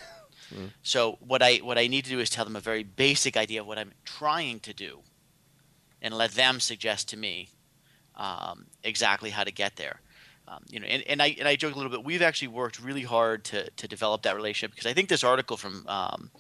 So 0.83 1.17
what 1.21 1.43
i 1.43 1.57
what 1.69 1.79
i 1.79 1.87
need 1.87 2.05
to 2.05 2.11
do 2.11 2.21
is 2.21 2.29
tell 2.29 2.45
them 2.45 2.57
a 2.57 2.61
very 2.61 2.83
basic 2.83 3.39
idea 3.39 3.63
of 3.63 3.67
what 3.67 3.79
i'm 3.79 3.93
trying 4.05 4.61
to 4.61 4.75
do 4.75 5.01
and 6.03 6.13
let 6.13 6.33
them 6.33 6.61
suggest 6.61 7.09
to 7.09 7.17
me 7.17 7.49
um, 8.17 8.67
exactly 8.85 9.31
how 9.31 9.45
to 9.45 9.51
get 9.51 9.77
there 9.77 10.03
um, 10.53 10.65
you 10.71 10.81
know, 10.81 10.87
and, 10.87 11.03
and 11.05 11.23
I 11.23 11.37
and 11.39 11.49
I 11.49 11.57
joke 11.57 11.75
a 11.75 11.77
little 11.77 11.91
bit. 11.91 12.05
We've 12.05 12.23
actually 12.23 12.49
worked 12.49 12.81
really 12.81 13.03
hard 13.03 13.45
to 13.47 13.71
to 13.71 13.89
develop 13.89 14.23
that 14.23 14.37
relationship 14.37 14.75
because 14.75 14.91
I 14.91 14.95
think 14.95 15.09
this 15.09 15.25
article 15.25 15.57
from 15.57 15.87
um, 15.89 16.31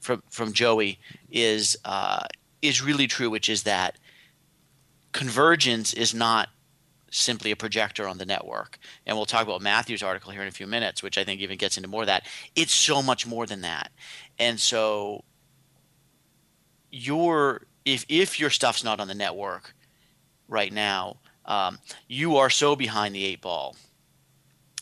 from 0.00 0.22
from 0.30 0.52
Joey 0.52 0.98
is 1.30 1.76
uh, 1.84 2.24
is 2.62 2.82
really 2.82 3.06
true, 3.06 3.30
which 3.30 3.48
is 3.48 3.64
that 3.64 3.98
convergence 5.12 5.92
is 5.92 6.14
not 6.14 6.48
simply 7.10 7.52
a 7.52 7.56
projector 7.56 8.08
on 8.08 8.18
the 8.18 8.26
network. 8.26 8.78
And 9.06 9.16
we'll 9.16 9.26
talk 9.26 9.44
about 9.44 9.62
Matthew's 9.62 10.02
article 10.02 10.32
here 10.32 10.42
in 10.42 10.48
a 10.48 10.52
few 10.52 10.66
minutes, 10.66 11.02
which 11.02 11.16
I 11.16 11.22
think 11.22 11.40
even 11.40 11.56
gets 11.56 11.76
into 11.76 11.88
more 11.88 12.02
of 12.02 12.08
that. 12.08 12.26
It's 12.56 12.74
so 12.74 13.02
much 13.02 13.26
more 13.26 13.46
than 13.46 13.60
that. 13.60 13.92
And 14.38 14.58
so 14.58 15.22
your 16.90 17.62
if 17.84 18.04
if 18.08 18.40
your 18.40 18.50
stuff's 18.50 18.84
not 18.84 19.00
on 19.00 19.08
the 19.08 19.14
network 19.14 19.74
right 20.48 20.72
now, 20.72 21.18
um, 21.46 21.78
you 22.08 22.36
are 22.36 22.50
so 22.50 22.76
behind 22.76 23.14
the 23.14 23.24
eight 23.24 23.40
ball 23.40 23.76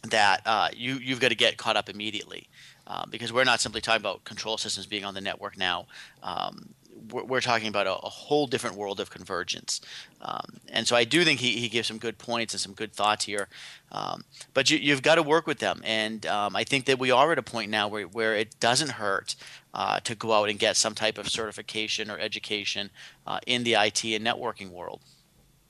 that 0.04 0.42
uh, 0.46 0.68
you 0.74 0.94
you've 0.94 1.20
got 1.20 1.28
to 1.28 1.34
get 1.34 1.56
caught 1.56 1.76
up 1.76 1.88
immediately 1.88 2.48
uh, 2.86 3.04
because 3.10 3.32
we're 3.32 3.44
not 3.44 3.60
simply 3.60 3.80
talking 3.80 4.00
about 4.00 4.24
control 4.24 4.58
systems 4.58 4.86
being 4.86 5.04
on 5.04 5.14
the 5.14 5.20
network 5.20 5.56
now. 5.56 5.86
Um, 6.22 6.74
we're, 7.10 7.24
we're 7.24 7.40
talking 7.40 7.68
about 7.68 7.86
a, 7.86 7.94
a 7.94 8.08
whole 8.08 8.46
different 8.46 8.76
world 8.76 9.00
of 9.00 9.10
convergence, 9.10 9.80
um, 10.20 10.58
and 10.68 10.86
so 10.86 10.96
I 10.96 11.04
do 11.04 11.24
think 11.24 11.40
he, 11.40 11.52
he 11.52 11.68
gives 11.68 11.88
some 11.88 11.98
good 11.98 12.18
points 12.18 12.54
and 12.54 12.60
some 12.60 12.74
good 12.74 12.92
thoughts 12.92 13.24
here. 13.24 13.48
Um, 13.92 14.24
but 14.54 14.70
you, 14.70 14.78
you've 14.78 15.02
got 15.02 15.16
to 15.16 15.22
work 15.22 15.46
with 15.46 15.58
them, 15.58 15.82
and 15.84 16.24
um, 16.26 16.56
I 16.56 16.64
think 16.64 16.86
that 16.86 16.98
we 16.98 17.10
are 17.10 17.32
at 17.32 17.38
a 17.38 17.42
point 17.42 17.70
now 17.70 17.88
where 17.88 18.04
where 18.04 18.34
it 18.34 18.58
doesn't 18.60 18.90
hurt 18.90 19.36
uh, 19.74 20.00
to 20.00 20.14
go 20.14 20.32
out 20.32 20.48
and 20.48 20.58
get 20.58 20.76
some 20.76 20.94
type 20.94 21.18
of 21.18 21.28
certification 21.28 22.10
or 22.10 22.18
education 22.18 22.90
uh, 23.26 23.38
in 23.46 23.62
the 23.64 23.74
IT 23.74 24.04
and 24.04 24.26
networking 24.26 24.70
world. 24.70 25.00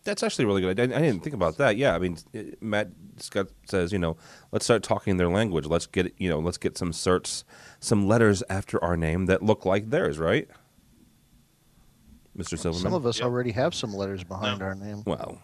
That's 0.04 0.22
actually 0.24 0.46
really 0.46 0.60
good. 0.62 0.80
I, 0.80 0.82
I 0.84 1.00
didn't 1.00 1.20
think 1.22 1.34
about 1.34 1.58
that. 1.58 1.76
Yeah, 1.76 1.94
I 1.94 1.98
mean, 1.98 2.16
it- 2.32 2.60
Matt 2.62 2.88
Scott 3.18 3.48
says, 3.66 3.92
you 3.92 3.98
know, 3.98 4.16
let's 4.50 4.64
start 4.64 4.82
talking 4.82 5.16
their 5.16 5.28
language. 5.28 5.66
Let's 5.66 5.86
get, 5.86 6.12
you 6.18 6.28
know, 6.28 6.40
let's 6.40 6.58
get 6.58 6.76
some 6.76 6.90
certs, 6.90 7.44
some 7.78 8.08
letters 8.08 8.42
after 8.50 8.82
our 8.82 8.96
name 8.96 9.26
that 9.26 9.42
look 9.42 9.64
like 9.64 9.90
theirs, 9.90 10.18
right? 10.18 10.48
Mr. 12.36 12.58
Silverman. 12.58 12.82
Some 12.82 12.94
of 12.94 13.06
us 13.06 13.18
Yep. 13.18 13.26
already 13.26 13.52
have 13.52 13.74
some 13.74 13.94
letters 13.94 14.24
behind 14.24 14.58
No. 14.60 14.64
our 14.66 14.74
name. 14.74 15.02
well, 15.06 15.40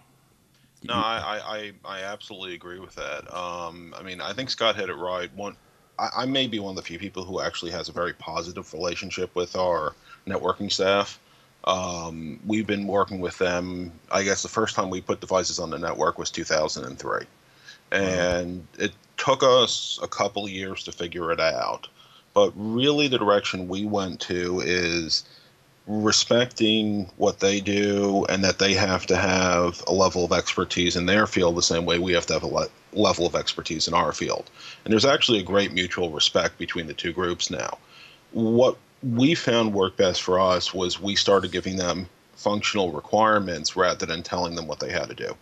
No, 0.83 0.95
I, 0.95 1.19
I, 1.45 1.57
I, 1.57 1.73
I 1.85 2.03
absolutely 2.03 2.55
agree 2.55 2.79
with 2.81 2.95
that. 2.95 3.33
Um, 3.35 3.95
I 3.97 4.03
mean, 4.03 4.21
I 4.21 4.33
think 4.33 4.49
Scott 4.51 4.75
had 4.75 4.89
it 4.89 4.95
right. 4.95 5.33
One, 5.35 5.55
I, 5.99 6.09
I 6.19 6.27
may 6.27 6.47
be 6.47 6.59
one 6.61 6.71
of 6.71 6.77
the 6.77 6.83
few 6.83 6.99
people 6.99 7.25
who 7.25 7.41
actually 7.41 7.71
has 7.73 7.89
a 7.89 7.93
very 7.93 8.13
positive 8.15 8.73
relationship 8.73 9.35
with 9.35 9.55
our 9.55 9.95
networking 10.27 10.73
staff. 10.73 11.21
Um, 11.69 12.41
we've 12.47 12.67
been 12.67 12.87
working 12.87 13.21
with 13.21 13.37
them. 13.37 13.93
I 14.11 14.23
guess 14.23 14.43
the 14.43 14.49
first 14.49 14.75
time 14.75 14.89
we 14.89 15.03
put 15.03 15.21
devices 15.21 15.59
on 15.59 15.69
the 15.69 15.79
network 15.79 16.19
was 16.19 16.31
2003, 16.31 17.27
and 17.93 18.67
it 18.79 18.93
took 19.19 19.43
us 19.43 20.01
a 20.03 20.09
couple 20.09 20.49
years 20.49 20.83
to 20.85 20.93
figure 20.93 21.31
it 21.31 21.41
out. 21.41 21.87
But 22.33 22.53
really, 22.57 23.07
the 23.07 23.19
direction 23.19 23.69
we 23.69 23.85
went 23.85 24.19
to 24.21 24.61
is 24.65 25.25
respecting 25.87 27.11
what 27.17 27.41
they 27.41 27.61
do 27.61 28.25
and 28.29 28.45
that 28.45 28.59
they 28.59 28.73
have 28.73 29.07
to 29.07 29.17
have 29.17 29.83
a 29.87 29.93
level 29.93 30.25
of 30.25 30.33
expertise 30.33 30.97
in 30.97 31.07
their 31.07 31.27
field 31.27 31.57
the 31.57 31.63
same 31.63 31.85
way 31.85 31.99
we 31.99 32.13
have 32.13 32.27
to 32.27 32.35
have 32.35 32.43
a 32.43 32.47
le- 32.47 32.69
level 32.93 33.27
of 33.27 33.35
expertise 33.35 33.89
in 33.89 33.95
our 33.95 34.13
field. 34.13 34.51
And 34.85 34.93
there's 34.93 35.07
actually 35.07 35.41
a 35.41 35.43
great 35.43 35.73
mutual 35.73 36.11
respect 36.11 36.59
between 36.59 36.87
the 36.87 36.95
two 36.95 37.13
groups 37.13 37.51
now. 37.51 37.79
What 38.33 38.77
we 39.03 39.35
found 39.35 39.75
worked 39.75 39.97
best 39.97 40.23
for 40.23 40.41
us 40.41 40.75
was 40.75 41.01
we 41.01 41.15
started 41.15 41.53
giving 41.53 41.77
them 41.77 42.09
functional 42.35 42.93
requirements 42.93 43.77
rather 43.77 44.07
than 44.07 44.23
telling 44.23 44.55
them 44.55 44.67
what 44.67 44.81
they 44.81 44.91
had 44.91 45.09
to 45.09 45.15
do. 45.15 45.35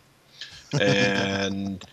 And 0.81 1.85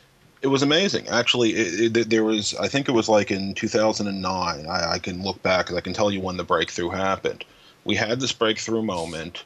it 0.42 0.48
was 0.48 0.62
amazing. 0.62 1.08
Actually, 1.08 1.52
it, 1.52 1.96
it, 1.96 2.10
there 2.10 2.24
was, 2.24 2.54
I 2.56 2.68
think 2.68 2.90
it 2.90 2.92
was 2.92 3.08
like 3.08 3.32
in 3.32 3.54
2009. 3.54 4.66
I, 4.66 4.92
I 4.92 5.00
can 5.00 5.24
look 5.24 5.42
back 5.42 5.70
and 5.70 5.78
I 5.78 5.82
can 5.82 5.94
tell 5.94 6.12
you 6.12 6.20
when 6.20 6.38
the 6.38 6.44
breakthrough 6.44 6.90
happened. 6.90 7.46
We 7.86 7.96
had 7.96 8.20
this 8.20 8.34
breakthrough 8.34 8.82
moment, 8.82 9.44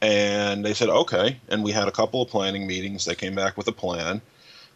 and 0.00 0.64
they 0.64 0.74
said, 0.74 0.90
okay. 0.90 1.40
And 1.48 1.64
we 1.64 1.72
had 1.72 1.88
a 1.88 1.90
couple 1.92 2.22
of 2.22 2.28
planning 2.28 2.66
meetings. 2.66 3.04
They 3.04 3.14
came 3.14 3.34
back 3.34 3.56
with 3.56 3.66
a 3.68 3.72
plan. 3.72 4.20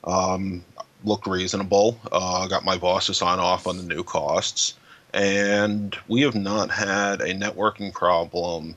Um, 0.05 0.64
looked 1.05 1.27
reasonable. 1.27 1.99
Uh, 2.11 2.49
got 2.49 2.64
my 2.64 2.77
boss 2.77 3.07
to 3.07 3.14
sign 3.14 3.38
off 3.38 3.66
on 3.66 3.77
the 3.77 3.83
new 3.85 4.03
costs. 4.03 4.75
And 5.12 5.96
we 6.09 6.22
have 6.22 6.35
not 6.35 6.70
had 6.70 7.20
a 7.20 7.35
networking 7.35 7.92
problem 7.92 8.77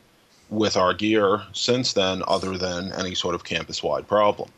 with 0.50 0.78
our 0.78 0.94
gear 0.94 1.42
since 1.54 1.94
then, 1.94 2.24
other 2.28 2.58
than 2.58 2.92
any 2.94 3.16
sort 3.16 3.36
of 3.36 3.44
campus 3.44 3.82
wide 3.82 4.08
problem. 4.08 4.50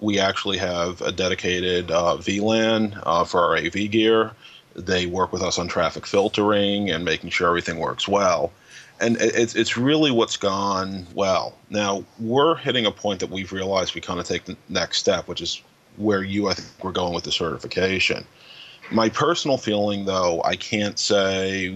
We 0.00 0.18
actually 0.18 0.58
have 0.58 1.00
a 1.02 1.12
dedicated 1.12 1.90
uh, 1.90 2.16
VLAN 2.16 3.00
uh, 3.04 3.24
for 3.24 3.40
our 3.40 3.56
AV 3.56 3.90
gear. 3.90 4.32
They 4.74 5.06
work 5.06 5.32
with 5.32 5.42
us 5.42 5.58
on 5.58 5.68
traffic 5.68 6.06
filtering 6.06 6.90
and 6.90 7.04
making 7.04 7.30
sure 7.30 7.48
everything 7.48 7.78
works 7.78 8.08
well. 8.08 8.52
And 8.98 9.16
it's, 9.20 9.54
it's 9.54 9.76
really 9.76 10.10
what's 10.10 10.36
gone 10.36 11.06
well. 11.14 11.54
Now, 11.70 12.04
we're 12.18 12.54
hitting 12.56 12.86
a 12.86 12.90
point 12.90 13.20
that 13.20 13.30
we've 13.30 13.52
realized 13.52 13.94
we 13.94 14.00
kind 14.00 14.20
of 14.20 14.26
take 14.26 14.44
the 14.44 14.56
next 14.68 14.98
step, 14.98 15.26
which 15.26 15.40
is 15.40 15.62
where 15.96 16.22
you, 16.22 16.48
I 16.48 16.54
think, 16.54 16.68
we're 16.82 16.92
going 16.92 17.14
with 17.14 17.24
the 17.24 17.32
certification. 17.32 18.26
My 18.92 19.08
personal 19.08 19.56
feeling, 19.56 20.04
though, 20.04 20.42
I 20.44 20.56
can't 20.56 20.98
say 20.98 21.70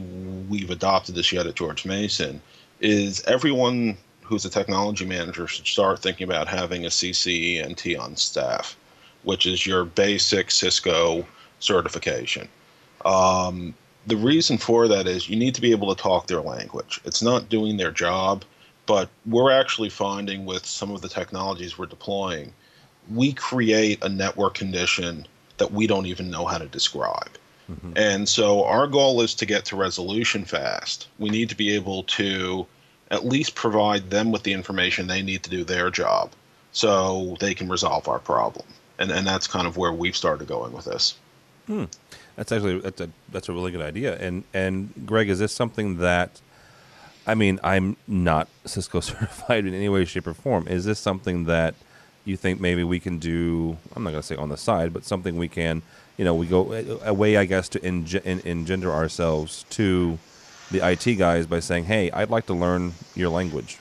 we've 0.48 0.70
adopted 0.70 1.14
this 1.14 1.32
yet 1.32 1.46
at 1.46 1.54
George 1.54 1.84
Mason, 1.84 2.42
is 2.80 3.22
everyone 3.26 3.96
who's 4.22 4.44
a 4.44 4.50
technology 4.50 5.04
manager 5.04 5.46
should 5.46 5.66
start 5.66 6.00
thinking 6.00 6.24
about 6.24 6.48
having 6.48 6.84
a 6.84 6.88
CCENT 6.88 8.00
on 8.00 8.16
staff, 8.16 8.76
which 9.22 9.46
is 9.46 9.64
your 9.64 9.84
basic 9.84 10.50
Cisco 10.50 11.24
certification. 11.60 12.48
Um, 13.04 13.74
the 14.06 14.16
reason 14.16 14.58
for 14.58 14.88
that 14.88 15.06
is 15.06 15.28
you 15.28 15.36
need 15.36 15.54
to 15.54 15.60
be 15.60 15.70
able 15.70 15.94
to 15.94 16.02
talk 16.02 16.26
their 16.26 16.40
language. 16.40 17.00
It's 17.04 17.22
not 17.22 17.48
doing 17.48 17.76
their 17.76 17.92
job, 17.92 18.44
but 18.86 19.08
we're 19.24 19.52
actually 19.52 19.88
finding 19.88 20.46
with 20.46 20.66
some 20.66 20.90
of 20.90 21.00
the 21.00 21.08
technologies 21.08 21.78
we're 21.78 21.86
deploying, 21.86 22.52
we 23.12 23.32
create 23.32 24.02
a 24.02 24.08
network 24.08 24.54
condition 24.54 25.26
that 25.58 25.72
we 25.72 25.86
don't 25.86 26.06
even 26.06 26.30
know 26.30 26.44
how 26.44 26.58
to 26.58 26.66
describe. 26.66 27.30
Mm-hmm. 27.70 27.92
And 27.96 28.28
so 28.28 28.64
our 28.64 28.86
goal 28.86 29.20
is 29.20 29.34
to 29.36 29.46
get 29.46 29.64
to 29.66 29.76
resolution 29.76 30.44
fast. 30.44 31.08
We 31.18 31.30
need 31.30 31.48
to 31.48 31.56
be 31.56 31.74
able 31.74 32.02
to 32.04 32.66
at 33.10 33.24
least 33.24 33.54
provide 33.54 34.10
them 34.10 34.32
with 34.32 34.42
the 34.42 34.52
information 34.52 35.06
they 35.06 35.22
need 35.22 35.42
to 35.44 35.50
do 35.50 35.64
their 35.64 35.90
job 35.90 36.32
so 36.72 37.36
they 37.40 37.54
can 37.54 37.68
resolve 37.68 38.08
our 38.08 38.18
problem. 38.18 38.66
And, 38.98 39.10
and 39.10 39.26
that's 39.26 39.46
kind 39.46 39.66
of 39.66 39.76
where 39.76 39.92
we've 39.92 40.16
started 40.16 40.46
going 40.48 40.72
with 40.72 40.84
this. 40.84 41.16
Hmm. 41.66 41.84
That's 42.36 42.50
actually 42.50 42.80
that's 42.80 43.00
a 43.00 43.08
that's 43.30 43.48
a 43.48 43.52
really 43.52 43.70
good 43.70 43.80
idea. 43.80 44.18
And 44.18 44.44
and 44.52 44.92
Greg, 45.06 45.30
is 45.30 45.38
this 45.38 45.52
something 45.52 45.98
that 45.98 46.40
I 47.26 47.34
mean, 47.34 47.58
I'm 47.62 47.96
not 48.06 48.48
Cisco 48.64 49.00
certified 49.00 49.66
in 49.66 49.74
any 49.74 49.88
way, 49.88 50.04
shape, 50.04 50.26
or 50.26 50.34
form. 50.34 50.68
Is 50.68 50.84
this 50.84 50.98
something 50.98 51.44
that 51.44 51.74
you 52.24 52.36
think 52.36 52.60
maybe 52.60 52.84
we 52.84 53.00
can 53.00 53.18
do? 53.18 53.76
I'm 53.94 54.02
not 54.02 54.10
going 54.10 54.22
to 54.22 54.26
say 54.26 54.36
on 54.36 54.48
the 54.48 54.56
side, 54.56 54.92
but 54.92 55.04
something 55.04 55.36
we 55.36 55.48
can, 55.48 55.82
you 56.16 56.24
know, 56.24 56.34
we 56.34 56.46
go 56.46 56.98
a 57.04 57.12
way, 57.12 57.36
I 57.36 57.44
guess, 57.44 57.68
to 57.70 57.84
engender 57.86 58.90
ourselves 58.92 59.64
to 59.70 60.18
the 60.70 60.86
IT 60.86 61.16
guys 61.16 61.46
by 61.46 61.60
saying, 61.60 61.84
"Hey, 61.84 62.10
I'd 62.10 62.30
like 62.30 62.46
to 62.46 62.54
learn 62.54 62.94
your 63.14 63.28
language." 63.28 63.78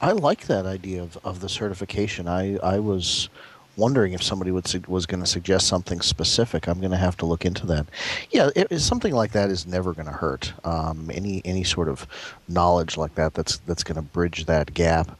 I 0.00 0.10
like 0.10 0.48
that 0.48 0.66
idea 0.66 1.00
of, 1.00 1.16
of 1.24 1.40
the 1.40 1.48
certification. 1.48 2.26
I, 2.26 2.56
I 2.56 2.80
was 2.80 3.28
wondering 3.76 4.12
if 4.12 4.22
somebody 4.22 4.50
would 4.50 4.66
su- 4.66 4.82
was 4.88 5.06
going 5.06 5.22
to 5.22 5.28
suggest 5.28 5.66
something 5.66 6.00
specific. 6.00 6.68
I'm 6.68 6.78
going 6.78 6.90
to 6.90 6.96
have 6.96 7.16
to 7.18 7.26
look 7.26 7.44
into 7.44 7.66
that. 7.66 7.86
Yeah, 8.30 8.50
it, 8.54 8.78
something 8.80 9.14
like 9.14 9.32
that 9.32 9.50
is 9.50 9.66
never 9.66 9.92
going 9.92 10.06
to 10.06 10.12
hurt. 10.12 10.52
Um, 10.64 11.10
any 11.12 11.42
any 11.44 11.64
sort 11.64 11.88
of 11.88 12.06
knowledge 12.48 12.96
like 12.96 13.14
that 13.14 13.34
that's 13.34 13.58
that's 13.58 13.84
going 13.84 13.96
to 13.96 14.02
bridge 14.02 14.46
that 14.46 14.74
gap. 14.74 15.18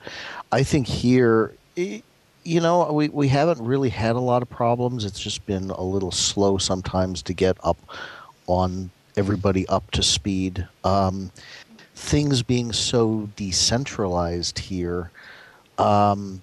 I 0.50 0.62
think 0.62 0.86
here. 0.86 1.54
It, 1.76 2.04
you 2.44 2.60
know, 2.60 2.92
we, 2.92 3.08
we 3.08 3.28
haven't 3.28 3.64
really 3.64 3.88
had 3.88 4.16
a 4.16 4.20
lot 4.20 4.42
of 4.42 4.50
problems. 4.50 5.04
It's 5.04 5.20
just 5.20 5.46
been 5.46 5.70
a 5.70 5.82
little 5.82 6.10
slow 6.10 6.58
sometimes 6.58 7.22
to 7.22 7.32
get 7.32 7.56
up 7.62 7.78
on 8.48 8.90
everybody 9.16 9.66
up 9.68 9.88
to 9.92 10.02
speed. 10.02 10.66
Um, 10.82 11.30
things 11.94 12.42
being 12.42 12.72
so 12.72 13.28
decentralized 13.36 14.58
here, 14.58 15.10
um, 15.78 16.42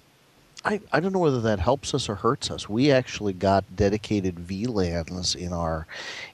I, 0.64 0.80
I 0.92 1.00
don't 1.00 1.12
know 1.12 1.20
whether 1.20 1.40
that 1.40 1.58
helps 1.58 1.94
us 1.94 2.08
or 2.08 2.14
hurts 2.14 2.50
us. 2.50 2.68
We 2.68 2.90
actually 2.90 3.32
got 3.32 3.64
dedicated 3.76 4.36
VLANs 4.36 5.34
in 5.34 5.52
our 5.52 5.86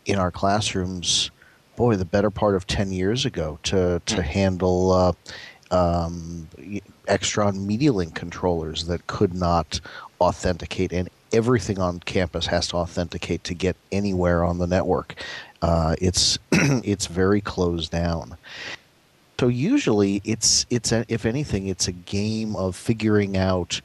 in 0.04 0.18
our 0.18 0.30
classrooms. 0.30 1.30
Boy, 1.76 1.96
the 1.96 2.04
better 2.04 2.30
part 2.30 2.54
of 2.54 2.66
ten 2.66 2.90
years 2.92 3.24
ago 3.24 3.58
to 3.64 4.00
to 4.04 4.16
hmm. 4.16 4.20
handle 4.22 4.92
uh, 4.92 5.12
um, 5.70 6.48
Extron 7.06 7.66
MediaLink 7.66 8.14
controllers 8.14 8.86
that 8.86 9.06
could 9.06 9.34
not 9.34 9.80
authenticate, 10.20 10.92
and 10.92 11.08
everything 11.32 11.78
on 11.78 12.00
campus 12.00 12.46
has 12.46 12.68
to 12.68 12.76
authenticate 12.76 13.44
to 13.44 13.54
get 13.54 13.76
anywhere 13.92 14.44
on 14.44 14.58
the 14.58 14.66
network. 14.66 15.14
Uh, 15.62 15.94
it's 16.00 16.38
it's 16.52 17.06
very 17.06 17.40
closed 17.40 17.92
down. 17.92 18.36
So 19.38 19.48
usually 19.48 20.22
it's 20.24 20.66
it's 20.70 20.90
a, 20.90 21.04
if 21.08 21.26
anything 21.26 21.68
it's 21.68 21.86
a 21.86 21.92
game 21.92 22.56
of 22.56 22.74
figuring 22.74 23.36
out 23.36 23.80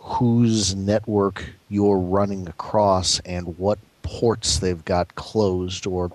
whose 0.00 0.74
network 0.74 1.44
you're 1.68 1.98
running 1.98 2.48
across 2.48 3.20
and 3.20 3.56
what 3.58 3.78
ports 4.02 4.58
they've 4.58 4.84
got 4.84 5.14
closed 5.14 5.86
or 5.86 6.10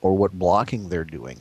or 0.00 0.16
what 0.16 0.38
blocking 0.38 0.88
they're 0.88 1.04
doing. 1.04 1.40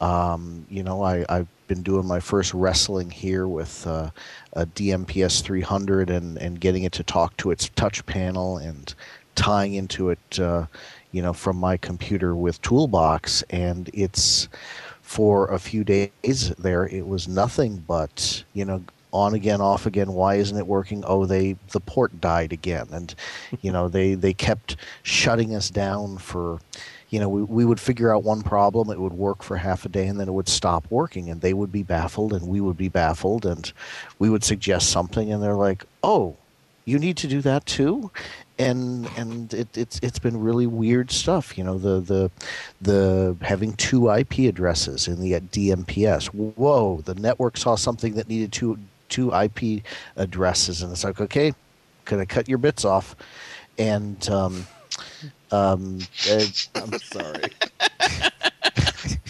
Um, 0.00 0.66
you 0.70 0.82
know, 0.82 1.02
I, 1.02 1.26
I've 1.28 1.48
been 1.68 1.82
doing 1.82 2.06
my 2.06 2.18
first 2.18 2.54
wrestling 2.54 3.10
here 3.10 3.46
with 3.46 3.86
uh, 3.86 4.10
a 4.54 4.64
DMPS 4.64 5.42
300 5.42 6.08
and, 6.08 6.38
and 6.38 6.58
getting 6.58 6.84
it 6.84 6.92
to 6.92 7.02
talk 7.02 7.36
to 7.36 7.50
its 7.50 7.68
touch 7.76 8.04
panel 8.06 8.56
and 8.56 8.94
tying 9.34 9.74
into 9.74 10.08
it, 10.08 10.40
uh, 10.40 10.64
you 11.12 11.20
know, 11.20 11.34
from 11.34 11.56
my 11.56 11.76
computer 11.76 12.34
with 12.34 12.62
Toolbox, 12.62 13.42
and 13.50 13.90
it's 13.92 14.48
for 15.02 15.48
a 15.48 15.58
few 15.58 15.84
days 15.84 16.54
there. 16.58 16.86
It 16.86 17.06
was 17.06 17.28
nothing 17.28 17.84
but 17.86 18.44
you 18.54 18.64
know 18.64 18.82
on 19.12 19.34
again 19.34 19.60
off 19.60 19.86
again 19.86 20.12
why 20.12 20.36
isn't 20.36 20.56
it 20.56 20.66
working 20.66 21.02
oh 21.06 21.26
they 21.26 21.56
the 21.72 21.80
port 21.80 22.20
died 22.20 22.52
again 22.52 22.86
and 22.92 23.14
you 23.60 23.72
know 23.72 23.88
they 23.88 24.14
they 24.14 24.32
kept 24.32 24.76
shutting 25.02 25.54
us 25.54 25.70
down 25.70 26.16
for 26.18 26.58
you 27.10 27.18
know 27.18 27.28
we, 27.28 27.42
we 27.42 27.64
would 27.64 27.80
figure 27.80 28.14
out 28.14 28.22
one 28.22 28.42
problem 28.42 28.90
it 28.90 29.00
would 29.00 29.12
work 29.12 29.42
for 29.42 29.56
half 29.56 29.84
a 29.84 29.88
day 29.88 30.06
and 30.06 30.20
then 30.20 30.28
it 30.28 30.32
would 30.32 30.48
stop 30.48 30.84
working 30.90 31.28
and 31.28 31.40
they 31.40 31.52
would 31.52 31.72
be 31.72 31.82
baffled 31.82 32.32
and 32.32 32.46
we 32.46 32.60
would 32.60 32.76
be 32.76 32.88
baffled 32.88 33.44
and 33.44 33.72
we 34.18 34.30
would 34.30 34.44
suggest 34.44 34.90
something 34.90 35.32
and 35.32 35.42
they're 35.42 35.54
like 35.54 35.84
oh 36.02 36.36
you 36.84 36.98
need 36.98 37.16
to 37.16 37.26
do 37.26 37.40
that 37.40 37.64
too 37.66 38.10
and 38.60 39.08
and 39.16 39.54
it, 39.54 39.76
it's 39.76 39.98
it's 40.02 40.18
been 40.18 40.38
really 40.38 40.66
weird 40.66 41.10
stuff. 41.10 41.56
You 41.56 41.64
know, 41.64 41.78
the 41.78 42.00
the 42.00 42.30
the 42.80 43.36
having 43.40 43.72
two 43.74 44.10
IP 44.10 44.40
addresses 44.40 45.08
in 45.08 45.20
the 45.20 45.32
DMPS. 45.32 46.26
Whoa, 46.26 47.00
the 47.00 47.14
network 47.14 47.56
saw 47.56 47.74
something 47.74 48.14
that 48.14 48.28
needed 48.28 48.52
two 48.52 48.78
two 49.10 49.34
IP 49.34 49.82
addresses, 50.16 50.82
and 50.82 50.90
it's 50.90 51.04
like, 51.04 51.20
okay, 51.20 51.52
can 52.06 52.20
I 52.20 52.24
cut 52.24 52.48
your 52.48 52.58
bits 52.58 52.84
off? 52.84 53.14
And 53.78 54.28
um, 54.30 54.66
um, 55.50 56.00
I'm 56.74 56.98
sorry. 56.98 57.50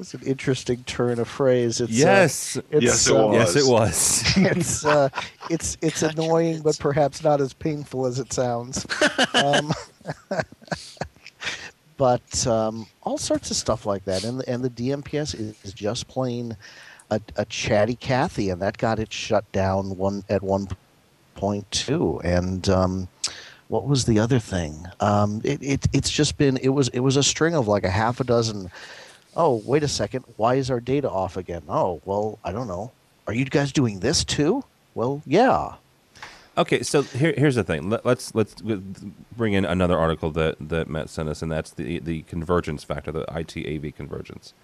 It's 0.00 0.14
an 0.14 0.22
interesting 0.22 0.84
turn 0.84 1.18
of 1.18 1.26
phrase. 1.26 1.80
It's, 1.80 1.92
yes, 1.92 2.56
uh, 2.56 2.62
it's, 2.70 2.84
yes, 2.84 3.08
it 3.08 3.16
uh, 3.16 3.26
was. 3.26 3.34
Yes, 3.34 3.56
it 3.56 3.70
was. 3.70 4.22
it's 4.36 4.84
uh, 4.84 5.08
it's 5.50 5.76
it's 5.82 6.02
annoying, 6.04 6.62
but 6.62 6.78
perhaps 6.78 7.24
not 7.24 7.40
as 7.40 7.52
painful 7.52 8.06
as 8.06 8.18
it 8.18 8.32
sounds. 8.32 8.86
Um, 9.34 9.72
but 11.96 12.46
um, 12.46 12.86
all 13.02 13.18
sorts 13.18 13.50
of 13.50 13.56
stuff 13.56 13.86
like 13.86 14.04
that, 14.04 14.24
and 14.24 14.42
and 14.48 14.64
the 14.64 14.70
DMPS 14.70 15.34
is, 15.34 15.54
is 15.64 15.72
just 15.72 16.08
plain 16.08 16.56
a, 17.10 17.20
a, 17.36 17.44
chatty 17.44 17.94
Cathy, 17.94 18.50
and 18.50 18.60
that 18.62 18.78
got 18.78 18.98
it 18.98 19.12
shut 19.12 19.50
down 19.52 19.96
one 19.96 20.24
at 20.28 20.42
one 20.42 20.68
point 21.34 21.70
too. 21.70 22.20
And 22.22 22.68
um, 22.68 23.08
what 23.68 23.86
was 23.86 24.04
the 24.04 24.18
other 24.18 24.38
thing? 24.38 24.86
Um, 25.00 25.40
it, 25.44 25.62
it 25.62 25.86
it's 25.92 26.10
just 26.10 26.36
been 26.36 26.56
it 26.58 26.68
was 26.68 26.88
it 26.88 27.00
was 27.00 27.16
a 27.16 27.22
string 27.22 27.54
of 27.54 27.68
like 27.68 27.84
a 27.84 27.90
half 27.90 28.20
a 28.20 28.24
dozen 28.24 28.70
oh, 29.38 29.62
wait 29.64 29.82
a 29.82 29.88
second, 29.88 30.24
why 30.36 30.56
is 30.56 30.70
our 30.70 30.80
data 30.80 31.08
off 31.08 31.36
again? 31.36 31.62
Oh, 31.68 32.02
well, 32.04 32.38
I 32.44 32.52
don't 32.52 32.66
know. 32.66 32.90
Are 33.26 33.32
you 33.32 33.44
guys 33.44 33.72
doing 33.72 34.00
this 34.00 34.24
too? 34.24 34.64
Well, 34.94 35.22
yeah. 35.24 35.74
Okay, 36.58 36.82
so 36.82 37.02
here, 37.02 37.34
here's 37.36 37.54
the 37.54 37.62
thing. 37.62 37.88
Let, 37.88 38.04
us 38.04 38.34
let's 38.34 38.56
bring 39.36 39.52
in 39.52 39.64
another 39.64 39.96
article 39.96 40.32
that, 40.32 40.56
that 40.68 40.88
Matt 40.88 41.08
sent 41.08 41.28
us, 41.28 41.40
and 41.40 41.52
that's 41.52 41.70
the 41.70 42.00
the 42.00 42.22
convergence 42.22 42.82
factor, 42.82 43.12
the 43.12 43.24
IT 43.32 43.56
AV 43.56 43.94
convergence. 43.94 44.54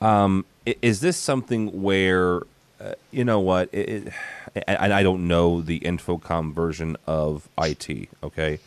Um, 0.00 0.44
is 0.82 1.00
this 1.00 1.16
something 1.16 1.82
where, 1.82 2.42
uh, 2.80 2.94
you 3.10 3.24
know 3.24 3.40
what, 3.40 3.68
it, 3.72 4.08
it, 4.54 4.64
and 4.66 4.92
I 4.92 5.02
don't 5.02 5.28
know 5.28 5.60
the 5.60 5.80
InfoComm 5.80 6.52
version 6.52 6.96
of 7.06 7.48
IT. 7.58 8.08
Okay, 8.22 8.58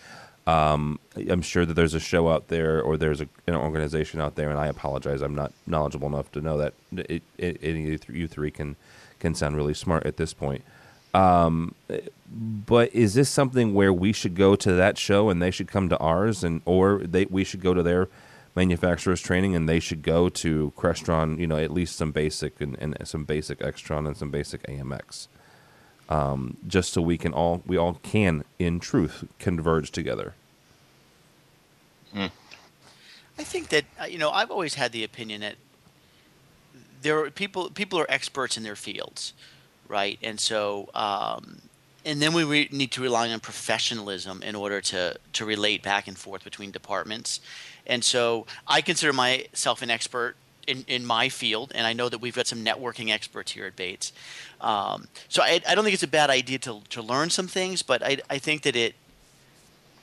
um, 0.48 1.00
I'm 1.16 1.42
sure 1.42 1.66
that 1.66 1.74
there's 1.74 1.94
a 1.94 2.00
show 2.00 2.30
out 2.30 2.48
there 2.48 2.82
or 2.82 2.98
there's 2.98 3.22
a, 3.22 3.28
an 3.48 3.56
organization 3.56 4.20
out 4.20 4.36
there, 4.36 4.50
and 4.50 4.60
I 4.60 4.68
apologize, 4.68 5.22
I'm 5.22 5.36
not 5.36 5.52
knowledgeable 5.68 6.08
enough 6.08 6.32
to 6.34 6.42
know 6.42 6.58
that 6.58 6.74
it, 6.92 7.24
any 7.38 7.94
of 7.94 8.10
you 8.10 8.28
three 8.28 8.52
can 8.52 8.76
can 9.20 9.36
sound 9.36 9.56
really 9.58 9.74
smart 9.74 10.06
at 10.06 10.16
this 10.16 10.34
point. 10.34 10.64
Um, 11.14 11.76
but 12.66 12.94
is 12.96 13.16
this 13.16 13.30
something 13.30 13.74
where 13.74 13.92
we 13.92 14.14
should 14.14 14.36
go 14.36 14.56
to 14.56 14.72
that 14.74 14.98
show 14.98 15.30
and 15.30 15.42
they 15.42 15.52
should 15.52 15.68
come 15.68 15.90
to 15.90 15.98
ours, 15.98 16.44
and 16.44 16.62
or 16.66 17.00
they 17.00 17.26
we 17.26 17.44
should 17.44 17.62
go 17.62 17.74
to 17.74 17.84
their 17.84 18.08
manufacturers 18.56 19.22
training 19.22 19.56
and 19.56 19.68
they 19.68 19.80
should 19.80 20.02
go 20.02 20.30
to 20.30 20.74
Crestron, 20.78 21.40
you 21.40 21.48
know, 21.48 21.58
at 21.58 21.72
least 21.72 21.96
some 21.96 22.12
basic 22.12 22.60
and, 22.62 22.78
and 22.80 22.96
some 23.06 23.24
basic 23.24 23.60
Extron 23.60 24.08
and 24.08 24.18
some 24.18 24.32
basic 24.32 24.64
AMX, 24.64 25.28
um, 26.10 26.58
just 26.68 26.94
so 26.94 27.02
we 27.02 27.18
can 27.18 27.34
all 27.34 27.62
we 27.66 27.78
all 27.78 28.00
can 28.04 28.44
in 28.58 28.80
truth 28.80 29.26
converge 29.40 29.92
together. 29.92 30.34
Mm. 32.16 32.32
I 33.38 33.44
think 33.44 33.70
that 33.70 33.86
uh, 34.02 34.06
you 34.06 34.18
know 34.18 34.32
I've 34.32 34.52
always 34.52 34.76
had 34.76 34.92
the 34.92 35.04
opinion 35.04 35.42
that 35.42 35.56
there 37.02 37.24
are 37.24 37.30
people 37.30 37.70
people 37.70 38.00
are 38.00 38.10
experts 38.10 38.58
in 38.58 38.64
their 38.64 38.76
fields 38.76 39.34
right? 39.90 40.18
And 40.24 40.40
so, 40.40 40.90
um, 40.96 41.64
and 42.10 42.22
then 42.22 42.34
we 42.34 42.44
re- 42.44 42.70
need 42.72 42.92
to 42.92 43.02
rely 43.02 43.30
on 43.30 43.40
professionalism 43.40 44.42
in 44.44 44.56
order 44.56 44.82
to 44.82 45.16
to 45.34 45.46
relate 45.46 45.84
back 45.84 46.08
and 46.08 46.18
forth 46.18 46.44
between 46.44 46.72
departments. 46.72 47.40
And 47.86 48.04
so, 48.04 48.46
I 48.68 48.82
consider 48.82 49.14
myself 49.14 49.82
an 49.82 49.90
expert 49.90 50.36
in, 50.68 50.86
in 50.88 51.06
my 51.06 51.30
field, 51.30 51.72
and 51.74 51.88
I 51.88 51.94
know 51.94 52.10
that 52.10 52.20
we've 52.20 52.36
got 52.36 52.48
some 52.48 52.64
networking 52.64 53.10
experts 53.12 53.52
here 53.52 53.66
at 53.66 53.76
Bates. 53.76 54.14
Um, 54.62 55.08
so 55.28 55.42
I, 55.42 55.62
I 55.68 55.74
don't 55.74 55.84
think 55.84 55.96
it's 55.96 56.04
a 56.04 56.08
bad 56.08 56.30
idea 56.30 56.60
to, 56.60 56.82
to 56.90 57.02
learn 57.02 57.32
some 57.32 57.48
things, 57.48 57.82
but 57.82 58.04
I, 58.04 58.18
I 58.30 58.38
think 58.38 58.62
that 58.64 58.76
it, 58.76 58.94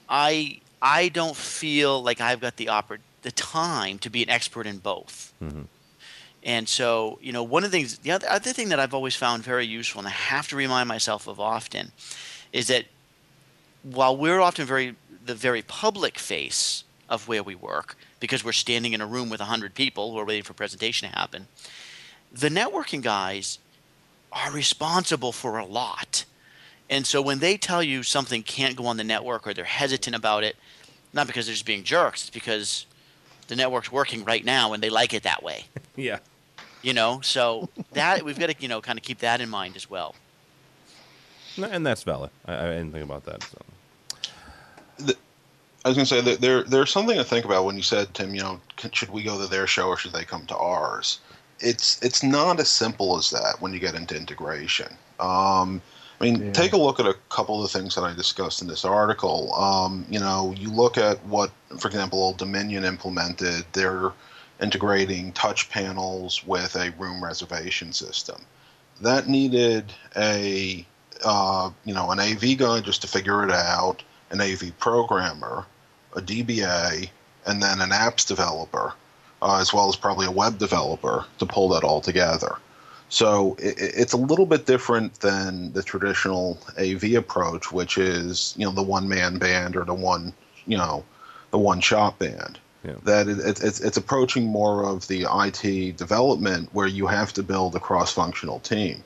I 0.09 0.59
I 0.81 1.09
don't 1.09 1.35
feel 1.35 2.03
like 2.03 2.19
I've 2.21 2.41
got 2.41 2.57
the 2.57 2.67
oppor- 2.67 2.99
the 3.21 3.31
time 3.31 3.97
to 3.99 4.09
be 4.09 4.23
an 4.23 4.29
expert 4.29 4.67
in 4.67 4.77
both. 4.79 5.33
Mm-hmm. 5.41 5.63
And 6.47 6.67
so, 6.69 7.19
you 7.21 7.33
know, 7.33 7.43
one 7.43 7.65
of 7.65 7.71
the 7.71 7.77
things, 7.77 7.97
the 7.97 8.11
other, 8.11 8.25
other 8.29 8.53
thing 8.53 8.69
that 8.69 8.79
I've 8.79 8.93
always 8.93 9.15
found 9.15 9.43
very 9.43 9.67
useful, 9.67 9.99
and 9.99 10.07
I 10.07 10.11
have 10.11 10.47
to 10.47 10.55
remind 10.55 10.87
myself 10.87 11.27
of 11.27 11.41
often, 11.41 11.91
is 12.53 12.67
that 12.67 12.85
while 13.83 14.15
we're 14.15 14.39
often 14.39 14.65
very 14.65 14.95
the 15.25 15.35
very 15.35 15.61
public 15.61 16.17
face 16.17 16.85
of 17.09 17.27
where 17.27 17.43
we 17.43 17.53
work, 17.53 17.97
because 18.21 18.45
we're 18.45 18.53
standing 18.53 18.93
in 18.93 19.01
a 19.01 19.05
room 19.05 19.29
with 19.29 19.41
100 19.41 19.75
people 19.75 20.13
who 20.13 20.19
are 20.19 20.25
waiting 20.25 20.43
for 20.43 20.53
a 20.53 20.55
presentation 20.55 21.09
to 21.09 21.15
happen, 21.17 21.47
the 22.31 22.47
networking 22.47 23.01
guys 23.01 23.59
are 24.31 24.49
responsible 24.51 25.33
for 25.33 25.57
a 25.57 25.65
lot. 25.65 26.23
And 26.89 27.05
so 27.05 27.21
when 27.21 27.39
they 27.39 27.57
tell 27.57 27.83
you 27.83 28.03
something 28.03 28.41
can't 28.41 28.77
go 28.77 28.85
on 28.85 28.95
the 28.95 29.03
network 29.03 29.45
or 29.45 29.53
they're 29.53 29.65
hesitant 29.65 30.15
about 30.15 30.45
it, 30.45 30.55
not 31.11 31.27
because 31.27 31.45
they're 31.45 31.53
just 31.53 31.65
being 31.65 31.83
jerks, 31.83 32.21
it's 32.21 32.29
because 32.29 32.85
the 33.49 33.57
network's 33.57 33.91
working 33.91 34.23
right 34.23 34.45
now 34.45 34.71
and 34.71 34.81
they 34.81 34.89
like 34.89 35.13
it 35.13 35.23
that 35.23 35.43
way. 35.43 35.65
yeah. 35.97 36.19
You 36.81 36.93
know, 36.93 37.21
so 37.21 37.69
that 37.93 38.23
we've 38.23 38.39
got 38.39 38.49
to 38.49 38.55
you 38.59 38.67
know 38.67 38.81
kind 38.81 38.97
of 38.97 39.03
keep 39.03 39.19
that 39.19 39.41
in 39.41 39.49
mind 39.49 39.75
as 39.75 39.89
well. 39.89 40.15
And 41.61 41.85
that's 41.85 42.03
valid. 42.03 42.29
I, 42.45 42.53
I 42.53 42.69
didn't 42.69 42.91
think 42.91 43.03
about 43.03 43.25
that. 43.25 43.43
So. 43.43 43.57
The, 44.99 45.15
I 45.85 45.89
was 45.89 45.97
going 45.97 46.05
to 46.05 46.15
say 46.15 46.21
that 46.21 46.41
there 46.41 46.63
there's 46.63 46.91
something 46.91 47.17
to 47.17 47.23
think 47.23 47.45
about 47.45 47.65
when 47.65 47.75
you 47.77 47.83
said 47.83 48.13
Tim. 48.13 48.35
You 48.35 48.41
know, 48.41 48.59
should 48.91 49.09
we 49.09 49.23
go 49.23 49.39
to 49.39 49.47
their 49.47 49.67
show 49.67 49.87
or 49.87 49.97
should 49.97 50.11
they 50.11 50.23
come 50.23 50.45
to 50.47 50.57
ours? 50.57 51.19
It's 51.59 52.01
it's 52.03 52.23
not 52.23 52.59
as 52.59 52.69
simple 52.69 53.17
as 53.17 53.29
that 53.31 53.55
when 53.59 53.73
you 53.73 53.79
get 53.79 53.95
into 53.95 54.15
integration. 54.15 54.89
Um, 55.19 55.81
I 56.19 56.23
mean, 56.23 56.47
yeah. 56.47 56.51
take 56.51 56.73
a 56.73 56.77
look 56.77 56.99
at 56.99 57.05
a 57.05 57.15
couple 57.29 57.63
of 57.63 57.71
the 57.71 57.77
things 57.77 57.95
that 57.95 58.01
I 58.01 58.13
discussed 58.13 58.61
in 58.61 58.67
this 58.67 58.83
article. 58.83 59.53
Um, 59.53 60.05
you 60.09 60.19
know, 60.19 60.53
you 60.57 60.71
look 60.71 60.97
at 60.97 61.23
what, 61.25 61.51
for 61.79 61.87
example, 61.87 62.19
Old 62.19 62.37
Dominion 62.37 62.83
implemented. 62.83 63.65
They're 63.73 64.11
integrating 64.61 65.31
touch 65.33 65.69
panels 65.69 66.45
with 66.45 66.75
a 66.75 66.91
room 66.97 67.23
reservation 67.23 67.93
system. 67.93 68.41
That 69.01 69.27
needed 69.27 69.93
a 70.15 70.85
uh, 71.23 71.71
you 71.85 71.93
know 71.93 72.11
an 72.11 72.19
AV 72.19 72.57
guy 72.57 72.81
just 72.81 73.01
to 73.01 73.07
figure 73.07 73.43
it 73.43 73.51
out, 73.51 74.03
an 74.31 74.41
AV 74.41 74.77
programmer, 74.79 75.65
a 76.15 76.21
DBA, 76.21 77.09
and 77.45 77.61
then 77.61 77.81
an 77.81 77.89
apps 77.89 78.27
developer, 78.27 78.93
uh, 79.41 79.59
as 79.59 79.73
well 79.73 79.89
as 79.89 79.95
probably 79.95 80.25
a 80.25 80.31
web 80.31 80.57
developer 80.57 81.25
to 81.39 81.45
pull 81.45 81.69
that 81.69 81.83
all 81.83 82.01
together. 82.01 82.57
So 83.09 83.55
it, 83.59 83.75
it's 83.77 84.13
a 84.13 84.17
little 84.17 84.45
bit 84.45 84.65
different 84.65 85.21
than 85.21 85.71
the 85.73 85.83
traditional 85.83 86.59
AV 86.77 87.13
approach, 87.15 87.71
which 87.71 87.97
is 87.97 88.53
you 88.57 88.65
know 88.65 88.71
the 88.71 88.83
one 88.83 89.07
man 89.07 89.37
band 89.37 89.75
or 89.75 89.85
the 89.85 89.93
one 89.93 90.33
you 90.65 90.77
know 90.77 91.05
the 91.51 91.57
one 91.57 91.79
shop 91.79 92.19
band. 92.19 92.59
Yeah. 92.83 92.93
That 93.03 93.27
it, 93.27 93.39
it, 93.39 93.63
it's 93.63 93.79
it's 93.79 93.97
approaching 93.97 94.45
more 94.45 94.85
of 94.85 95.07
the 95.07 95.25
IT 95.29 95.97
development 95.97 96.69
where 96.73 96.87
you 96.87 97.07
have 97.07 97.33
to 97.33 97.43
build 97.43 97.75
a 97.75 97.79
cross-functional 97.79 98.59
team. 98.59 99.03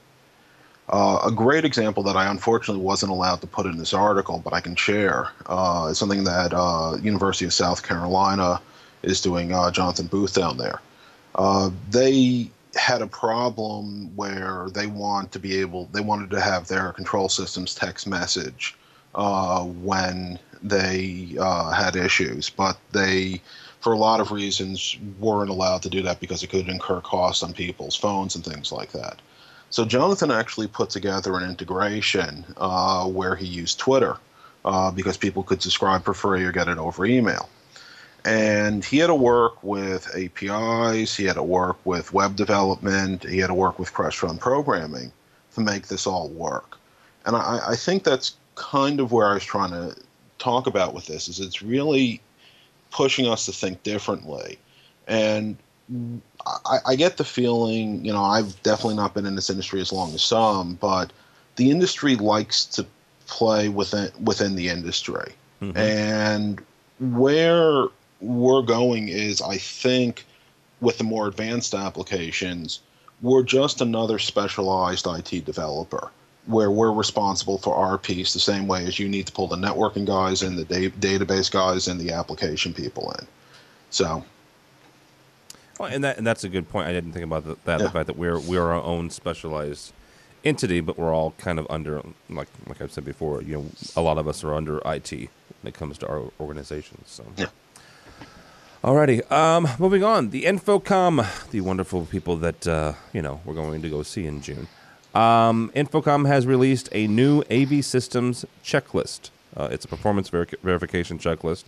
Uh, 0.90 1.22
a 1.24 1.32
great 1.32 1.64
example 1.64 2.04
that 2.04 2.18
I 2.18 2.30
unfortunately 2.30 2.84
wasn't 2.84 3.14
allowed 3.14 3.40
to 3.42 3.48
put 3.48 3.66
in 3.66 3.78
this 3.78 3.94
article, 3.94 4.42
but 4.44 4.52
I 4.52 4.60
can 4.60 4.76
share, 4.76 5.30
uh, 5.46 5.88
is 5.92 5.98
something 5.98 6.26
that 6.26 6.54
uh, 6.54 6.98
University 7.02 7.46
of 7.46 7.54
South 7.54 7.82
Carolina 7.82 8.60
is 9.02 9.22
doing. 9.22 9.54
Uh, 9.54 9.72
Jonathan 9.72 10.08
Booth 10.08 10.34
down 10.34 10.58
there, 10.58 10.82
uh, 11.36 11.70
they 11.90 12.52
had 12.76 13.02
a 13.02 13.08
problem 13.08 14.16
where 14.18 14.68
they 14.74 14.88
want 14.88 15.32
to 15.32 15.40
be 15.40 15.60
able, 15.60 15.86
they 15.94 16.02
wanted 16.02 16.30
to 16.32 16.42
have 16.42 16.68
their 16.68 16.92
control 16.92 17.30
systems 17.30 17.74
text 17.74 18.06
message 18.06 18.76
uh, 19.16 19.64
when 19.64 20.40
they 20.64 21.36
had 21.38 21.96
issues, 21.96 22.50
but 22.50 22.78
they 22.92 23.42
for 23.82 23.94
a 23.94 23.98
lot 23.98 24.20
of 24.20 24.32
reasons, 24.32 24.98
weren't 25.20 25.50
allowed 25.50 25.82
to 25.82 25.90
do 25.90 26.04
that 26.04 26.20
because 26.20 26.44
it 26.44 26.52
could 26.52 26.70
incur 26.70 27.02
costs 27.02 27.42
on 27.42 27.52
people's 27.52 27.96
phones 27.96 28.36
and 28.36 28.46
things 28.46 28.72
like 28.72 28.92
that. 28.92 29.20
So 29.72 29.86
Jonathan 29.86 30.30
actually 30.30 30.68
put 30.68 30.92
together 30.92 31.36
an 31.36 31.50
integration 31.50 32.46
uh, 32.58 33.08
where 33.08 33.36
he 33.36 33.48
used 33.48 33.80
Twitter 33.80 34.18
uh, 34.64 34.92
because 34.92 35.18
people 35.18 35.42
could 35.42 35.62
subscribe 35.64 36.04
for 36.04 36.14
free 36.14 36.44
or 36.44 36.52
get 36.52 36.68
it 36.68 36.78
over 36.78 37.06
email. 37.06 37.50
And 38.24 38.86
he 38.86 39.00
had 39.00 39.08
to 39.08 39.16
work 39.16 39.64
with 39.64 40.08
APIs, 40.16 41.16
he 41.16 41.26
had 41.26 41.38
to 41.38 41.44
work 41.44 41.78
with 41.84 42.14
web 42.14 42.36
development, 42.36 43.24
he 43.24 43.40
had 43.40 43.48
to 43.48 43.56
work 43.56 43.80
with 43.80 43.92
Crestron 43.92 44.40
programming 44.40 45.12
to 45.56 45.62
make 45.62 45.88
this 45.88 46.06
all 46.06 46.30
work. 46.30 46.78
And 47.26 47.36
I, 47.36 47.60
I 47.70 47.76
think 47.76 48.04
that's 48.04 48.36
kind 48.54 49.00
of 49.00 49.12
where 49.12 49.28
I 49.28 49.34
was 49.34 49.44
trying 49.44 49.72
to 49.72 49.96
talk 50.42 50.68
about 50.68 50.94
with 50.94 51.06
this 51.06 51.28
is 51.28 51.40
it's 51.40 51.62
really 51.62 52.22
pushing 52.92 53.28
us 53.28 53.46
to 53.46 53.52
think 53.52 53.84
differently. 53.84 54.58
And 55.08 55.58
I, 56.66 56.78
I, 56.88 56.96
get 56.96 57.18
the 57.18 57.24
feeling, 57.24 58.04
you 58.04 58.12
know, 58.12 58.24
I've 58.24 58.62
definitely 58.64 58.96
not 58.96 59.14
been 59.14 59.26
in 59.26 59.36
this 59.36 59.50
industry 59.50 59.82
as 59.82 59.92
long 59.92 60.14
as 60.14 60.24
some, 60.24 60.76
but 60.76 61.12
the 61.56 61.70
industry 61.70 62.16
likes 62.16 62.66
to 62.66 62.86
play 63.28 63.70
within 63.70 64.10
within 64.24 64.56
the 64.56 64.70
industry. 64.70 65.34
Mm-hmm. 65.62 65.78
And 65.78 66.62
where 67.00 67.86
we're 68.20 68.62
going 68.62 69.10
is, 69.10 69.42
I 69.42 69.58
think, 69.58 70.26
with 70.80 70.98
the 70.98 71.04
more 71.04 71.28
advanced 71.28 71.74
applications, 71.74 72.80
we're 73.22 73.44
just 73.44 73.82
another 73.82 74.18
specialized 74.18 75.08
IT 75.08 75.46
developer 75.46 76.12
where 76.48 76.72
we're 76.72 76.92
responsible 76.92 77.58
for 77.58 77.76
our 77.76 77.98
piece 77.98 78.34
the 78.34 78.40
same 78.40 78.68
way 78.68 78.86
as 78.86 79.00
you 79.00 79.08
need 79.08 79.28
to 79.28 79.32
pull 79.32 79.48
the 79.48 79.56
networking 79.56 80.06
guys 80.06 80.42
in, 80.42 80.56
the 80.56 80.66
da- 80.66 80.90
database 80.90 81.52
guys, 81.52 81.88
and 81.88 82.00
the 82.00 82.12
application 82.12 82.74
people 82.74 83.12
in. 83.20 83.28
So. 83.90 84.24
Well, 85.80 85.90
and 85.92 86.04
that 86.04 86.18
and 86.18 86.28
that's 86.28 86.44
a 86.44 86.50
good 86.50 86.70
point. 86.70 86.88
I 86.88 86.94
didn't 86.94 87.14
think 87.14 87.26
about 87.26 87.46
the, 87.46 87.58
that 87.66 87.80
yeah. 87.80 87.86
the 87.86 87.92
fact 87.92 88.08
that 88.08 88.18
we're 88.18 88.40
we're 88.40 88.66
our 88.66 88.82
own 88.82 89.10
specialized 89.10 89.94
entity, 90.44 90.80
but 90.80 90.98
we're 90.98 91.14
all 91.14 91.32
kind 91.38 91.60
of 91.60 91.68
under 91.70 92.02
like 92.30 92.48
like 92.68 92.82
I've 92.82 92.92
said 92.92 93.06
before. 93.06 93.42
You 93.42 93.56
know, 93.56 93.66
a 93.96 94.02
lot 94.02 94.18
of 94.18 94.28
us 94.28 94.44
are 94.44 94.54
under 94.54 94.78
IT 94.86 95.12
when 95.12 95.30
it 95.66 95.74
comes 95.74 95.98
to 96.00 96.08
our 96.08 96.32
organizations. 96.40 97.10
So. 97.10 97.26
Yeah. 97.38 97.48
Alrighty, 98.84 99.32
um, 99.32 99.68
moving 99.78 100.04
on. 100.04 100.32
The 100.32 100.46
InfoComm, 100.46 101.50
the 101.52 101.62
wonderful 101.62 102.08
people 102.08 102.36
that 102.38 102.68
uh, 102.68 102.94
you 103.14 103.22
know 103.22 103.40
we're 103.46 103.54
going 103.54 103.82
to 103.84 103.90
go 103.90 104.02
see 104.02 104.26
in 104.26 104.42
June. 104.42 104.68
Um, 105.14 105.72
InfoComm 105.76 106.28
has 106.28 106.48
released 106.48 106.88
a 106.94 107.08
new 107.08 107.44
AV 107.52 107.84
systems 107.84 108.46
checklist. 108.64 109.30
Uh, 109.56 109.68
it's 109.72 109.84
a 109.84 109.88
performance 109.88 110.30
ver- 110.30 110.48
verification 110.64 111.20
checklist. 111.20 111.66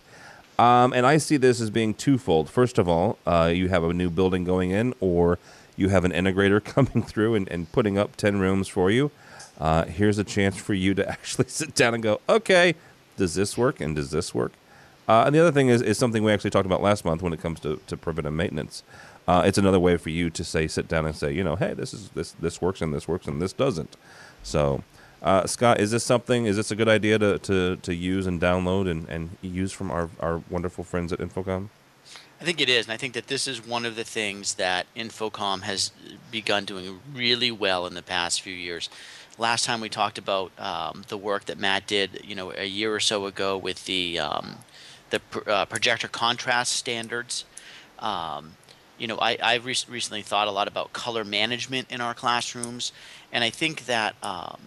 Um, 0.58 0.92
and 0.92 1.04
I 1.04 1.18
see 1.18 1.36
this 1.36 1.60
as 1.60 1.68
being 1.70 1.94
twofold. 1.94 2.48
First 2.48 2.78
of 2.78 2.88
all, 2.88 3.18
uh, 3.26 3.50
you 3.54 3.68
have 3.68 3.82
a 3.84 3.92
new 3.92 4.08
building 4.08 4.44
going 4.44 4.70
in, 4.70 4.94
or 5.00 5.38
you 5.76 5.88
have 5.88 6.04
an 6.04 6.12
integrator 6.12 6.62
coming 6.64 7.02
through 7.02 7.34
and, 7.34 7.48
and 7.48 7.70
putting 7.72 7.98
up 7.98 8.16
10 8.16 8.38
rooms 8.38 8.68
for 8.68 8.90
you. 8.90 9.10
uh, 9.60 9.84
here's 9.84 10.18
a 10.18 10.24
chance 10.24 10.56
for 10.56 10.74
you 10.74 10.94
to 10.94 11.08
actually 11.08 11.48
sit 11.48 11.74
down 11.74 11.94
and 11.94 12.02
go, 12.02 12.20
okay, 12.28 12.74
does 13.16 13.34
this 13.34 13.58
work 13.58 13.80
and 13.80 13.96
does 13.96 14.10
this 14.10 14.34
work? 14.34 14.52
Uh, 15.06 15.24
and 15.26 15.34
the 15.34 15.40
other 15.40 15.52
thing 15.52 15.68
is, 15.68 15.82
is 15.82 15.98
something 15.98 16.24
we 16.24 16.32
actually 16.32 16.50
talked 16.50 16.66
about 16.66 16.82
last 16.82 17.04
month 17.04 17.20
when 17.20 17.32
it 17.32 17.40
comes 17.40 17.60
to, 17.60 17.78
to 17.86 17.96
preventive 17.96 18.32
maintenance. 18.32 18.82
Uh, 19.26 19.42
it's 19.46 19.58
another 19.58 19.80
way 19.80 19.96
for 19.96 20.10
you 20.10 20.28
to 20.30 20.44
say, 20.44 20.66
sit 20.66 20.86
down 20.86 21.06
and 21.06 21.16
say, 21.16 21.32
you 21.32 21.42
know, 21.42 21.56
hey, 21.56 21.72
this 21.74 21.94
is 21.94 22.10
this 22.10 22.32
this 22.32 22.60
works 22.60 22.82
and 22.82 22.92
this 22.92 23.08
works 23.08 23.26
and 23.26 23.40
this 23.40 23.52
doesn't. 23.52 23.96
So, 24.42 24.84
uh, 25.22 25.46
Scott, 25.46 25.80
is 25.80 25.90
this 25.90 26.04
something? 26.04 26.44
Is 26.44 26.56
this 26.56 26.70
a 26.70 26.76
good 26.76 26.88
idea 26.88 27.18
to, 27.18 27.38
to, 27.38 27.76
to 27.76 27.94
use 27.94 28.26
and 28.26 28.38
download 28.38 28.90
and, 28.90 29.08
and 29.08 29.30
use 29.40 29.72
from 29.72 29.90
our, 29.90 30.10
our 30.20 30.42
wonderful 30.50 30.84
friends 30.84 31.12
at 31.14 31.18
InfoComm? 31.18 31.68
I 32.40 32.44
think 32.44 32.60
it 32.60 32.68
is, 32.68 32.84
and 32.84 32.92
I 32.92 32.98
think 32.98 33.14
that 33.14 33.28
this 33.28 33.48
is 33.48 33.66
one 33.66 33.86
of 33.86 33.96
the 33.96 34.04
things 34.04 34.54
that 34.54 34.86
InfoComm 34.94 35.62
has 35.62 35.92
begun 36.30 36.66
doing 36.66 37.00
really 37.14 37.50
well 37.50 37.86
in 37.86 37.94
the 37.94 38.02
past 38.02 38.42
few 38.42 38.52
years. 38.52 38.90
Last 39.38 39.64
time 39.64 39.80
we 39.80 39.88
talked 39.88 40.18
about 40.18 40.52
um, 40.58 41.04
the 41.08 41.16
work 41.16 41.46
that 41.46 41.58
Matt 41.58 41.86
did, 41.86 42.20
you 42.22 42.34
know, 42.34 42.52
a 42.52 42.66
year 42.66 42.94
or 42.94 43.00
so 43.00 43.24
ago 43.24 43.56
with 43.56 43.86
the 43.86 44.18
um, 44.18 44.56
the 45.10 45.20
uh, 45.46 45.64
projector 45.64 46.08
contrast 46.08 46.72
standards. 46.72 47.44
Um, 47.98 48.56
you 48.98 49.06
know, 49.06 49.18
I, 49.18 49.36
I've 49.42 49.64
re- 49.64 49.76
recently 49.88 50.22
thought 50.22 50.48
a 50.48 50.50
lot 50.50 50.68
about 50.68 50.92
color 50.92 51.24
management 51.24 51.90
in 51.90 52.00
our 52.00 52.14
classrooms, 52.14 52.92
and 53.32 53.42
I 53.42 53.50
think 53.50 53.86
that 53.86 54.14
um, 54.22 54.60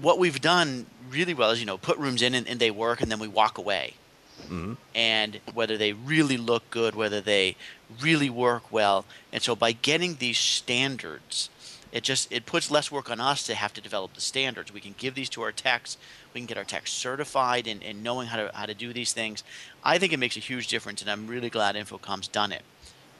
what 0.00 0.18
we've 0.18 0.40
done 0.40 0.86
really 1.10 1.34
well 1.34 1.50
is, 1.50 1.60
you 1.60 1.66
know, 1.66 1.78
put 1.78 1.98
rooms 1.98 2.22
in 2.22 2.34
and, 2.34 2.46
and 2.46 2.60
they 2.60 2.70
work, 2.70 3.00
and 3.00 3.10
then 3.10 3.18
we 3.18 3.28
walk 3.28 3.58
away. 3.58 3.94
Mm-hmm. 4.42 4.74
And 4.94 5.40
whether 5.52 5.76
they 5.76 5.92
really 5.92 6.36
look 6.36 6.70
good, 6.70 6.94
whether 6.94 7.20
they 7.20 7.56
really 8.00 8.30
work 8.30 8.70
well, 8.70 9.04
and 9.32 9.42
so 9.42 9.56
by 9.56 9.72
getting 9.72 10.16
these 10.16 10.38
standards, 10.38 11.50
it 11.90 12.02
just 12.02 12.30
it 12.30 12.46
puts 12.46 12.70
less 12.70 12.92
work 12.92 13.10
on 13.10 13.20
us 13.20 13.42
to 13.44 13.54
have 13.54 13.72
to 13.74 13.80
develop 13.80 14.14
the 14.14 14.20
standards. 14.20 14.72
We 14.72 14.80
can 14.80 14.94
give 14.98 15.14
these 15.14 15.28
to 15.30 15.42
our 15.42 15.52
techs. 15.52 15.96
We 16.34 16.40
can 16.40 16.46
get 16.46 16.58
our 16.58 16.64
techs 16.64 16.92
certified 16.92 17.66
in, 17.66 17.80
in 17.82 18.02
knowing 18.02 18.28
how 18.28 18.36
to 18.36 18.50
how 18.54 18.66
to 18.66 18.74
do 18.74 18.92
these 18.92 19.12
things. 19.12 19.42
I 19.88 19.98
think 19.98 20.12
it 20.12 20.18
makes 20.18 20.36
a 20.36 20.40
huge 20.40 20.68
difference, 20.68 21.00
and 21.00 21.10
I'm 21.10 21.26
really 21.26 21.48
glad 21.48 21.74
InfoComm's 21.74 22.28
done 22.28 22.52
it. 22.52 22.60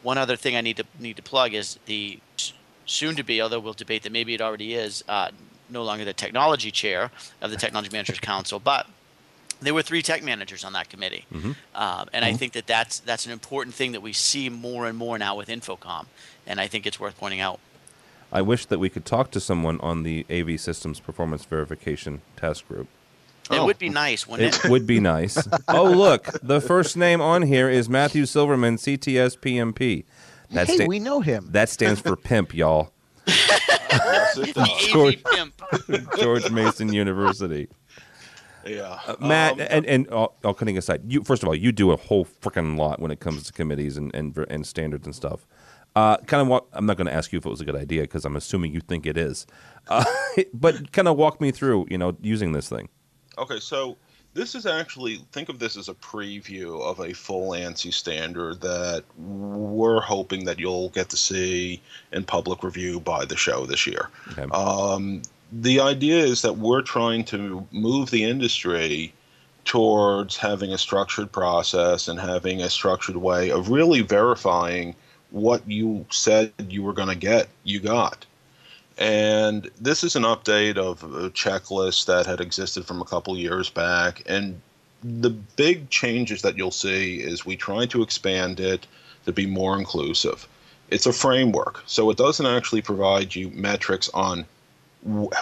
One 0.03 0.19
other 0.19 0.37
thing 0.37 0.55
I 0.55 0.61
need 0.61 0.77
to 0.77 0.85
need 1.01 1.17
to 1.17 1.23
plug 1.23 1.55
is 1.55 1.79
the 1.87 2.21
soon 2.85 3.17
to 3.17 3.23
be, 3.23 3.41
although 3.41 3.59
we'll 3.59 3.73
debate 3.73 4.03
that 4.03 4.13
maybe 4.13 4.35
it 4.35 4.43
already 4.43 4.75
is, 4.75 5.03
uh, 5.09 5.31
no 5.71 5.83
longer 5.83 6.05
the 6.05 6.13
technology 6.13 6.71
chair 6.71 7.11
of 7.41 7.51
the 7.51 7.57
Technology 7.57 7.91
Managers 7.91 8.21
Council, 8.21 8.61
but 8.61 8.87
there 9.61 9.73
were 9.73 9.83
three 9.83 10.03
tech 10.03 10.23
managers 10.23 10.63
on 10.63 10.75
that 10.75 10.91
committee, 10.91 11.25
mm-hmm. 11.33 11.53
um, 11.75 12.09
and 12.13 12.23
mm-hmm. 12.23 12.35
I 12.35 12.37
think 12.37 12.53
that 12.53 12.67
that's 12.67 13.01
that's 13.01 13.25
an 13.25 13.33
important 13.33 13.75
thing 13.75 13.93
that 13.93 14.03
we 14.03 14.13
see 14.13 14.51
more 14.51 14.87
and 14.87 14.97
more 14.97 15.19
now 15.19 15.37
with 15.37 15.49
InfoComm, 15.49 16.05
and 16.47 16.61
I 16.61 16.67
think 16.67 16.87
it's 16.87 17.01
worth 17.01 17.17
pointing 17.17 17.41
out. 17.41 17.61
I 18.31 18.43
wish 18.43 18.67
that 18.67 18.79
we 18.79 18.91
could 18.91 19.07
talk 19.07 19.31
to 19.31 19.41
someone 19.41 19.81
on 19.81 20.03
the 20.03 20.27
AV 20.31 20.61
Systems 20.61 21.01
Performance 21.01 21.47
Verification 21.47 22.21
Task 22.37 22.69
Group. 22.69 22.89
It 23.51 23.59
oh. 23.59 23.67
would 23.67 23.79
be 23.79 23.89
nice, 23.89 24.27
wouldn't 24.27 24.55
it? 24.55 24.65
It 24.65 24.71
would 24.71 24.87
be 24.87 25.01
nice. 25.01 25.49
oh, 25.69 25.85
look, 25.85 26.29
the 26.43 26.61
first 26.61 26.97
name 26.97 27.21
on 27.21 27.43
here 27.43 27.69
is 27.69 27.89
Matthew 27.89 28.27
Silverman, 28.27 28.77
CTS 28.77 29.39
PMP. 29.39 30.05
That 30.51 30.67
hey, 30.67 30.77
sta- 30.77 30.87
we 30.87 30.99
know 30.99 31.21
him. 31.21 31.49
That 31.51 31.69
stands 31.69 32.01
for 32.01 32.17
pimp, 32.17 32.55
y'all. 32.55 32.93
yes, 33.27 34.39
George, 34.89 35.23
George 36.19 36.51
Mason 36.51 36.93
University. 36.93 37.69
Yeah, 38.67 39.01
uh, 39.07 39.17
Matt, 39.21 39.55
um, 39.55 39.67
and 39.71 39.87
and 39.87 40.09
all, 40.09 40.37
all 40.45 40.55
kidding 40.55 40.77
aside, 40.77 41.03
you 41.11 41.23
first 41.23 41.43
of 41.43 41.49
all, 41.49 41.55
you 41.55 41.73
do 41.73 41.91
a 41.91 41.97
whole 41.97 42.25
freaking 42.25 42.79
lot 42.79 43.01
when 43.01 43.11
it 43.11 43.21
comes 43.21 43.45
to 43.45 43.53
committees 43.53 43.97
and 43.97 44.15
and, 44.15 44.37
and 44.51 44.67
standards 44.67 45.07
and 45.07 45.15
stuff. 45.15 45.47
Uh, 45.97 46.17
kind 46.27 46.41
of 46.41 46.49
walk. 46.49 46.69
I'm 46.73 46.87
not 46.87 46.97
going 46.97 47.07
to 47.07 47.13
ask 47.13 47.33
you 47.33 47.39
if 47.39 47.47
it 47.47 47.49
was 47.49 47.61
a 47.61 47.65
good 47.65 47.77
idea 47.77 48.03
because 48.03 48.25
I'm 48.25 48.37
assuming 48.37 48.73
you 48.73 48.81
think 48.81 49.07
it 49.07 49.17
is. 49.17 49.47
Uh, 49.89 50.05
but 50.55 50.93
kind 50.93 51.09
of 51.09 51.17
walk 51.17 51.41
me 51.41 51.51
through, 51.51 51.87
you 51.91 51.99
know, 51.99 52.17
using 52.21 52.53
this 52.53 52.69
thing. 52.69 52.89
Okay, 53.39 53.61
so 53.61 53.97
this 54.35 54.55
is 54.55 54.67
actually 54.67 55.17
think 55.33 55.49
of 55.49 55.59
this 55.59 55.77
as 55.77 55.89
a 55.89 55.95
preview 55.95 56.81
of 56.83 57.01
a 57.01 57.13
full 57.13 57.53
ANSI 57.53 57.93
standard 57.93 58.61
that 58.61 59.05
we're 59.17 60.01
hoping 60.01 60.45
that 60.45 60.59
you'll 60.59 60.91
get 60.91 61.09
to 61.11 61.17
see 61.17 61.81
in 62.13 62.25
public 62.25 62.63
review 62.63 63.01
by 63.01 63.25
the 63.25 63.37
show 63.37 63.67
this 63.67 63.87
year. 63.87 64.11
Okay. 64.33 64.43
Um, 64.53 65.23
the 65.51 65.81
idea 65.81 66.19
is 66.19 66.43
that 66.43 66.59
we're 66.59 66.83
trying 66.83 67.25
to 67.25 67.67
move 67.73 68.11
the 68.11 68.25
industry 68.25 69.13
towards 69.65 70.37
having 70.37 70.73
a 70.73 70.79
structured 70.79 71.31
process 71.33 72.09
and 72.09 72.21
having 72.21 72.63
a 72.63 72.71
structured 72.71 73.17
way 73.17 73.51
of 73.51 73.71
really 73.71 74.03
verifying 74.03 74.95
what 75.31 75.69
you 75.69 76.07
said 76.11 76.53
you 76.69 76.83
were 76.83 76.93
going 76.93 77.09
to 77.09 77.15
get, 77.15 77.49
you 77.65 77.81
got. 77.81 78.25
And 78.99 79.71
this 79.81 80.03
is 80.03 80.17
an 80.17 80.25
update 80.25 80.77
of 80.77 81.05
a 81.05 81.31
checklist 81.31 82.07
that 82.07 82.27
had 82.27 82.41
existed 82.41 82.85
from 82.85 83.01
a 83.01 83.05
couple 83.05 83.39
years 83.39 83.71
back. 83.71 84.23
And 84.27 84.61
the 85.03 85.31
big 85.31 85.89
changes 85.89 86.43
that 86.43 86.57
you'll 86.57 86.73
see 86.73 87.21
is 87.21 87.47
we 87.47 87.57
try 87.57 87.87
to 87.87 88.03
expand 88.03 88.59
it 88.59 88.87
to 89.25 89.33
be 89.33 89.47
more 89.47 89.79
inclusive. 89.79 90.49
It's 90.91 91.07
a 91.07 91.13
framework, 91.13 91.83
so 91.87 92.11
it 92.11 92.17
doesn't 92.17 92.47
actually 92.47 92.83
provide 92.83 93.35
you 93.35 93.51
metrics 93.51 94.09
on 94.15 94.47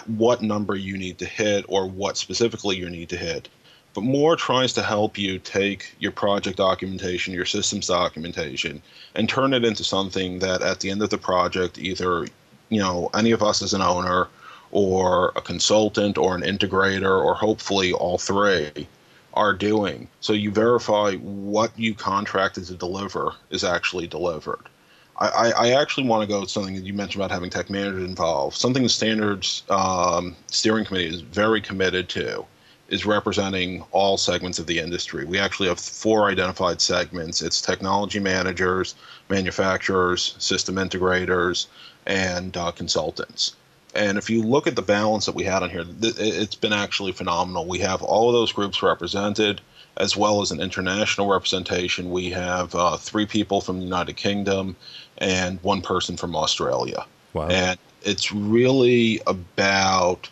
what 0.07 0.43
number 0.43 0.75
you 0.75 0.99
need 0.99 1.19
to 1.19 1.25
hit 1.25 1.65
or 1.69 1.89
what 1.89 2.17
specifically 2.17 2.77
you 2.77 2.91
need 2.91 3.09
to 3.09 3.17
hit, 3.17 3.49
but 3.95 4.03
more 4.03 4.37
tries 4.37 4.75
to 4.75 4.83
help 4.83 5.17
you 5.17 5.39
take 5.39 5.95
your 5.99 6.13
project 6.13 6.59
documentation, 6.59 7.33
your 7.33 7.47
systems 7.47 7.87
documentation, 7.87 8.83
and 9.15 9.29
turn 9.29 9.55
it 9.55 9.65
into 9.65 9.83
something 9.83 10.41
that 10.41 10.61
at 10.61 10.81
the 10.81 10.91
end 10.91 11.01
of 11.01 11.09
the 11.09 11.17
project, 11.17 11.79
either 11.79 12.27
you 12.69 12.81
know 12.81 13.11
any 13.14 13.31
of 13.31 13.43
us 13.43 13.62
as 13.62 13.75
an 13.75 13.83
owner 13.83 14.29
or 14.73 15.33
a 15.37 15.41
consultant 15.41 16.19
or 16.19 16.35
an 16.35 16.43
integrator 16.43 17.23
or 17.25 17.35
hopefully 17.35 17.93
all 17.93 18.19
three 18.19 18.87
are 19.35 19.53
doing. 19.53 20.09
So 20.21 20.33
you 20.33 20.51
verify 20.51 21.14
what 21.14 21.71
you 21.79 21.95
contracted 21.95 22.64
to 22.67 22.75
deliver 22.75 23.35
is 23.51 23.64
actually 23.64 24.07
delivered. 24.07 24.69
I, 25.19 25.53
I 25.53 25.71
actually 25.71 26.07
want 26.07 26.23
to 26.23 26.29
go 26.29 26.41
with 26.41 26.51
something 26.51 26.75
that 26.75 26.85
you 26.85 26.93
mentioned 26.93 27.23
about 27.23 27.31
having 27.31 27.49
tech 27.49 27.71
managers 27.71 28.05
involved. 28.05 28.57
Something 28.57 28.83
the 28.83 28.89
standards 28.89 29.62
um, 29.71 30.37
steering 30.49 30.85
committee 30.85 31.07
is 31.07 31.23
very 31.23 31.61
committed 31.61 32.11
to 32.11 32.45
is 32.89 33.07
representing 33.07 33.83
all 33.93 34.17
segments 34.17 34.59
of 34.59 34.67
the 34.67 34.79
industry. 34.79 35.25
We 35.25 35.39
actually 35.39 35.69
have 35.69 35.81
four 35.81 36.29
identified 36.29 36.81
segments. 36.81 37.43
It's 37.43 37.61
technology 37.61 38.21
managers, 38.21 38.95
manufacturers, 39.29 40.37
system 40.39 40.77
integrators, 40.77 41.67
and 42.07 42.57
uh, 42.57 42.71
consultants. 42.73 43.57
And 43.95 44.19
if 44.19 44.29
you 44.29 44.43
look 44.43 44.67
at 44.67 44.77
the 44.77 44.83
balance 44.83 45.27
that 45.27 45.35
we 45.35 45.45
had 45.45 45.63
on 45.63 45.71
here, 45.71 45.85
it's 46.03 46.55
been 46.55 46.73
actually 46.73 47.13
phenomenal. 47.13 47.67
We 47.67 47.79
have 47.79 48.03
all 48.03 48.29
of 48.29 48.35
those 48.35 48.53
groups 48.53 48.83
represented 48.83 49.61
as 49.97 50.17
well 50.17 50.43
as 50.43 50.51
an 50.51 50.61
international 50.61 51.29
representation. 51.29 52.11
We 52.11 52.31
have 52.31 52.75
uh, 52.75 52.99
three 52.99 53.25
people 53.25 53.61
from 53.61 53.79
the 53.79 53.85
United 53.85 54.17
Kingdom 54.17 54.77
and 55.19 55.59
one 55.63 55.81
person 55.81 56.17
from 56.17 56.37
Australia. 56.37 57.07
Wow. 57.33 57.49
And 57.49 57.79
it's 58.03 58.31
really 58.31 59.21
about 59.27 60.29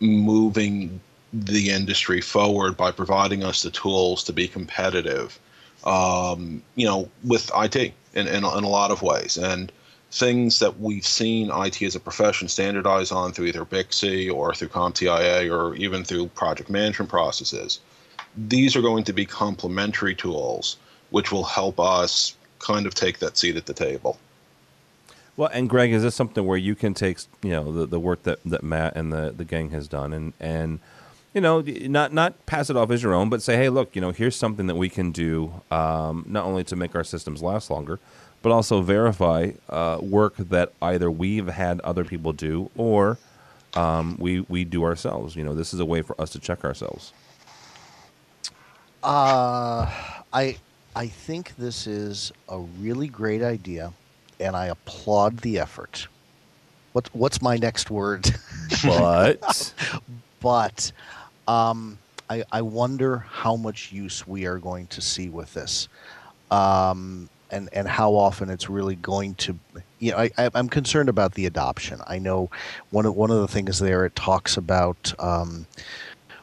moving 0.00 1.00
the 1.32 1.70
industry 1.70 2.20
forward 2.20 2.76
by 2.76 2.90
providing 2.90 3.42
us 3.44 3.62
the 3.62 3.70
tools 3.70 4.22
to 4.24 4.32
be 4.32 4.48
competitive, 4.48 5.38
um, 5.84 6.62
you 6.74 6.86
know, 6.86 7.08
with 7.24 7.50
IT 7.54 7.76
in, 7.76 7.92
in, 8.14 8.26
in 8.28 8.44
a 8.44 8.68
lot 8.68 8.90
of 8.90 9.02
ways. 9.02 9.36
And 9.36 9.72
things 10.10 10.58
that 10.58 10.80
we've 10.80 11.06
seen 11.06 11.50
IT 11.52 11.82
as 11.82 11.94
a 11.94 12.00
profession 12.00 12.48
standardize 12.48 13.12
on 13.12 13.32
through 13.32 13.46
either 13.46 13.64
BICSI 13.64 14.32
or 14.32 14.54
through 14.54 14.68
CompTIA 14.68 15.52
or 15.52 15.74
even 15.76 16.02
through 16.02 16.28
project 16.28 16.70
management 16.70 17.10
processes 17.10 17.80
these 18.36 18.76
are 18.76 18.82
going 18.82 19.04
to 19.04 19.12
be 19.12 19.24
complementary 19.24 20.14
tools 20.14 20.76
which 21.10 21.32
will 21.32 21.44
help 21.44 21.80
us 21.80 22.36
kind 22.58 22.86
of 22.86 22.94
take 22.94 23.18
that 23.18 23.36
seat 23.36 23.56
at 23.56 23.66
the 23.66 23.72
table. 23.72 24.18
Well, 25.36 25.50
and 25.52 25.68
Greg, 25.68 25.92
is 25.92 26.02
this 26.02 26.14
something 26.14 26.44
where 26.44 26.58
you 26.58 26.74
can 26.74 26.94
take 26.94 27.18
you 27.42 27.50
know 27.50 27.72
the, 27.72 27.86
the 27.86 28.00
work 28.00 28.24
that, 28.24 28.40
that 28.44 28.62
Matt 28.62 28.96
and 28.96 29.12
the, 29.12 29.32
the 29.36 29.44
gang 29.44 29.70
has 29.70 29.88
done 29.88 30.12
and 30.12 30.32
and 30.40 30.80
you 31.32 31.40
know 31.40 31.60
not 31.60 32.12
not 32.12 32.44
pass 32.46 32.70
it 32.70 32.76
off 32.76 32.90
as 32.90 33.02
your 33.02 33.14
own, 33.14 33.30
but 33.30 33.40
say, 33.42 33.56
hey, 33.56 33.68
look, 33.68 33.94
you 33.94 34.00
know, 34.00 34.10
here's 34.10 34.36
something 34.36 34.66
that 34.66 34.74
we 34.74 34.88
can 34.88 35.12
do 35.12 35.62
um, 35.70 36.24
not 36.28 36.44
only 36.44 36.64
to 36.64 36.76
make 36.76 36.94
our 36.94 37.04
systems 37.04 37.42
last 37.42 37.70
longer, 37.70 38.00
but 38.42 38.52
also 38.52 38.80
verify 38.80 39.50
uh, 39.68 39.98
work 40.00 40.36
that 40.36 40.72
either 40.80 41.10
we've 41.10 41.48
had 41.48 41.80
other 41.80 42.04
people 42.04 42.32
do 42.32 42.70
or 42.76 43.18
um, 43.74 44.16
we 44.18 44.40
we 44.40 44.64
do 44.64 44.84
ourselves. 44.84 45.36
You 45.36 45.44
know, 45.44 45.54
this 45.54 45.74
is 45.74 45.80
a 45.80 45.84
way 45.84 46.02
for 46.02 46.20
us 46.20 46.30
to 46.30 46.38
check 46.38 46.64
ourselves. 46.64 47.12
Uh, 49.02 49.90
I 50.32 50.56
I 50.96 51.06
think 51.06 51.54
this 51.56 51.86
is 51.86 52.32
a 52.48 52.58
really 52.58 53.08
great 53.08 53.42
idea, 53.42 53.92
and 54.40 54.56
I 54.56 54.66
applaud 54.66 55.38
the 55.38 55.58
effort. 55.58 56.08
What 56.92 57.08
what's 57.14 57.40
my 57.42 57.56
next 57.56 57.90
word? 57.90 58.28
But 58.84 59.74
but 60.40 60.92
um, 61.48 61.98
I 62.30 62.44
I 62.52 62.62
wonder 62.62 63.18
how 63.18 63.56
much 63.56 63.92
use 63.92 64.26
we 64.26 64.46
are 64.46 64.58
going 64.58 64.86
to 64.88 65.00
see 65.00 65.28
with 65.28 65.52
this, 65.54 65.88
um, 66.50 67.28
and 67.50 67.68
and 67.72 67.88
how 67.88 68.14
often 68.14 68.50
it's 68.50 68.68
really 68.68 68.96
going 68.96 69.34
to 69.36 69.58
you 69.98 70.12
know, 70.12 70.18
I, 70.18 70.50
I'm 70.54 70.68
concerned 70.68 71.08
about 71.08 71.34
the 71.34 71.46
adoption. 71.46 72.00
I 72.06 72.18
know 72.18 72.50
one 72.90 73.06
of 73.06 73.16
one 73.16 73.30
of 73.30 73.40
the 73.40 73.48
things 73.48 73.78
there 73.78 74.04
it 74.04 74.14
talks 74.14 74.56
about 74.56 75.12
um, 75.18 75.66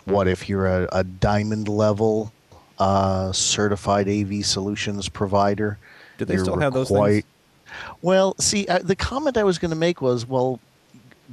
what 0.05 0.27
if 0.27 0.49
you're 0.49 0.67
a, 0.67 0.89
a 0.91 1.03
diamond 1.03 1.67
level 1.67 2.31
uh, 2.79 3.31
certified 3.31 4.09
AV 4.09 4.45
solutions 4.45 5.09
provider. 5.09 5.77
Do 6.17 6.25
they 6.25 6.37
still 6.37 6.59
have 6.59 6.73
those 6.73 6.89
things? 6.89 7.23
Well, 8.01 8.35
see, 8.39 8.67
uh, 8.67 8.79
the 8.79 8.95
comment 8.95 9.37
I 9.37 9.43
was 9.43 9.57
going 9.57 9.71
to 9.71 9.75
make 9.75 10.01
was, 10.01 10.25
well, 10.25 10.59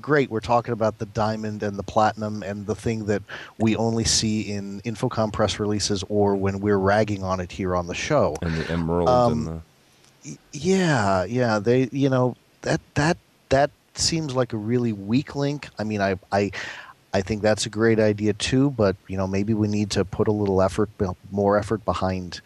great, 0.00 0.30
we're 0.30 0.40
talking 0.40 0.72
about 0.72 0.98
the 0.98 1.06
diamond 1.06 1.62
and 1.62 1.78
the 1.78 1.82
platinum 1.82 2.42
and 2.42 2.66
the 2.66 2.74
thing 2.74 3.06
that 3.06 3.22
we 3.58 3.76
only 3.76 4.04
see 4.04 4.52
in 4.52 4.80
InfoComm 4.82 5.32
press 5.32 5.58
releases 5.58 6.04
or 6.08 6.34
when 6.36 6.60
we're 6.60 6.78
ragging 6.78 7.22
on 7.22 7.40
it 7.40 7.52
here 7.52 7.76
on 7.76 7.86
the 7.86 7.94
show. 7.94 8.36
And 8.42 8.54
the 8.54 8.70
emerald 8.70 9.08
um, 9.08 9.32
and 9.32 9.46
the 9.46 9.62
yeah, 10.52 11.24
yeah, 11.24 11.58
they, 11.58 11.88
you 11.92 12.08
know, 12.08 12.36
that 12.62 12.80
that 12.94 13.16
that 13.48 13.70
seems 13.94 14.34
like 14.34 14.52
a 14.52 14.56
really 14.56 14.92
weak 14.92 15.34
link. 15.34 15.68
I 15.78 15.84
mean, 15.84 16.00
I 16.00 16.18
I 16.30 16.50
I 17.12 17.22
think 17.22 17.42
that's 17.42 17.66
a 17.66 17.70
great 17.70 17.98
idea 17.98 18.32
too, 18.32 18.70
but 18.70 18.96
you 19.08 19.16
know, 19.16 19.26
maybe 19.26 19.54
we 19.54 19.68
need 19.68 19.90
to 19.92 20.04
put 20.04 20.28
a 20.28 20.32
little 20.32 20.62
effort, 20.62 20.90
more 21.30 21.58
effort 21.58 21.84
behind, 21.84 22.40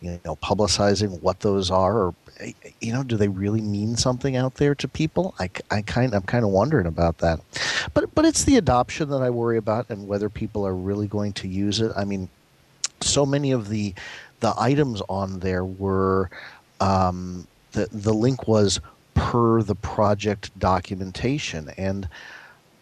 you 0.00 0.18
know, 0.24 0.36
publicizing 0.36 1.22
what 1.22 1.40
those 1.40 1.70
are, 1.70 1.98
or 1.98 2.14
you 2.80 2.92
know, 2.92 3.02
do 3.02 3.16
they 3.16 3.28
really 3.28 3.60
mean 3.60 3.96
something 3.96 4.36
out 4.36 4.54
there 4.54 4.74
to 4.74 4.88
people? 4.88 5.34
I, 5.38 5.50
I 5.70 5.82
kind, 5.82 6.14
I'm 6.14 6.22
kind 6.22 6.44
of 6.44 6.50
wondering 6.50 6.86
about 6.86 7.18
that, 7.18 7.40
but 7.92 8.14
but 8.14 8.24
it's 8.24 8.44
the 8.44 8.56
adoption 8.56 9.08
that 9.10 9.22
I 9.22 9.30
worry 9.30 9.56
about, 9.56 9.88
and 9.90 10.08
whether 10.08 10.28
people 10.28 10.66
are 10.66 10.74
really 10.74 11.06
going 11.06 11.32
to 11.34 11.48
use 11.48 11.80
it. 11.80 11.92
I 11.96 12.04
mean, 12.04 12.28
so 13.00 13.24
many 13.24 13.52
of 13.52 13.68
the 13.68 13.94
the 14.40 14.54
items 14.58 15.00
on 15.08 15.40
there 15.40 15.64
were 15.64 16.30
um, 16.80 17.46
the 17.72 17.88
the 17.92 18.12
link 18.12 18.48
was 18.48 18.80
per 19.14 19.62
the 19.62 19.76
project 19.76 20.56
documentation 20.58 21.70
and 21.76 22.08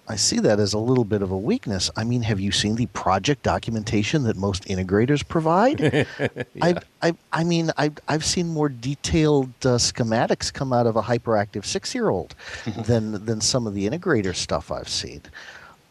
I 0.09 0.17
see 0.17 0.41
that 0.41 0.59
as 0.59 0.73
a 0.73 0.79
little 0.79 1.05
bit 1.05 1.23
of 1.23 1.31
a 1.31 1.39
weakness. 1.39 1.91
I 1.97 2.03
mean, 2.03 2.23
have 2.23 2.41
you 2.41 2.51
seen 2.51 2.75
the 2.75 2.87
project 2.87 3.45
documentation 3.45 4.25
that 4.25 4.37
most 4.37 4.65
integrators 4.65 5.27
provide? 5.27 5.81
yeah. 5.81 6.45
I, 6.61 6.75
I, 7.01 7.15
I 7.33 7.45
mean, 7.45 7.71
I've, 7.77 7.95
I've 8.09 8.25
seen 8.25 8.49
more 8.49 8.69
detailed 8.69 9.51
uh, 9.65 9.79
schematics 9.79 10.53
come 10.53 10.73
out 10.73 10.87
of 10.87 10.97
a 10.97 11.03
hyperactive 11.03 11.65
six 11.65 11.95
year 11.95 12.09
old 12.09 12.35
than, 12.87 13.25
than 13.25 13.41
some 13.41 13.67
of 13.67 13.75
the 13.75 13.89
integrator 13.89 14.35
stuff 14.35 14.73
I've 14.73 14.89
seen. 14.89 15.23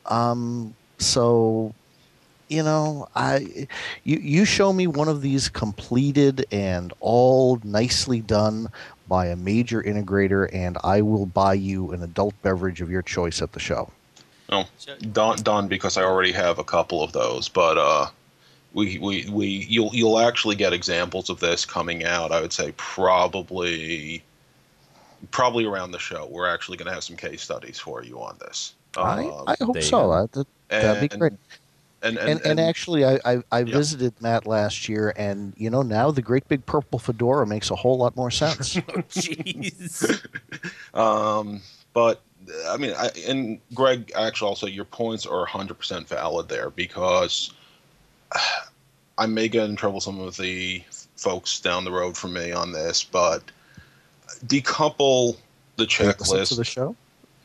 Um, 0.07 0.75
so, 0.97 1.73
you 2.49 2.63
know, 2.63 3.07
I, 3.15 3.67
you, 4.03 4.17
you 4.17 4.43
show 4.45 4.73
me 4.73 4.87
one 4.87 5.07
of 5.07 5.21
these 5.21 5.47
completed 5.47 6.45
and 6.51 6.91
all 6.99 7.61
nicely 7.63 8.19
done 8.19 8.67
by 9.07 9.27
a 9.27 9.37
major 9.37 9.81
integrator, 9.81 10.49
and 10.53 10.77
I 10.83 11.01
will 11.01 11.25
buy 11.25 11.53
you 11.53 11.91
an 11.91 12.03
adult 12.03 12.33
beverage 12.41 12.81
of 12.81 12.91
your 12.91 13.01
choice 13.01 13.41
at 13.41 13.53
the 13.53 13.59
show. 13.59 13.89
No, 14.51 14.65
done, 15.13 15.37
done 15.37 15.67
because 15.67 15.97
I 15.97 16.03
already 16.03 16.33
have 16.33 16.59
a 16.59 16.63
couple 16.63 17.01
of 17.03 17.13
those. 17.13 17.47
But 17.47 17.77
uh, 17.77 18.07
we, 18.73 18.99
we, 18.99 19.29
we, 19.29 19.47
you'll, 19.47 19.91
you'll 19.93 20.19
actually 20.19 20.55
get 20.55 20.73
examples 20.73 21.29
of 21.29 21.39
this 21.39 21.65
coming 21.65 22.03
out. 22.03 22.31
I 22.31 22.41
would 22.41 22.51
say 22.51 22.73
probably, 22.75 24.23
probably 25.31 25.65
around 25.65 25.91
the 25.91 25.99
show. 25.99 26.27
We're 26.29 26.49
actually 26.49 26.77
going 26.77 26.87
to 26.87 26.93
have 26.93 27.03
some 27.03 27.15
case 27.15 27.41
studies 27.41 27.79
for 27.79 28.03
you 28.03 28.21
on 28.21 28.37
this. 28.39 28.73
I, 28.97 29.25
um, 29.25 29.43
I 29.47 29.55
hope 29.61 29.81
so. 29.81 30.27
That, 30.33 30.45
that'd 30.69 31.09
be 31.09 31.17
great. 31.17 31.33
And 32.03 32.17
and, 32.17 32.29
and, 32.29 32.41
and, 32.45 32.59
actually, 32.59 33.05
I 33.05 33.19
I, 33.23 33.43
I 33.51 33.59
yeah. 33.59 33.75
visited 33.75 34.19
Matt 34.21 34.47
last 34.47 34.89
year, 34.89 35.13
and 35.15 35.53
you 35.55 35.69
know 35.69 35.83
now 35.83 36.09
the 36.09 36.21
great 36.21 36.47
big 36.47 36.65
purple 36.65 36.97
fedora 36.97 37.45
makes 37.45 37.69
a 37.69 37.75
whole 37.75 37.97
lot 37.97 38.15
more 38.15 38.31
sense. 38.31 38.75
oh, 38.77 38.81
jeez. 38.81 40.19
um, 40.95 41.61
but 41.93 42.21
I 42.67 42.77
mean, 42.77 42.93
I, 42.97 43.09
and 43.27 43.59
Greg, 43.73 44.11
actually, 44.15 44.47
also 44.47 44.67
your 44.67 44.85
points 44.85 45.25
are 45.25 45.45
100% 45.45 46.07
valid 46.07 46.49
there 46.49 46.69
because 46.69 47.53
I 49.17 49.25
may 49.25 49.47
get 49.47 49.69
in 49.69 49.75
trouble 49.75 50.01
some 50.01 50.19
of 50.19 50.37
the 50.37 50.83
folks 51.15 51.59
down 51.59 51.83
the 51.83 51.91
road 51.91 52.17
from 52.17 52.33
me 52.33 52.51
on 52.51 52.71
this, 52.71 53.03
but 53.03 53.43
decouple 54.45 55.37
the 55.75 55.85
checklist 55.85 56.49
to 56.49 56.55
the 56.55 56.63
show. 56.63 56.95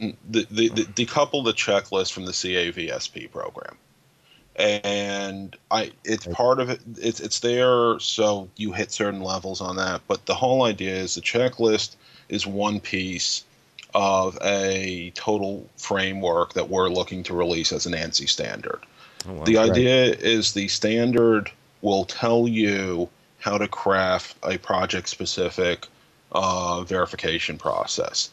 Mm, 0.01 0.15
the, 0.29 0.47
the, 0.51 0.69
the, 0.69 0.83
decouple 0.85 1.45
the 1.45 1.53
checklist 1.53 2.13
from 2.13 2.25
the 2.25 2.33
CAVSP 2.33 3.31
program, 3.31 3.77
and 4.57 5.57
I 5.71 5.93
it's 6.05 6.27
part 6.27 6.61
of 6.61 6.71
it. 6.71 6.81
It's 6.97 7.21
it's 7.21 7.41
there, 7.41 7.99
so 7.99 8.49
you 8.57 8.73
hit 8.73 8.93
certain 8.93 9.23
levels 9.23 9.61
on 9.61 9.77
that. 9.77 10.03
But 10.07 10.27
the 10.27 10.35
whole 10.35 10.65
idea 10.65 10.95
is 10.95 11.15
the 11.15 11.21
checklist 11.23 11.97
is 12.29 12.47
one 12.47 12.81
piece 12.81 13.45
of 13.97 14.39
a 14.43 15.11
total 15.15 15.67
framework 15.79 16.53
that 16.53 16.69
we're 16.69 16.91
looking 16.91 17.23
to 17.23 17.35
release 17.35 17.73
as 17.73 17.87
an 17.87 17.95
ANSI 17.95 18.29
standard. 18.29 18.81
Oh, 19.27 19.33
wow. 19.33 19.45
The 19.45 19.57
idea 19.57 20.11
right. 20.11 20.21
is 20.21 20.53
the 20.53 20.69
standard 20.69 21.51
will 21.81 22.05
tell 22.05 22.47
you 22.47 23.09
how 23.39 23.57
to 23.57 23.67
craft 23.67 24.37
a 24.43 24.59
project 24.59 25.09
specific 25.09 25.87
uh, 26.33 26.83
verification 26.83 27.57
process. 27.57 28.29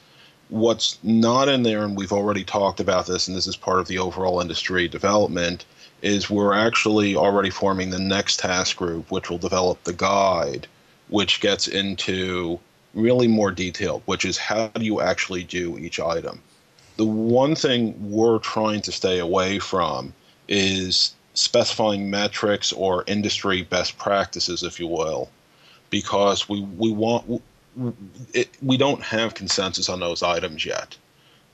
What's 0.50 1.00
not 1.02 1.48
in 1.48 1.64
there, 1.64 1.86
and 1.86 1.96
we've 1.96 2.12
already 2.12 2.44
talked 2.44 2.82
about 2.82 3.08
this, 3.08 3.30
and 3.30 3.38
this 3.38 3.48
is 3.48 3.56
part 3.56 3.80
of 3.80 3.88
the 3.88 4.00
overall 4.00 4.42
industry 4.42 4.90
development, 4.90 5.64
is 6.02 6.30
we're 6.30 6.54
actually 6.54 7.16
already 7.16 7.50
forming 7.50 7.90
the 7.90 8.00
next 8.00 8.40
task 8.40 8.76
group, 8.76 9.10
which 9.10 9.30
will 9.30 9.38
develop 9.38 9.82
the 9.86 9.94
guide, 9.94 10.68
which 11.08 11.40
gets 11.40 11.70
into 11.70 12.60
really 12.94 13.28
more 13.28 13.52
detailed, 13.52 14.02
which 14.06 14.26
is 14.26 14.38
how 14.38 14.68
do 14.68 14.86
you 14.86 15.02
actually 15.02 15.44
do 15.44 15.78
each 15.78 16.00
item. 16.00 16.42
The 16.98 17.06
one 17.06 17.56
thing 17.56 17.96
we're 18.12 18.40
trying 18.40 18.82
to 18.84 18.92
stay 18.92 19.20
away 19.20 19.60
from 19.60 20.14
is 20.48 21.16
specifying 21.34 22.10
metrics 22.10 22.72
or 22.72 23.04
industry 23.08 23.64
best 23.64 23.98
practices, 23.98 24.62
if 24.62 24.80
you 24.80 24.88
will, 24.88 25.30
because 25.90 26.48
we, 26.48 26.62
we 26.62 26.92
want 26.92 27.42
it, 28.34 28.50
we 28.62 28.78
don't 28.78 29.02
have 29.02 29.34
consensus 29.34 29.90
on 29.90 30.00
those 30.00 30.22
items 30.22 30.66
yet. 30.66 30.96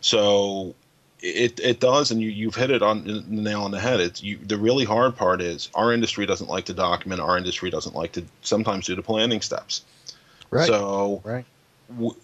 So 0.01 0.75
it 1.21 1.59
it 1.59 1.79
does, 1.79 2.11
and 2.11 2.21
you 2.21 2.29
you've 2.29 2.55
hit 2.55 2.71
it 2.71 2.81
on 2.81 3.03
the 3.03 3.23
nail 3.27 3.63
on 3.63 3.71
the 3.71 3.79
head. 3.79 3.99
It's 3.99 4.23
you. 4.23 4.37
The 4.37 4.57
really 4.57 4.85
hard 4.85 5.15
part 5.15 5.41
is 5.41 5.69
our 5.75 5.93
industry 5.93 6.25
doesn't 6.25 6.49
like 6.49 6.65
to 6.65 6.73
document. 6.73 7.21
Our 7.21 7.37
industry 7.37 7.69
doesn't 7.69 7.95
like 7.95 8.13
to 8.13 8.23
sometimes 8.41 8.85
do 8.85 8.95
the 8.95 9.01
planning 9.01 9.41
steps. 9.41 9.83
Right. 10.51 10.67
So 10.67 11.21
right. 11.23 11.45
W- 11.89 12.15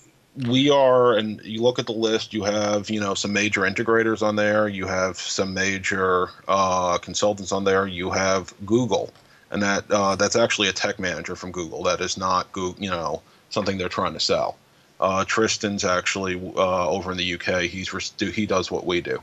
we 0.47 0.69
are, 0.69 1.13
and 1.13 1.41
you 1.43 1.61
look 1.61 1.79
at 1.79 1.85
the 1.85 1.93
list. 1.93 2.33
You 2.33 2.43
have, 2.43 2.89
you 2.89 2.99
know, 2.99 3.13
some 3.13 3.31
major 3.31 3.61
integrators 3.61 4.21
on 4.21 4.35
there. 4.35 4.67
You 4.67 4.85
have 4.85 5.17
some 5.17 5.53
major 5.53 6.29
uh, 6.47 6.97
consultants 6.97 7.51
on 7.51 7.63
there. 7.63 7.87
You 7.87 8.11
have 8.11 8.53
Google, 8.65 9.13
and 9.51 9.61
that 9.63 9.89
uh, 9.89 10.15
that's 10.15 10.35
actually 10.35 10.67
a 10.67 10.73
tech 10.73 10.99
manager 10.99 11.35
from 11.35 11.51
Google. 11.51 11.83
That 11.83 12.01
is 12.01 12.17
not 12.17 12.51
Google, 12.51 12.83
you 12.83 12.89
know, 12.89 13.21
something 13.49 13.77
they're 13.77 13.89
trying 13.89 14.13
to 14.13 14.19
sell. 14.19 14.57
Uh, 14.99 15.23
Tristan's 15.25 15.83
actually 15.83 16.35
uh, 16.55 16.89
over 16.89 17.11
in 17.11 17.17
the 17.17 17.33
UK. 17.35 17.63
He's 17.63 18.11
he 18.19 18.45
does 18.45 18.71
what 18.71 18.85
we 18.85 19.01
do. 19.01 19.21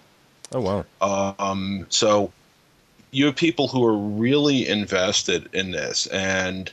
Oh 0.53 0.85
wow. 1.01 1.35
Um, 1.39 1.87
so 1.91 2.33
you 3.11 3.27
have 3.27 3.37
people 3.37 3.69
who 3.69 3.85
are 3.85 3.97
really 3.97 4.67
invested 4.67 5.49
in 5.53 5.71
this, 5.71 6.07
and 6.07 6.73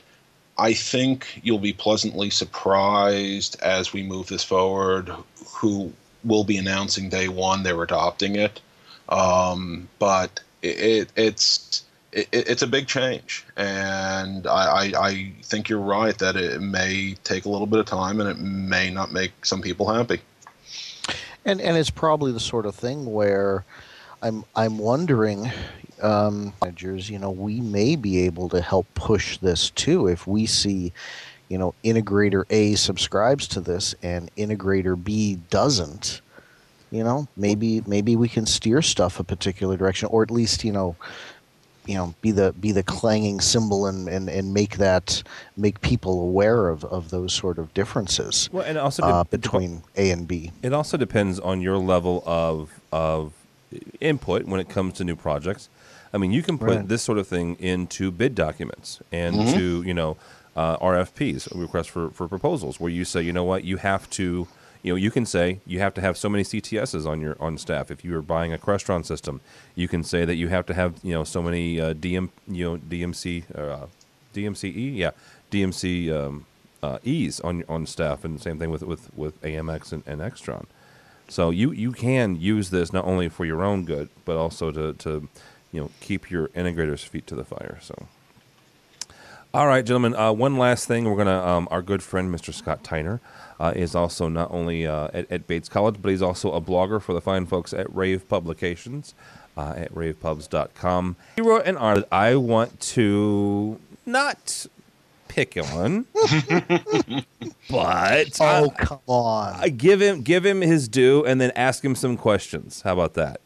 I 0.60 0.74
think 0.74 1.40
you'll 1.42 1.58
be 1.58 1.72
pleasantly 1.72 2.28
surprised 2.28 3.58
as 3.62 3.94
we 3.94 4.02
move 4.02 4.26
this 4.28 4.44
forward. 4.44 5.10
Who 5.54 5.92
will 6.22 6.44
be 6.44 6.58
announcing 6.58 7.08
day 7.08 7.28
one 7.28 7.62
they're 7.62 7.82
adopting 7.82 8.36
it, 8.36 8.60
um, 9.08 9.88
but 9.98 10.40
it, 10.62 11.10
it's 11.16 11.84
it, 12.12 12.28
it's 12.32 12.62
a 12.62 12.66
big 12.66 12.86
change, 12.86 13.44
and 13.56 14.46
I, 14.46 14.64
I, 14.64 14.92
I 15.08 15.32
think 15.42 15.68
you're 15.68 15.78
right 15.78 16.16
that 16.18 16.36
it 16.36 16.60
may 16.60 17.14
take 17.24 17.46
a 17.46 17.48
little 17.48 17.66
bit 17.66 17.78
of 17.78 17.86
time 17.86 18.20
and 18.20 18.28
it 18.28 18.38
may 18.38 18.90
not 18.90 19.12
make 19.12 19.46
some 19.46 19.62
people 19.62 19.90
happy. 19.90 20.20
And 21.44 21.60
and 21.60 21.76
it's 21.76 21.90
probably 21.90 22.32
the 22.32 22.40
sort 22.40 22.66
of 22.66 22.74
thing 22.74 23.12
where 23.12 23.64
I'm 24.22 24.44
I'm 24.54 24.78
wondering, 24.78 25.50
um, 26.02 26.52
managers, 26.62 27.10
you 27.10 27.18
know, 27.18 27.30
we 27.30 27.60
may 27.60 27.96
be 27.96 28.20
able 28.20 28.48
to 28.50 28.60
help 28.60 28.86
push 28.94 29.38
this 29.38 29.70
too 29.70 30.06
if 30.06 30.26
we 30.26 30.46
see, 30.46 30.92
you 31.48 31.58
know, 31.58 31.74
integrator 31.84 32.44
A 32.50 32.74
subscribes 32.74 33.46
to 33.48 33.60
this 33.60 33.94
and 34.02 34.34
integrator 34.36 35.02
B 35.02 35.38
doesn't. 35.50 36.20
You 36.90 37.04
know, 37.04 37.28
maybe 37.36 37.82
maybe 37.86 38.16
we 38.16 38.28
can 38.28 38.46
steer 38.46 38.82
stuff 38.82 39.20
a 39.20 39.24
particular 39.24 39.76
direction, 39.76 40.08
or 40.10 40.24
at 40.24 40.30
least 40.30 40.64
you 40.64 40.72
know, 40.72 40.96
you 41.86 41.94
know, 41.94 42.14
be 42.20 42.32
the 42.32 42.52
be 42.54 42.72
the 42.72 42.82
clanging 42.82 43.40
cymbal 43.40 43.86
and, 43.86 44.08
and, 44.08 44.28
and 44.28 44.52
make 44.52 44.78
that 44.78 45.22
make 45.56 45.80
people 45.82 46.20
aware 46.20 46.68
of, 46.68 46.84
of 46.84 47.10
those 47.10 47.32
sort 47.32 47.58
of 47.58 47.72
differences. 47.74 48.48
Well, 48.52 48.64
and 48.64 48.76
also 48.76 49.04
uh, 49.04 49.24
between 49.24 49.82
A 49.96 50.10
and 50.10 50.26
B. 50.26 50.50
It 50.62 50.72
also 50.72 50.96
depends 50.96 51.38
on 51.38 51.60
your 51.60 51.78
level 51.78 52.24
of 52.26 52.80
of 52.92 53.32
input 54.00 54.46
when 54.46 54.60
it 54.60 54.68
comes 54.68 54.94
to 54.94 55.04
new 55.04 55.16
projects. 55.16 55.68
I 56.12 56.18
mean, 56.18 56.32
you 56.32 56.42
can 56.42 56.58
put 56.58 56.68
right. 56.68 56.88
this 56.88 57.02
sort 57.02 57.18
of 57.18 57.26
thing 57.26 57.56
into 57.58 58.10
bid 58.10 58.34
documents 58.34 59.00
and 59.12 59.36
mm-hmm. 59.36 59.58
to 59.58 59.82
you 59.82 59.94
know 59.94 60.16
uh, 60.56 60.76
RFPs, 60.78 61.48
requests 61.54 61.86
for 61.86 62.10
for 62.10 62.28
proposals, 62.28 62.80
where 62.80 62.90
you 62.90 63.04
say, 63.04 63.22
you 63.22 63.32
know 63.32 63.44
what, 63.44 63.64
you 63.64 63.76
have 63.78 64.08
to 64.10 64.48
you 64.82 64.92
know, 64.92 64.96
you 64.96 65.10
can 65.10 65.26
say 65.26 65.60
you 65.66 65.78
have 65.80 65.92
to 65.94 66.00
have 66.00 66.16
so 66.16 66.28
many 66.28 66.42
CTSs 66.42 67.06
on 67.06 67.20
your 67.20 67.36
on 67.38 67.58
staff. 67.58 67.90
If 67.90 68.04
you 68.04 68.16
are 68.16 68.22
buying 68.22 68.52
a 68.52 68.58
Crestron 68.58 69.04
system, 69.04 69.40
you 69.74 69.88
can 69.88 70.02
say 70.02 70.24
that 70.24 70.36
you 70.36 70.48
have 70.48 70.66
to 70.66 70.74
have 70.74 70.94
you 71.02 71.12
know 71.12 71.24
so 71.24 71.42
many 71.42 71.80
uh, 71.80 71.92
DM 71.94 72.30
you 72.48 72.64
know 72.64 72.78
DMC 72.78 73.44
uh, 73.54 73.86
DMCE 74.34 74.96
yeah 74.96 75.10
DMC 75.50 76.10
um, 76.12 76.46
uh, 76.82 76.98
E's 77.02 77.40
on 77.40 77.64
on 77.68 77.86
staff, 77.86 78.24
and 78.24 78.40
same 78.40 78.58
thing 78.58 78.70
with 78.70 78.82
with 78.82 79.14
with 79.14 79.40
AMX 79.42 79.92
and, 79.92 80.02
and 80.06 80.20
Extron. 80.20 80.64
So 81.28 81.50
you 81.50 81.72
you 81.72 81.92
can 81.92 82.40
use 82.40 82.70
this 82.70 82.92
not 82.92 83.04
only 83.04 83.28
for 83.28 83.44
your 83.44 83.62
own 83.62 83.84
good, 83.84 84.08
but 84.24 84.36
also 84.36 84.72
to 84.72 84.94
to 84.94 85.28
you 85.72 85.80
know 85.80 85.90
keep 86.00 86.30
your 86.30 86.48
integrators' 86.48 87.04
feet 87.04 87.26
to 87.28 87.34
the 87.34 87.44
fire. 87.44 87.78
So. 87.80 88.06
All 89.52 89.66
right, 89.66 89.84
gentlemen. 89.84 90.14
Uh, 90.14 90.32
one 90.32 90.58
last 90.58 90.86
thing, 90.86 91.04
we're 91.04 91.16
gonna. 91.16 91.44
Um, 91.44 91.66
our 91.70 91.82
good 91.82 92.02
friend, 92.02 92.32
Mr. 92.32 92.54
Scott 92.54 92.84
Tiner, 92.84 93.20
uh, 93.58 93.72
is 93.74 93.96
also 93.96 94.28
not 94.28 94.50
only 94.52 94.86
uh, 94.86 95.08
at, 95.12 95.30
at, 95.30 95.48
Bates 95.48 95.68
College, 95.68 95.96
but 96.00 96.10
he's 96.10 96.22
also 96.22 96.52
a 96.52 96.60
blogger 96.60 97.02
for 97.02 97.12
the 97.12 97.20
fine 97.20 97.46
folks 97.46 97.72
at 97.72 97.92
Rave 97.94 98.28
Publications 98.28 99.12
uh, 99.56 99.74
at 99.76 99.94
ravepubs.com. 99.94 101.16
He 101.36 101.42
wrote 101.42 101.66
an 101.66 101.76
article 101.76 102.08
I 102.12 102.36
want 102.36 102.78
to 102.80 103.80
not 104.06 104.66
pick 105.28 105.56
on, 105.56 106.06
but 107.70 108.40
oh 108.40 108.72
come 108.78 109.00
on, 109.06 109.54
I 109.54 109.68
give 109.68 110.00
him 110.00 110.22
give 110.22 110.46
him 110.46 110.60
his 110.60 110.88
due, 110.88 111.24
and 111.24 111.40
then 111.40 111.50
ask 111.56 111.84
him 111.84 111.94
some 111.94 112.16
questions. 112.16 112.82
How 112.82 112.92
about 112.92 113.14
that? 113.14 113.40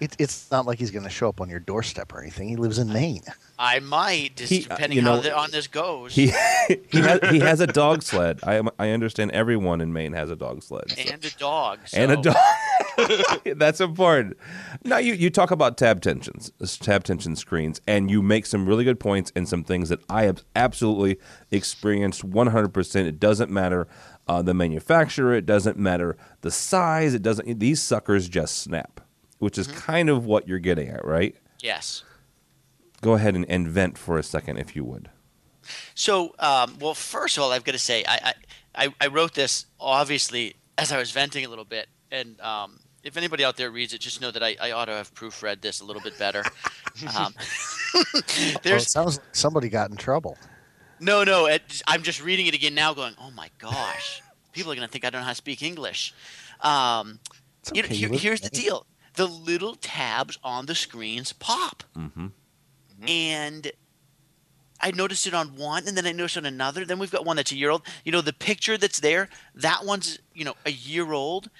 It, 0.00 0.16
it's 0.18 0.50
not 0.50 0.66
like 0.66 0.78
he's 0.78 0.90
going 0.90 1.04
to 1.04 1.10
show 1.10 1.28
up 1.28 1.40
on 1.40 1.48
your 1.50 1.60
doorstep 1.60 2.12
or 2.12 2.20
anything. 2.20 2.48
He 2.48 2.56
lives 2.56 2.78
in 2.78 2.92
Maine. 2.92 3.22
I 3.58 3.80
might, 3.80 4.36
just 4.36 4.50
he, 4.50 4.64
uh, 4.64 4.68
depending 4.74 4.96
you 4.96 5.02
know, 5.02 5.16
how 5.16 5.20
the, 5.20 5.36
on 5.36 5.50
this 5.50 5.66
goes. 5.66 6.14
He 6.14 6.26
he 6.90 6.98
has, 7.00 7.20
he 7.30 7.38
has 7.40 7.60
a 7.60 7.66
dog 7.66 8.02
sled. 8.02 8.40
I 8.42 8.62
I 8.78 8.90
understand 8.90 9.32
everyone 9.32 9.80
in 9.80 9.92
Maine 9.92 10.12
has 10.12 10.30
a 10.30 10.36
dog 10.36 10.62
sled. 10.62 10.90
So. 10.90 11.12
And 11.12 11.24
a 11.24 11.30
dog. 11.30 11.78
So. 11.86 11.98
And 11.98 12.12
a 12.12 12.16
dog. 12.16 12.36
That's 13.56 13.80
important. 13.80 14.38
Now 14.84 14.98
you, 14.98 15.14
you 15.14 15.30
talk 15.30 15.50
about 15.50 15.76
tab 15.76 16.00
tensions, 16.00 16.50
tab 16.80 17.04
tension 17.04 17.36
screens, 17.36 17.80
and 17.86 18.10
you 18.10 18.22
make 18.22 18.46
some 18.46 18.66
really 18.66 18.84
good 18.84 19.00
points 19.00 19.32
and 19.36 19.48
some 19.48 19.64
things 19.64 19.90
that 19.90 20.00
I 20.08 20.24
have 20.24 20.44
absolutely 20.56 21.18
experienced 21.50 22.28
100%. 22.28 23.04
It 23.04 23.20
doesn't 23.20 23.50
matter 23.50 23.86
uh, 24.26 24.42
the 24.42 24.54
manufacturer. 24.54 25.34
It 25.34 25.44
doesn't 25.44 25.76
matter 25.76 26.16
the 26.42 26.50
size. 26.50 27.14
It 27.14 27.22
doesn't. 27.22 27.58
These 27.58 27.82
suckers 27.82 28.28
just 28.28 28.58
snap, 28.58 29.00
which 29.40 29.58
is 29.58 29.66
mm-hmm. 29.66 29.78
kind 29.78 30.08
of 30.08 30.24
what 30.24 30.46
you're 30.46 30.60
getting 30.60 30.88
at, 30.88 31.04
right? 31.04 31.34
Yes 31.60 32.04
go 33.00 33.14
ahead 33.14 33.34
and, 33.34 33.48
and 33.48 33.68
vent 33.68 33.98
for 33.98 34.18
a 34.18 34.22
second, 34.22 34.58
if 34.58 34.76
you 34.76 34.84
would. 34.84 35.08
So, 35.94 36.34
um, 36.38 36.76
well, 36.80 36.94
first 36.94 37.36
of 37.36 37.42
all, 37.42 37.52
I've 37.52 37.64
got 37.64 37.72
to 37.72 37.78
say, 37.78 38.04
I, 38.06 38.34
I, 38.74 38.94
I 39.00 39.06
wrote 39.08 39.34
this 39.34 39.66
obviously 39.78 40.56
as 40.78 40.92
I 40.92 40.98
was 40.98 41.10
venting 41.10 41.44
a 41.44 41.48
little 41.48 41.64
bit, 41.64 41.88
and 42.10 42.40
um, 42.40 42.80
if 43.04 43.16
anybody 43.16 43.44
out 43.44 43.56
there 43.56 43.70
reads 43.70 43.92
it, 43.92 44.00
just 44.00 44.20
know 44.20 44.30
that 44.30 44.42
I, 44.42 44.56
I 44.60 44.72
ought 44.72 44.86
to 44.86 44.92
have 44.92 45.14
proofread 45.14 45.60
this 45.60 45.80
a 45.80 45.84
little 45.84 46.02
bit 46.02 46.18
better. 46.18 46.42
um, 47.16 47.34
there's, 48.62 48.84
it 48.84 48.88
sounds 48.88 49.18
like 49.18 49.26
somebody 49.32 49.68
got 49.68 49.90
in 49.90 49.96
trouble. 49.96 50.36
No, 50.98 51.24
no, 51.24 51.46
it, 51.46 51.82
I'm 51.86 52.02
just 52.02 52.22
reading 52.22 52.46
it 52.46 52.54
again 52.54 52.74
now, 52.74 52.92
going, 52.92 53.14
oh 53.20 53.30
my 53.30 53.50
gosh, 53.58 54.22
people 54.52 54.72
are 54.72 54.74
going 54.74 54.86
to 54.86 54.90
think 54.90 55.04
I 55.04 55.10
don't 55.10 55.20
know 55.20 55.26
how 55.26 55.32
to 55.32 55.36
speak 55.36 55.62
English. 55.62 56.14
Um, 56.60 57.20
okay, 57.68 57.76
you 57.76 57.82
know, 57.82 57.88
here, 57.88 58.18
here's 58.18 58.40
the 58.40 58.50
deal: 58.50 58.86
the 59.14 59.26
little 59.26 59.74
tabs 59.74 60.38
on 60.42 60.66
the 60.66 60.74
screens 60.74 61.32
pop. 61.32 61.84
Mm-hmm. 61.96 62.26
Mm-hmm. 62.26 63.08
And 63.08 63.72
I 64.80 64.90
noticed 64.92 65.26
it 65.26 65.34
on 65.34 65.56
one, 65.56 65.86
and 65.86 65.96
then 65.96 66.06
I 66.06 66.12
noticed 66.12 66.38
on 66.38 66.46
another. 66.46 66.84
Then 66.84 66.98
we've 66.98 67.10
got 67.10 67.24
one 67.24 67.36
that's 67.36 67.52
a 67.52 67.56
year 67.56 67.70
old. 67.70 67.82
You 68.04 68.12
know, 68.12 68.20
the 68.20 68.32
picture 68.32 68.78
that's 68.78 69.00
there, 69.00 69.28
that 69.54 69.84
one's 69.84 70.18
you 70.34 70.44
know 70.44 70.54
a 70.64 70.70
year 70.70 71.12
old, 71.12 71.50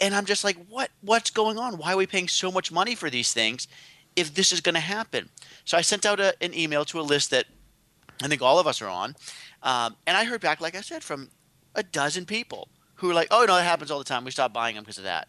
and 0.00 0.14
I'm 0.14 0.24
just 0.24 0.44
like, 0.44 0.56
what? 0.68 0.90
What's 1.00 1.30
going 1.30 1.58
on? 1.58 1.78
Why 1.78 1.94
are 1.94 1.96
we 1.96 2.06
paying 2.06 2.28
so 2.28 2.50
much 2.50 2.70
money 2.70 2.94
for 2.94 3.08
these 3.08 3.32
things 3.32 3.68
if 4.16 4.34
this 4.34 4.52
is 4.52 4.60
going 4.60 4.74
to 4.74 4.80
happen? 4.80 5.30
So 5.64 5.78
I 5.78 5.80
sent 5.80 6.04
out 6.04 6.20
a, 6.20 6.34
an 6.42 6.54
email 6.54 6.84
to 6.86 7.00
a 7.00 7.02
list 7.02 7.30
that 7.30 7.46
I 8.22 8.28
think 8.28 8.42
all 8.42 8.58
of 8.58 8.66
us 8.66 8.82
are 8.82 8.88
on, 8.88 9.16
um, 9.62 9.96
and 10.06 10.16
I 10.16 10.24
heard 10.24 10.40
back, 10.40 10.60
like 10.60 10.74
I 10.74 10.80
said, 10.80 11.02
from 11.02 11.30
a 11.74 11.82
dozen 11.82 12.26
people 12.26 12.68
who 12.96 13.10
are 13.10 13.14
like, 13.14 13.28
oh 13.30 13.44
no, 13.46 13.56
that 13.56 13.62
happens 13.62 13.90
all 13.90 13.98
the 13.98 14.04
time. 14.04 14.24
We 14.24 14.30
stopped 14.30 14.54
buying 14.54 14.74
them 14.74 14.84
because 14.84 14.98
of 14.98 15.04
that, 15.04 15.28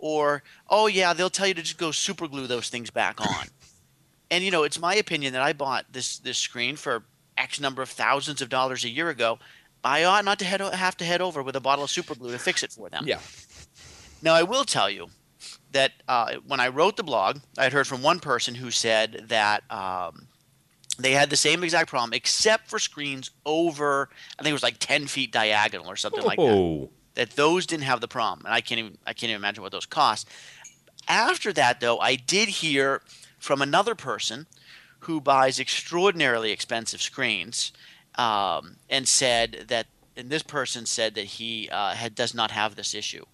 or 0.00 0.42
oh 0.68 0.86
yeah, 0.86 1.12
they'll 1.12 1.30
tell 1.30 1.46
you 1.46 1.54
to 1.54 1.62
just 1.62 1.78
go 1.78 1.90
super 1.90 2.28
glue 2.28 2.46
those 2.46 2.68
things 2.68 2.90
back 2.90 3.20
on. 3.20 3.46
And 4.32 4.44
you 4.44 4.52
know, 4.52 4.62
it's 4.62 4.78
my 4.78 4.94
opinion 4.94 5.32
that 5.32 5.42
I 5.42 5.52
bought 5.52 5.86
this 5.92 6.18
this 6.18 6.38
screen 6.38 6.76
for 6.76 7.02
X 7.36 7.58
number 7.58 7.82
of 7.82 7.88
thousands 7.88 8.40
of 8.40 8.48
dollars 8.48 8.84
a 8.84 8.88
year 8.88 9.08
ago. 9.08 9.40
I 9.82 10.04
ought 10.04 10.24
not 10.24 10.38
to 10.38 10.44
head, 10.44 10.60
have 10.60 10.96
to 10.98 11.04
head 11.04 11.20
over 11.20 11.42
with 11.42 11.56
a 11.56 11.60
bottle 11.60 11.82
of 11.82 11.90
super 11.90 12.14
glue 12.14 12.30
to 12.30 12.38
fix 12.38 12.62
it 12.62 12.70
for 12.70 12.88
them. 12.88 13.08
Yeah. 13.08 13.18
Now 14.22 14.34
I 14.34 14.42
will 14.44 14.64
tell 14.64 14.88
you 14.88 15.08
that 15.72 15.92
uh, 16.06 16.34
when 16.46 16.60
I 16.60 16.68
wrote 16.68 16.96
the 16.96 17.02
blog, 17.02 17.38
I 17.58 17.64
had 17.64 17.72
heard 17.72 17.86
from 17.86 18.02
one 18.02 18.20
person 18.20 18.54
who 18.54 18.70
said 18.70 19.24
that 19.28 19.64
um, 19.70 20.28
they 20.98 21.12
had 21.12 21.30
the 21.30 21.36
same 21.36 21.64
exact 21.64 21.88
problem, 21.88 22.12
except 22.12 22.68
for 22.68 22.78
screens 22.78 23.30
over, 23.46 24.10
I 24.38 24.42
think 24.42 24.50
it 24.50 24.54
was 24.54 24.62
like 24.62 24.78
ten 24.78 25.06
feet 25.06 25.32
diagonal 25.32 25.90
or 25.90 25.96
something 25.96 26.22
oh. 26.22 26.26
like 26.26 26.38
that. 26.38 26.88
That 27.14 27.30
those 27.30 27.66
didn't 27.66 27.84
have 27.84 28.00
the 28.00 28.08
problem, 28.08 28.46
and 28.46 28.54
I 28.54 28.60
can't 28.60 28.78
even 28.78 28.98
I 29.06 29.12
can't 29.12 29.30
even 29.30 29.40
imagine 29.40 29.62
what 29.62 29.72
those 29.72 29.86
cost. 29.86 30.28
After 31.08 31.52
that, 31.54 31.80
though, 31.80 31.98
I 31.98 32.14
did 32.14 32.48
hear 32.48 33.02
from 33.38 33.62
another 33.62 33.94
person 33.94 34.46
who 35.00 35.20
buys 35.20 35.58
extraordinarily 35.58 36.52
expensive 36.52 37.02
screens 37.02 37.72
um, 38.16 38.76
and 38.88 39.08
said 39.08 39.64
that 39.68 39.86
and 40.16 40.30
this 40.30 40.42
person 40.42 40.86
said 40.86 41.14
that 41.14 41.24
he 41.24 41.68
uh, 41.70 41.94
had, 41.94 42.14
does 42.14 42.34
not 42.34 42.50
have 42.50 42.74
this 42.74 42.94
issue. 42.94 43.24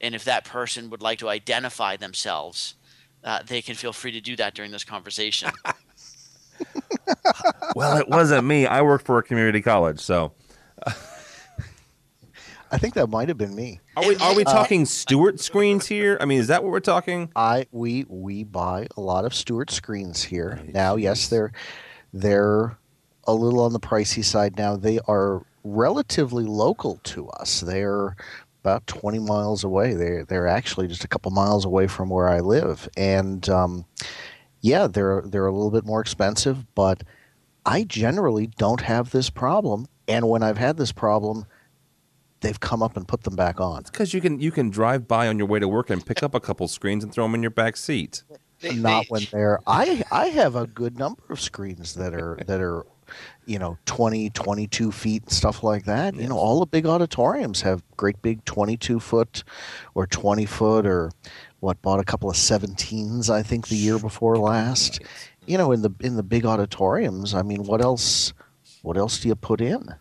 And 0.00 0.14
if 0.14 0.24
that 0.24 0.44
person 0.44 0.90
would 0.90 1.02
like 1.02 1.18
to 1.18 1.28
identify 1.28 1.96
themselves 1.96 2.74
uh, 3.26 3.42
they 3.44 3.60
can 3.60 3.74
feel 3.74 3.92
free 3.92 4.12
to 4.12 4.20
do 4.20 4.36
that 4.36 4.54
during 4.54 4.70
this 4.70 4.84
conversation. 4.84 5.50
Well 7.74 7.98
it 7.98 8.08
wasn't 8.08 8.46
me. 8.46 8.66
I 8.66 8.80
worked 8.80 9.04
for 9.04 9.18
a 9.18 9.22
community 9.22 9.60
college 9.60 10.00
so 10.00 10.32
I 12.70 12.78
think 12.78 12.94
that 12.94 13.08
might 13.08 13.28
have 13.28 13.38
been 13.38 13.54
me. 13.54 13.80
Are 13.96 14.06
we 14.06 14.16
are 14.16 14.34
we 14.34 14.44
uh, 14.44 14.52
talking 14.52 14.82
uh, 14.82 14.86
Stewart 14.86 15.40
screens 15.40 15.86
here? 15.86 16.18
I 16.20 16.24
mean, 16.24 16.40
is 16.40 16.48
that 16.48 16.62
what 16.62 16.72
we're 16.72 16.80
talking? 16.80 17.30
I 17.36 17.66
we 17.70 18.04
we 18.08 18.44
buy 18.44 18.88
a 18.96 19.00
lot 19.00 19.24
of 19.24 19.34
Stewart 19.34 19.70
screens 19.70 20.22
here. 20.24 20.60
Now, 20.72 20.96
yes, 20.96 21.28
they're 21.28 21.52
they're 22.12 22.78
a 23.24 23.32
little 23.32 23.60
on 23.60 23.72
the 23.72 23.80
pricey 23.80 24.24
side 24.24 24.56
now. 24.56 24.76
They 24.76 24.98
are 25.06 25.44
relatively 25.64 26.44
local 26.44 26.98
to 27.04 27.28
us. 27.30 27.60
They're 27.60 28.16
about 28.62 28.86
20 28.86 29.20
miles 29.20 29.64
away. 29.64 29.94
They're 29.94 30.24
they're 30.24 30.48
actually 30.48 30.88
just 30.88 31.04
a 31.04 31.08
couple 31.08 31.30
miles 31.30 31.64
away 31.64 31.86
from 31.86 32.08
where 32.08 32.28
I 32.28 32.40
live, 32.40 32.88
and 32.96 33.48
um, 33.48 33.84
yeah, 34.60 34.86
they're 34.88 35.22
they're 35.24 35.46
a 35.46 35.52
little 35.52 35.70
bit 35.70 35.84
more 35.84 36.00
expensive, 36.00 36.66
but 36.74 37.04
I 37.64 37.84
generally 37.84 38.48
don't 38.48 38.80
have 38.80 39.10
this 39.10 39.30
problem. 39.30 39.86
And 40.08 40.28
when 40.28 40.42
I've 40.42 40.58
had 40.58 40.76
this 40.76 40.92
problem, 40.92 41.46
they've 42.40 42.60
come 42.60 42.82
up 42.82 42.96
and 42.96 43.06
put 43.06 43.22
them 43.22 43.36
back 43.36 43.60
on. 43.60 43.82
because 43.84 44.12
you 44.14 44.20
can 44.20 44.40
you 44.40 44.50
can 44.50 44.70
drive 44.70 45.08
by 45.08 45.28
on 45.28 45.38
your 45.38 45.46
way 45.46 45.58
to 45.58 45.68
work 45.68 45.90
and 45.90 46.04
pick 46.04 46.22
up 46.22 46.34
a 46.34 46.40
couple 46.40 46.68
screens 46.68 47.02
and 47.02 47.12
throw 47.12 47.24
them 47.24 47.34
in 47.34 47.42
your 47.42 47.50
back 47.50 47.76
seat. 47.76 48.22
Not 48.74 49.06
when 49.08 49.26
they're 49.32 49.60
I 49.66 50.02
I 50.10 50.26
have 50.28 50.56
a 50.56 50.66
good 50.66 50.98
number 50.98 51.22
of 51.30 51.40
screens 51.40 51.94
that 51.94 52.14
are 52.14 52.38
that 52.46 52.60
are 52.60 52.86
you 53.46 53.58
know 53.58 53.78
20 53.86 54.30
22 54.30 54.90
feet 54.90 55.22
and 55.22 55.32
stuff 55.32 55.62
like 55.62 55.84
that 55.84 56.14
yes. 56.14 56.22
you 56.22 56.28
know 56.28 56.36
all 56.36 56.60
the 56.60 56.66
big 56.66 56.86
auditoriums 56.86 57.62
have 57.62 57.82
great 57.96 58.20
big 58.20 58.44
22 58.44 58.98
foot 58.98 59.44
or 59.94 60.06
20 60.08 60.44
foot 60.46 60.86
or 60.86 61.12
what 61.60 61.80
bought 61.82 62.00
a 62.00 62.04
couple 62.04 62.28
of 62.28 62.34
17s 62.34 63.30
i 63.30 63.42
think 63.42 63.68
the 63.68 63.76
year 63.76 63.98
before 64.00 64.36
last 64.36 65.00
you 65.46 65.56
know 65.56 65.70
in 65.70 65.82
the 65.82 65.90
in 66.00 66.16
the 66.16 66.22
big 66.22 66.44
auditoriums 66.44 67.32
i 67.32 67.42
mean 67.42 67.62
what 67.62 67.80
else 67.80 68.32
what 68.82 68.96
else 68.96 69.20
do 69.20 69.28
you 69.28 69.36
put 69.36 69.60
in 69.60 69.94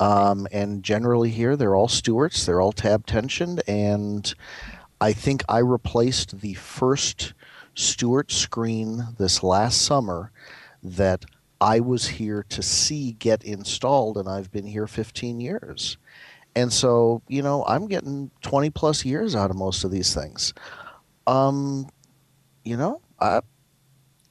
um, 0.00 0.48
and 0.50 0.82
generally 0.82 1.30
here, 1.30 1.56
they're 1.56 1.74
all 1.74 1.86
Stewarts. 1.86 2.46
They're 2.46 2.60
all 2.60 2.72
tab 2.72 3.06
tensioned. 3.06 3.60
And 3.68 4.34
I 5.00 5.12
think 5.12 5.44
I 5.48 5.58
replaced 5.58 6.40
the 6.40 6.54
first 6.54 7.34
Stewart 7.74 8.32
screen 8.32 9.08
this 9.18 9.42
last 9.42 9.82
summer 9.82 10.32
that 10.82 11.24
I 11.60 11.80
was 11.80 12.08
here 12.08 12.44
to 12.48 12.62
see 12.62 13.12
get 13.12 13.44
installed, 13.44 14.16
and 14.16 14.28
I've 14.28 14.50
been 14.50 14.66
here 14.66 14.86
15 14.86 15.40
years. 15.40 15.98
And 16.56 16.72
so, 16.72 17.22
you 17.28 17.42
know, 17.42 17.64
I'm 17.66 17.86
getting 17.86 18.30
20 18.40 18.70
plus 18.70 19.04
years 19.04 19.36
out 19.36 19.50
of 19.50 19.56
most 19.56 19.84
of 19.84 19.90
these 19.90 20.14
things. 20.14 20.54
Um, 21.26 21.88
you 22.64 22.76
know, 22.78 23.02
I, 23.20 23.42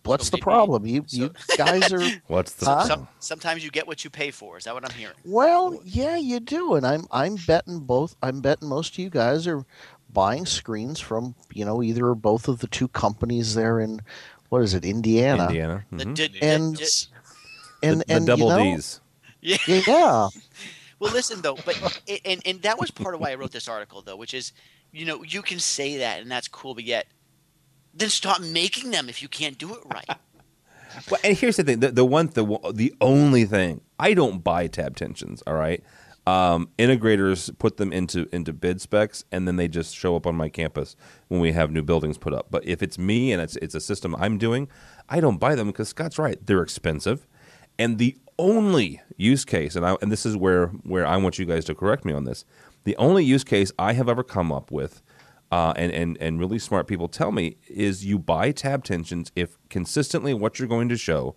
What's 0.04 0.30
the 0.30 0.38
problem? 0.38 0.86
You 0.86 1.04
so, 1.08 1.18
you 1.18 1.32
guys 1.58 1.92
are. 1.94 2.02
What's 2.28 2.54
the? 2.54 2.66
Huh? 2.66 2.84
Some, 2.86 3.08
sometimes 3.20 3.64
you 3.64 3.70
get 3.70 3.88
what 3.88 4.04
you 4.04 4.10
pay 4.10 4.32
for. 4.32 4.58
Is 4.58 4.64
that 4.64 4.74
what 4.74 4.86
I'm 4.86 4.98
hearing? 4.98 5.16
Well, 5.26 5.80
yeah, 5.84 6.18
you 6.18 6.40
do, 6.40 6.76
and 6.76 6.86
I'm 6.86 7.06
I'm 7.12 7.36
betting 7.36 7.80
both. 7.80 8.16
I'm 8.24 8.42
betting 8.42 8.70
most 8.70 8.94
of 8.94 9.00
you 9.00 9.10
guys 9.10 9.46
are 9.48 9.66
buying 10.12 10.46
screens 10.46 11.00
from 11.00 11.36
you 11.54 11.66
know 11.66 11.84
either 11.84 12.08
or 12.08 12.16
both 12.16 12.48
of 12.48 12.60
the 12.60 12.68
two 12.68 12.88
companies 12.88 13.56
there 13.56 13.80
in 13.80 14.02
what 14.50 14.64
is 14.64 14.74
it, 14.74 14.84
Indiana? 14.84 15.46
Indiana, 15.46 15.86
mm-hmm. 15.92 16.00
and, 16.00 16.20
and 16.42 17.08
and 17.82 18.02
the, 18.02 18.12
and 18.12 18.28
double 18.28 18.50
you 18.50 18.50
know, 18.50 18.76
D's. 18.76 19.02
Yeah. 19.42 19.58
Yeah. 19.68 20.30
well, 21.00 21.14
listen 21.14 21.42
though, 21.42 21.58
but 21.66 22.02
and 22.26 22.42
and 22.46 22.62
that 22.64 22.80
was 22.80 22.92
part 22.92 23.16
of 23.16 23.22
why 23.22 23.32
I 23.32 23.36
wrote 23.36 23.52
this 23.52 23.68
article 23.68 24.02
though, 24.02 24.16
which 24.16 24.34
is, 24.34 24.54
you 24.92 25.06
know, 25.06 25.24
you 25.24 25.42
can 25.42 25.60
say 25.60 25.98
that 25.98 26.22
and 26.22 26.30
that's 26.30 26.48
cool, 26.48 26.76
but 26.76 26.84
yet, 26.84 27.08
then 27.94 28.10
stop 28.10 28.42
making 28.42 28.92
them 28.92 29.10
if 29.10 29.22
you 29.22 29.28
can't 29.28 29.58
do 29.58 29.74
it 29.74 29.82
right. 29.94 30.10
well, 31.10 31.20
and 31.24 31.38
here's 31.38 31.58
the 31.58 31.64
thing: 31.64 31.80
the, 31.80 31.92
the 31.92 32.06
one, 32.06 32.28
the 32.28 32.72
the 32.74 32.94
only 33.02 33.46
thing 33.46 33.82
I 34.00 34.14
don't 34.14 34.44
buy 34.44 34.68
tab 34.68 34.96
tensions. 34.96 35.42
All 35.46 35.54
right, 35.56 35.84
um, 36.28 36.70
integrators 36.78 37.58
put 37.58 37.78
them 37.78 37.92
into 37.92 38.28
into 38.34 38.54
bid 38.54 38.82
specs, 38.82 39.24
and 39.32 39.48
then 39.48 39.56
they 39.56 39.68
just 39.68 39.96
show 39.96 40.16
up 40.16 40.28
on 40.28 40.36
my 40.36 40.50
campus 40.50 40.96
when 41.28 41.40
we 41.40 41.52
have 41.54 41.72
new 41.72 41.82
buildings 41.82 42.18
put 42.18 42.34
up. 42.34 42.48
But 42.52 42.66
if 42.66 42.84
it's 42.84 42.98
me 42.98 43.32
and 43.32 43.42
it's 43.42 43.56
it's 43.58 43.76
a 43.76 43.82
system 43.82 44.16
I'm 44.16 44.38
doing, 44.38 44.68
I 45.08 45.20
don't 45.20 45.40
buy 45.40 45.56
them 45.56 45.68
because 45.68 45.90
Scott's 45.90 46.20
right; 46.20 46.38
they're 46.46 46.62
expensive, 46.62 47.28
and 47.78 47.98
the 47.98 48.18
only 48.38 49.02
use 49.18 49.44
case, 49.44 49.76
and 49.76 49.86
I, 49.86 49.98
and 50.02 50.12
this 50.12 50.26
is 50.26 50.38
where 50.38 50.68
where 50.68 51.06
I 51.06 51.18
want 51.18 51.40
you 51.40 51.46
guys 51.46 51.66
to 51.66 51.76
correct 51.76 52.06
me 52.06 52.14
on 52.14 52.26
this. 52.26 52.46
The 52.84 52.96
only 52.98 53.26
use 53.26 53.44
case 53.44 53.72
I 53.78 53.94
have 53.94 54.08
ever 54.08 54.24
come 54.24 54.52
up 54.52 54.72
with, 54.72 55.02
uh, 55.52 55.74
and 55.76 55.92
and 55.92 56.18
and 56.18 56.40
really 56.40 56.60
smart 56.60 56.88
people 56.88 57.08
tell 57.08 57.32
me, 57.32 57.58
is 57.68 58.06
you 58.06 58.20
buy 58.20 58.52
tab 58.52 58.84
tensions 58.84 59.32
if 59.36 59.58
consistently 59.70 60.34
what 60.34 60.60
you're 60.60 60.68
going 60.68 60.90
to 60.90 60.98
show 60.98 61.36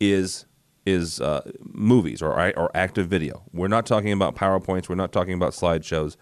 is 0.00 0.46
is 0.84 1.20
uh, 1.20 1.42
movies 1.60 2.22
or 2.22 2.32
or 2.56 2.70
active 2.74 3.08
video. 3.08 3.42
We're 3.52 3.68
not 3.68 3.86
talking 3.86 4.12
about 4.12 4.36
powerpoints. 4.36 4.88
We're 4.88 4.94
not 4.96 5.12
talking 5.12 5.34
about 5.34 5.52
slideshows. 5.52 6.16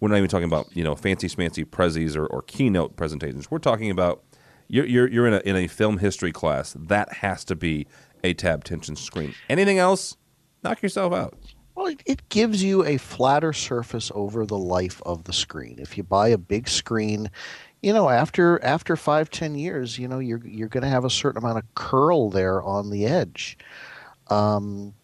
We're 0.00 0.08
not 0.08 0.18
even 0.18 0.28
talking 0.28 0.48
about 0.48 0.74
you 0.76 0.84
know 0.84 0.94
fancy 0.94 1.28
smancy 1.28 1.64
prezzies 1.64 2.16
or, 2.16 2.26
or 2.26 2.42
keynote 2.42 2.96
presentations. 2.96 3.50
We're 3.50 3.58
talking 3.58 3.90
about 3.90 4.24
you're 4.68 4.86
you're, 4.86 5.08
you're 5.08 5.26
in 5.26 5.34
a 5.34 5.42
in 5.44 5.56
a 5.56 5.66
film 5.66 5.98
history 5.98 6.32
class. 6.32 6.74
That 6.78 7.12
has 7.14 7.44
to 7.46 7.56
be 7.56 7.86
a 8.22 8.34
tab 8.34 8.64
tension 8.64 8.96
screen. 8.96 9.34
Anything 9.48 9.78
else, 9.78 10.16
knock 10.62 10.82
yourself 10.82 11.12
out. 11.12 11.34
Well, 11.74 11.86
it, 11.86 12.02
it, 12.06 12.28
gives 12.28 12.62
you 12.62 12.84
a 12.84 12.98
flatter 12.98 13.52
surface 13.52 14.12
over 14.14 14.46
the 14.46 14.58
life 14.58 15.02
of 15.04 15.24
the 15.24 15.32
screen. 15.32 15.76
If 15.78 15.96
you 15.96 16.04
buy 16.04 16.28
a 16.28 16.38
big 16.38 16.68
screen, 16.68 17.30
you 17.82 17.92
know 17.92 18.08
after 18.08 18.62
after 18.64 18.96
five 18.96 19.28
ten 19.30 19.54
years, 19.54 19.98
you 19.98 20.06
know 20.08 20.20
you're 20.20 20.46
you're 20.46 20.68
going 20.68 20.84
to 20.84 20.88
have 20.88 21.04
a 21.04 21.10
certain 21.10 21.42
amount 21.42 21.58
of 21.58 21.74
curl 21.74 22.30
there 22.30 22.62
on 22.62 22.90
the 22.90 23.06
edge 23.06 23.58
um, 24.28 24.94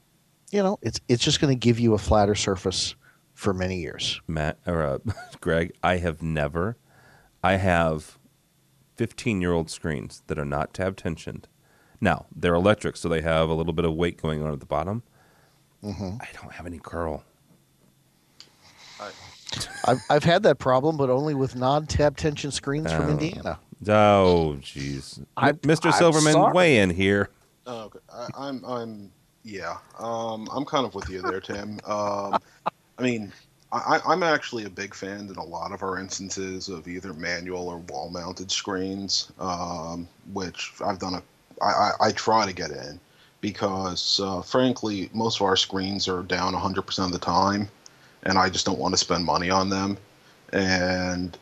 you 0.50 0.62
know, 0.62 0.78
it's 0.82 1.00
it's 1.08 1.22
just 1.22 1.40
going 1.40 1.52
to 1.52 1.58
give 1.58 1.78
you 1.78 1.94
a 1.94 1.98
flatter 1.98 2.34
surface 2.34 2.94
for 3.34 3.54
many 3.54 3.80
years. 3.80 4.20
Matt 4.26 4.58
or 4.66 4.82
uh, 4.82 4.98
Greg, 5.40 5.72
I 5.82 5.96
have 5.98 6.22
never. 6.22 6.76
I 7.42 7.56
have 7.56 8.18
15 8.96 9.40
year 9.40 9.52
old 9.52 9.70
screens 9.70 10.22
that 10.26 10.38
are 10.38 10.44
not 10.44 10.74
tab 10.74 10.96
tensioned. 10.96 11.44
Now 12.00 12.26
they're 12.34 12.54
electric, 12.54 12.96
so 12.96 13.08
they 13.08 13.20
have 13.20 13.48
a 13.48 13.54
little 13.54 13.72
bit 13.72 13.84
of 13.84 13.94
weight 13.94 14.20
going 14.20 14.42
on 14.42 14.52
at 14.52 14.60
the 14.60 14.66
bottom. 14.66 15.02
Mm-hmm. 15.84 16.16
I 16.20 16.28
don't 16.40 16.52
have 16.52 16.66
any 16.66 16.78
curl. 16.78 17.24
I've 19.86 20.00
I've 20.10 20.24
had 20.24 20.42
that 20.44 20.58
problem, 20.58 20.96
but 20.96 21.10
only 21.10 21.34
with 21.34 21.56
non-tab 21.56 22.16
tension 22.16 22.50
screens 22.50 22.92
from 22.92 23.06
oh. 23.06 23.10
Indiana. 23.10 23.58
Oh, 23.88 24.58
jeez, 24.60 25.24
Mr. 25.36 25.92
Silverman, 25.92 26.52
weigh 26.52 26.78
in 26.78 26.90
here. 26.90 27.30
Oh, 27.66 27.84
okay. 27.84 27.98
I, 28.12 28.24
am 28.24 28.30
I'm, 28.36 28.64
I'm, 28.64 29.12
yeah. 29.42 29.78
Um, 29.98 30.48
I'm 30.54 30.66
kind 30.66 30.84
of 30.84 30.94
with 30.94 31.08
you 31.08 31.22
there, 31.22 31.40
Tim. 31.40 31.80
Um, 31.86 32.38
I 32.98 33.02
mean, 33.02 33.32
I, 33.72 34.00
I'm 34.06 34.22
actually 34.22 34.64
a 34.64 34.70
big 34.70 34.94
fan 34.94 35.28
in 35.28 35.36
a 35.36 35.44
lot 35.44 35.72
of 35.72 35.82
our 35.82 35.98
instances 35.98 36.68
of 36.68 36.86
either 36.88 37.14
manual 37.14 37.68
or 37.68 37.78
wall-mounted 37.78 38.50
screens, 38.50 39.32
um, 39.40 40.06
which 40.32 40.72
I've 40.84 40.98
done 40.98 41.14
a. 41.14 41.22
I, 41.62 41.66
I, 41.66 41.92
I 42.00 42.12
try 42.12 42.46
to 42.46 42.52
get 42.52 42.70
in 42.70 43.00
because, 43.40 44.20
uh, 44.22 44.42
frankly, 44.42 45.10
most 45.12 45.40
of 45.40 45.46
our 45.46 45.56
screens 45.56 46.08
are 46.08 46.22
down 46.22 46.54
100% 46.54 47.04
of 47.04 47.12
the 47.12 47.18
time, 47.18 47.68
and 48.24 48.38
I 48.38 48.50
just 48.50 48.66
don't 48.66 48.78
want 48.78 48.92
to 48.92 48.98
spend 48.98 49.24
money 49.24 49.50
on 49.50 49.70
them. 49.70 49.96
And 50.52 51.36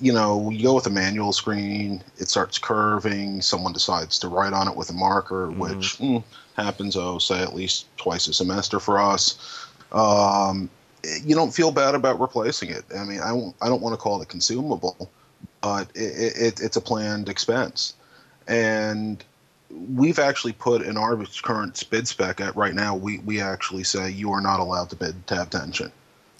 you 0.00 0.12
know, 0.12 0.50
you 0.50 0.62
go 0.62 0.74
with 0.74 0.86
a 0.86 0.90
manual 0.90 1.32
screen, 1.32 2.02
it 2.18 2.28
starts 2.28 2.58
curving, 2.58 3.40
someone 3.40 3.72
decides 3.72 4.18
to 4.20 4.28
write 4.28 4.52
on 4.52 4.68
it 4.68 4.76
with 4.76 4.90
a 4.90 4.92
marker, 4.92 5.48
mm-hmm. 5.48 5.60
which 5.60 5.98
mm, 5.98 6.22
happens, 6.56 6.96
oh, 6.96 7.18
say 7.18 7.40
at 7.40 7.54
least 7.54 7.86
twice 7.96 8.26
a 8.26 8.34
semester 8.34 8.80
for 8.80 8.98
us. 8.98 9.68
Um, 9.92 10.68
you 11.22 11.34
don't 11.34 11.54
feel 11.54 11.70
bad 11.70 11.94
about 11.94 12.20
replacing 12.20 12.70
it. 12.70 12.84
I 12.96 13.04
mean, 13.04 13.20
I 13.20 13.28
don't, 13.28 13.54
I 13.60 13.68
don't 13.68 13.82
want 13.82 13.92
to 13.92 14.00
call 14.00 14.22
it 14.22 14.28
consumable, 14.28 15.10
but 15.60 15.88
it, 15.94 16.36
it, 16.36 16.60
it's 16.60 16.76
a 16.76 16.80
planned 16.80 17.28
expense. 17.28 17.94
And 18.48 19.24
we've 19.74 20.18
actually 20.18 20.52
put 20.52 20.82
in 20.82 20.96
our 20.96 21.16
current 21.42 21.82
bid 21.90 22.06
spec 22.06 22.40
at 22.40 22.54
right 22.56 22.74
now, 22.74 22.94
we, 22.94 23.18
we 23.20 23.40
actually 23.40 23.84
say 23.84 24.10
you 24.10 24.30
are 24.32 24.40
not 24.40 24.60
allowed 24.60 24.90
to 24.90 24.96
bid 24.96 25.26
tab 25.26 25.50
tension. 25.50 25.90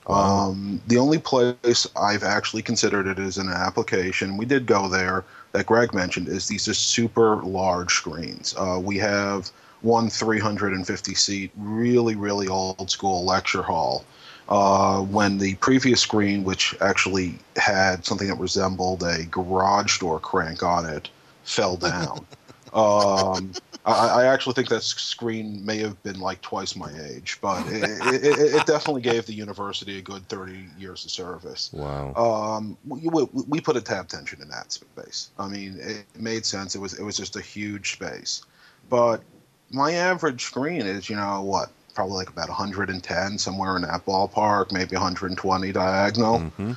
Um, 0.06 0.82
the 0.86 0.98
only 0.98 1.18
place 1.18 1.86
I've 1.96 2.24
actually 2.24 2.62
considered 2.62 3.06
it 3.06 3.18
as 3.18 3.38
an 3.38 3.48
application, 3.48 4.36
we 4.36 4.44
did 4.44 4.66
go 4.66 4.88
there, 4.88 5.24
that 5.52 5.66
Greg 5.66 5.94
mentioned, 5.94 6.28
is 6.28 6.46
these 6.46 6.68
are 6.68 6.74
super 6.74 7.36
large 7.36 7.94
screens. 7.94 8.54
Uh, 8.58 8.78
we 8.82 8.98
have 8.98 9.50
one 9.80 10.10
350 10.10 11.14
seat, 11.14 11.50
really, 11.56 12.16
really 12.16 12.48
old 12.48 12.90
school 12.90 13.24
lecture 13.24 13.62
hall. 13.62 14.04
Uh, 14.46 15.00
when 15.00 15.38
the 15.38 15.54
previous 15.56 16.02
screen, 16.02 16.44
which 16.44 16.74
actually 16.82 17.38
had 17.56 18.04
something 18.04 18.28
that 18.28 18.38
resembled 18.38 19.02
a 19.02 19.24
garage 19.24 19.98
door 19.98 20.20
crank 20.20 20.62
on 20.62 20.84
it, 20.84 21.08
fell 21.44 21.76
down. 21.76 22.26
um, 22.74 23.52
I, 23.84 24.08
I, 24.08 24.26
actually 24.26 24.54
think 24.54 24.68
that 24.70 24.82
screen 24.82 25.64
may 25.64 25.78
have 25.78 26.02
been 26.02 26.18
like 26.18 26.40
twice 26.40 26.74
my 26.74 26.90
age, 27.04 27.38
but 27.40 27.64
it, 27.68 27.84
it, 28.24 28.54
it, 28.54 28.66
definitely 28.66 29.02
gave 29.02 29.26
the 29.26 29.32
university 29.32 29.98
a 29.98 30.02
good 30.02 30.28
30 30.28 30.66
years 30.76 31.04
of 31.04 31.12
service. 31.12 31.70
Wow. 31.72 32.14
Um, 32.14 32.76
we, 32.84 33.08
we, 33.08 33.28
we, 33.46 33.60
put 33.60 33.76
a 33.76 33.80
tab 33.80 34.08
tension 34.08 34.42
in 34.42 34.48
that 34.48 34.72
space. 34.72 35.30
I 35.38 35.46
mean, 35.46 35.78
it 35.80 36.04
made 36.20 36.44
sense. 36.44 36.74
It 36.74 36.80
was 36.80 36.98
it 36.98 37.04
was 37.04 37.16
just 37.16 37.36
a 37.36 37.40
huge 37.40 37.92
space, 37.92 38.42
but 38.90 39.22
my 39.70 39.92
average 39.92 40.42
screen 40.42 40.82
is 40.82 41.08
you 41.08 41.14
know 41.14 41.42
what 41.42 41.70
probably 41.94 42.16
like 42.16 42.28
about 42.28 42.48
110 42.48 43.38
somewhere 43.38 43.76
in 43.76 43.82
that 43.82 44.04
ballpark, 44.04 44.72
maybe 44.72 44.96
120 44.96 45.70
diagonal. 45.70 46.40
Mm-hmm. 46.40 46.72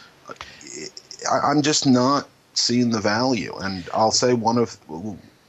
I, 1.32 1.40
I'm 1.40 1.64
just 1.64 1.88
not 1.88 2.28
seeing 2.54 2.92
the 2.92 3.02
value, 3.02 3.56
and 3.62 3.84
I'll 3.96 4.12
say 4.12 4.34
one 4.34 4.60
of 4.60 4.78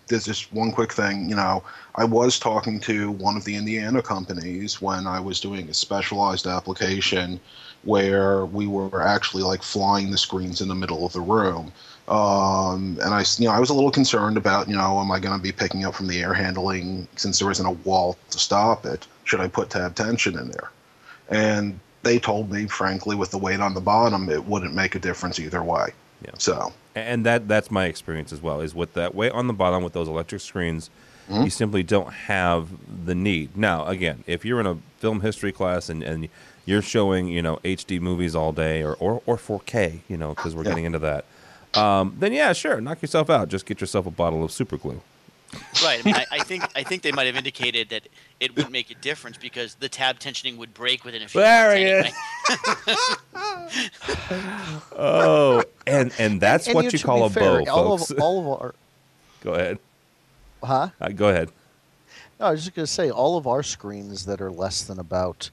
there's 0.09 0.25
just 0.25 0.53
one 0.53 0.73
quick 0.73 0.93
thing. 0.93 1.29
You 1.29 1.37
know, 1.37 1.63
I 1.95 2.05
was 2.05 2.39
talking 2.39 2.81
to 2.81 3.11
one 3.13 3.37
of 3.37 3.45
the 3.45 3.57
Indiana 3.57 4.03
companies 4.03 4.81
when 4.81 5.07
I 5.07 5.21
was 5.21 5.41
doing 5.41 5.69
a 5.69 5.75
specialized 5.75 6.47
application 6.47 7.41
where 7.85 8.45
we 8.47 8.67
were 8.67 9.03
actually 9.03 9.43
like 9.43 9.63
flying 9.63 10.11
the 10.11 10.19
screens 10.19 10.61
in 10.61 10.69
the 10.69 10.75
middle 10.75 11.07
of 11.07 11.13
the 11.13 11.21
room. 11.21 11.73
Um, 12.09 12.99
and 13.03 13.15
I, 13.15 13.25
you 13.37 13.47
know, 13.47 13.53
I 13.53 13.61
was 13.61 13.71
a 13.71 13.75
little 13.75 13.91
concerned 13.91 14.37
about, 14.37 14.69
you 14.69 14.77
know, 14.77 14.99
am 14.99 15.11
I 15.13 15.21
going 15.21 15.37
to 15.37 15.43
be 15.43 15.53
picking 15.53 15.85
up 15.85 15.95
from 15.95 16.09
the 16.09 16.21
air 16.21 16.33
handling 16.33 17.07
since 17.17 17.39
there 17.39 17.51
isn't 17.51 17.67
a 17.67 17.73
wall 17.73 18.17
to 18.31 18.39
stop 18.39 18.87
it? 18.87 19.07
Should 19.25 19.41
I 19.41 19.49
put 19.49 19.71
tab 19.71 19.95
tension 19.95 20.39
in 20.39 20.51
there? 20.51 20.71
And 21.29 21.79
they 22.03 22.19
told 22.19 22.51
me, 22.51 22.67
frankly, 22.67 23.15
with 23.15 23.31
the 23.31 23.39
weight 23.39 23.61
on 23.61 23.75
the 23.75 23.81
bottom, 23.81 24.31
it 24.31 24.47
wouldn't 24.47 24.75
make 24.75 24.95
a 24.95 24.99
difference 24.99 25.39
either 25.39 25.63
way. 25.63 25.93
Yeah. 26.25 26.33
So 26.39 26.73
and 26.95 27.25
that 27.27 27.49
that's 27.49 27.71
my 27.71 27.87
experience 27.87 28.33
as 28.33 28.43
well. 28.43 28.61
Is 28.61 28.75
with 28.75 28.95
that 28.95 29.15
way 29.15 29.31
on 29.31 29.47
the 29.47 29.53
bottom 29.53 29.83
with 29.83 29.93
those 29.93 30.09
electric 30.09 30.41
screens, 30.41 30.91
mm-hmm. 31.29 31.45
you 31.45 31.51
simply 31.51 31.83
don't 31.83 32.13
have 32.13 32.69
the 33.07 33.15
need. 33.15 33.57
Now, 33.57 33.87
again, 33.87 34.25
if 34.27 34.45
you're 34.45 34.61
in 34.61 34.67
a 34.67 34.79
film 34.99 35.21
history 35.21 35.53
class 35.53 35.89
and 35.89 36.03
and 36.03 36.29
you're 36.67 36.83
showing 36.83 37.29
you 37.29 37.43
know 37.43 37.59
HD 37.59 38.01
movies 38.01 38.35
all 38.35 38.53
day 38.53 38.83
or 38.83 38.95
or, 38.95 39.23
or 39.27 39.37
4K, 39.37 40.01
you 40.09 40.17
know, 40.17 40.31
because 40.31 40.55
we're 40.55 40.65
yeah. 40.65 40.71
getting 40.71 40.85
into 40.85 40.99
that, 41.01 41.25
um, 41.75 42.17
then 42.19 42.33
yeah, 42.33 42.53
sure, 42.53 42.81
knock 42.81 43.03
yourself 43.03 43.31
out. 43.31 43.49
Just 43.49 43.67
get 43.67 43.81
yourself 43.81 44.07
a 44.07 44.11
bottle 44.11 44.45
of 44.45 44.53
super 44.53 44.77
glue. 44.77 45.01
Right. 45.83 46.01
I, 46.01 46.03
mean, 46.05 46.15
I, 46.15 46.27
I, 46.33 46.39
think 46.45 46.65
I 46.77 46.83
think 46.83 47.03
they 47.03 47.13
might 47.13 47.27
have 47.27 47.37
indicated 47.37 47.89
that 47.91 48.09
it 48.41 48.55
wouldn't 48.55 48.73
make 48.73 48.91
a 48.91 48.95
difference 48.95 49.37
because 49.37 49.75
the 49.77 49.89
tab 49.89 50.19
tensioning 50.19 50.57
would 50.59 50.75
break 50.75 51.05
within 51.05 51.23
a 51.23 51.29
few 51.29 51.41
there 51.41 51.75
minutes 51.75 52.15
anyway. 52.49 52.97
oh, 54.97 55.63
and 55.87 56.13
and 56.19 56.41
that's 56.41 56.67
and, 56.67 56.75
what 56.75 56.85
you, 56.85 56.91
you 56.93 56.99
call 56.99 57.25
a 57.25 57.31
fair, 57.31 57.65
bow, 57.65 57.71
all 57.71 57.99
folks. 57.99 58.11
Of, 58.11 58.21
all 58.21 58.41
of 58.41 58.61
our. 58.61 58.75
Go 59.43 59.55
ahead. 59.55 59.79
Huh? 60.63 60.89
Uh, 61.01 61.11
go 61.11 61.29
ahead. 61.29 61.51
No, 62.41 62.47
I 62.47 62.51
was 62.51 62.65
just 62.65 62.75
going 62.75 62.85
to 62.85 62.93
say 62.93 63.09
all 63.09 63.37
of 63.37 63.47
our 63.47 63.63
screens 63.63 64.27
that 64.27 64.41
are 64.41 64.51
less 64.51 64.83
than 64.83 64.99
about 64.99 65.49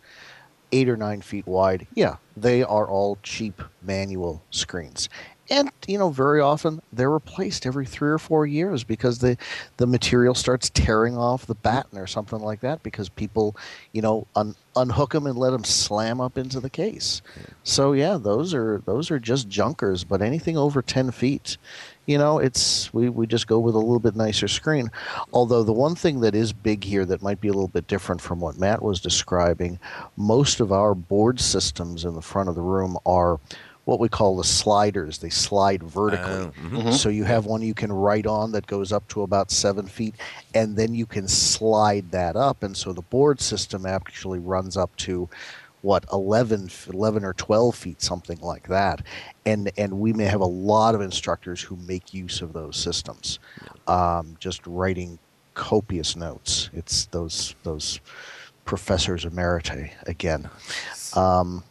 eight 0.72 0.90
or 0.90 0.98
nine 0.98 1.22
feet 1.22 1.46
wide, 1.46 1.86
yeah, 1.94 2.16
they 2.36 2.64
are 2.64 2.88
all 2.88 3.20
cheap 3.22 3.62
manual 3.84 4.42
screens 4.50 5.08
and 5.50 5.70
you 5.88 5.98
know 5.98 6.10
very 6.10 6.42
often 6.42 6.82
they're 6.92 7.12
replaced 7.12 7.66
every 7.66 7.86
three 7.86 8.10
or 8.10 8.18
four 8.18 8.46
years 8.46 8.84
because 8.84 9.20
the 9.20 9.38
the 9.78 9.88
material 9.88 10.34
starts 10.34 10.70
tearing 10.70 11.18
off 11.18 11.46
the 11.46 11.56
batten 11.56 12.00
or 12.00 12.08
something 12.08 12.40
like 12.40 12.62
that 12.62 12.82
because 12.84 13.10
people 13.10 13.56
you 13.92 14.02
know 14.02 14.26
un, 14.36 14.56
unhook 14.76 15.12
them 15.12 15.28
and 15.28 15.38
let 15.38 15.52
them 15.52 15.64
slam 15.64 16.20
up 16.20 16.38
into 16.38 16.60
the 16.60 16.70
case 16.70 17.22
so 17.64 17.94
yeah 17.94 18.18
those 18.18 18.54
are 18.54 18.82
those 18.86 19.12
are 19.12 19.20
just 19.20 19.48
junkers 19.48 20.04
but 20.04 20.22
anything 20.22 20.58
over 20.58 20.82
10 20.82 21.12
feet 21.12 21.58
you 22.06 22.20
know, 22.20 22.38
it's 22.38 22.94
we, 22.94 23.10
we 23.10 23.26
just 23.26 23.48
go 23.48 23.60
with 23.60 23.76
a 23.76 23.80
little 23.80 24.00
bit 24.00 24.16
nicer 24.16 24.48
screen. 24.48 24.92
Although 25.34 25.64
the 25.64 25.74
one 25.74 25.96
thing 25.96 26.20
that 26.22 26.36
is 26.36 26.54
big 26.54 26.84
here 26.84 27.06
that 27.06 27.24
might 27.24 27.42
be 27.42 27.48
a 27.48 27.54
little 27.54 27.68
bit 27.68 27.88
different 27.88 28.22
from 28.22 28.40
what 28.40 28.60
Matt 28.60 28.82
was 28.82 29.00
describing, 29.02 29.80
most 30.16 30.60
of 30.60 30.72
our 30.72 30.94
board 30.94 31.40
systems 31.40 32.06
in 32.06 32.14
the 32.14 32.22
front 32.22 32.50
of 32.50 32.56
the 32.56 32.62
room 32.62 32.98
are 33.06 33.40
what 33.86 34.00
we 34.00 34.10
call 34.10 34.36
the 34.36 34.44
sliders. 34.44 35.20
They 35.20 35.30
slide 35.30 35.84
vertically. 35.84 36.26
Uh, 36.26 36.52
mm-hmm. 36.52 36.92
So 36.92 37.10
you 37.10 37.24
have 37.24 37.46
one 37.46 37.62
you 37.62 37.76
can 37.76 37.92
write 37.92 38.26
on 38.26 38.52
that 38.52 38.68
goes 38.68 38.92
up 38.92 39.08
to 39.10 39.22
about 39.22 39.52
seven 39.52 39.88
feet, 39.88 40.16
and 40.54 40.76
then 40.76 40.94
you 40.94 41.06
can 41.06 41.28
slide 41.28 42.12
that 42.12 42.36
up. 42.36 42.64
And 42.64 42.76
so 42.76 42.94
the 42.94 43.04
board 43.04 43.40
system 43.40 43.86
actually 43.86 44.40
runs 44.40 44.76
up 44.76 44.96
to 44.98 45.30
what 45.86 46.04
11, 46.12 46.68
11 46.92 47.24
or 47.24 47.34
12 47.34 47.76
feet 47.76 48.02
something 48.02 48.40
like 48.42 48.68
that 48.68 49.04
and 49.46 49.72
and 49.78 49.94
we 50.00 50.12
may 50.14 50.24
have 50.24 50.42
a 50.42 50.46
lot 50.46 50.96
of 50.96 51.02
instructors 51.02 51.62
who 51.62 51.76
make 51.76 52.12
use 52.12 52.42
of 52.42 52.54
those 52.54 52.76
systems 52.76 53.38
um, 53.88 54.36
just 54.40 54.66
writing 54.66 55.20
copious 55.54 56.16
notes 56.16 56.72
it's 56.74 57.06
those 57.08 57.54
those 57.62 58.00
professors 58.66 59.26
emeriti 59.26 59.92
again 60.08 60.50
um, 61.14 61.64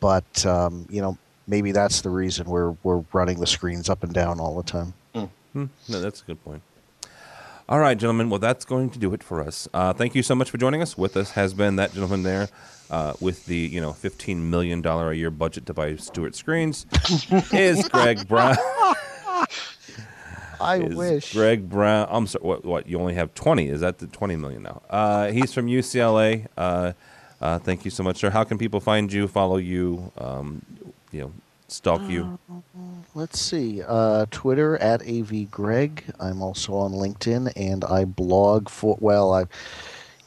but 0.00 0.46
um, 0.46 0.86
you 0.88 1.02
know 1.02 1.18
maybe 1.48 1.72
that's 1.72 2.02
the 2.02 2.10
reason 2.10 2.46
we're 2.46 2.76
we're 2.84 3.02
running 3.12 3.40
the 3.40 3.46
screens 3.46 3.88
up 3.88 4.04
and 4.04 4.12
down 4.12 4.38
all 4.38 4.56
the 4.56 4.62
time 4.62 4.94
mm. 5.14 5.28
No 5.88 6.00
that's 6.00 6.22
a 6.22 6.24
good 6.24 6.44
point 6.44 6.62
all 7.70 7.80
right, 7.80 7.98
gentlemen. 7.98 8.30
Well, 8.30 8.38
that's 8.38 8.64
going 8.64 8.88
to 8.90 8.98
do 8.98 9.12
it 9.12 9.22
for 9.22 9.42
us. 9.42 9.68
Uh, 9.74 9.92
thank 9.92 10.14
you 10.14 10.22
so 10.22 10.34
much 10.34 10.48
for 10.50 10.56
joining 10.56 10.80
us. 10.80 10.96
With 10.96 11.18
us 11.18 11.32
has 11.32 11.52
been 11.52 11.76
that 11.76 11.92
gentleman 11.92 12.22
there, 12.22 12.48
uh, 12.90 13.12
with 13.20 13.44
the 13.44 13.56
you 13.56 13.78
know 13.78 13.92
fifteen 13.92 14.48
million 14.48 14.80
dollar 14.80 15.10
a 15.10 15.14
year 15.14 15.30
budget 15.30 15.66
to 15.66 15.74
buy 15.74 15.94
Stewart 15.96 16.34
screens, 16.34 16.86
is 17.52 17.86
Greg 17.90 18.26
Brown. 18.26 18.56
I 20.60 20.78
wish 20.78 21.34
Greg 21.34 21.68
Brown. 21.68 22.06
I'm 22.10 22.26
sorry. 22.26 22.42
What? 22.42 22.64
What? 22.64 22.88
You 22.88 22.98
only 22.98 23.14
have 23.14 23.34
twenty? 23.34 23.68
Is 23.68 23.82
that 23.82 23.98
the 23.98 24.06
twenty 24.06 24.36
million 24.36 24.62
now? 24.62 24.80
Uh, 24.88 25.30
he's 25.30 25.52
from 25.52 25.66
UCLA. 25.66 26.46
Uh, 26.56 26.92
uh, 27.42 27.58
thank 27.58 27.84
you 27.84 27.90
so 27.90 28.02
much, 28.02 28.16
sir. 28.16 28.30
How 28.30 28.44
can 28.44 28.56
people 28.56 28.80
find 28.80 29.12
you, 29.12 29.28
follow 29.28 29.58
you, 29.58 30.10
um, 30.16 30.62
you 31.12 31.20
know, 31.20 31.32
stalk 31.68 32.02
you? 32.08 32.38
Uh, 32.50 32.60
let's 33.14 33.40
see. 33.40 33.82
Uh, 33.86 34.26
Twitter 34.30 34.76
at 34.78 35.00
avgreg. 35.02 36.02
I'm 36.20 36.42
also 36.42 36.74
on 36.74 36.92
LinkedIn, 36.92 37.52
and 37.56 37.84
I 37.84 38.04
blog 38.04 38.68
for. 38.68 38.96
Well, 39.00 39.32
I 39.32 39.44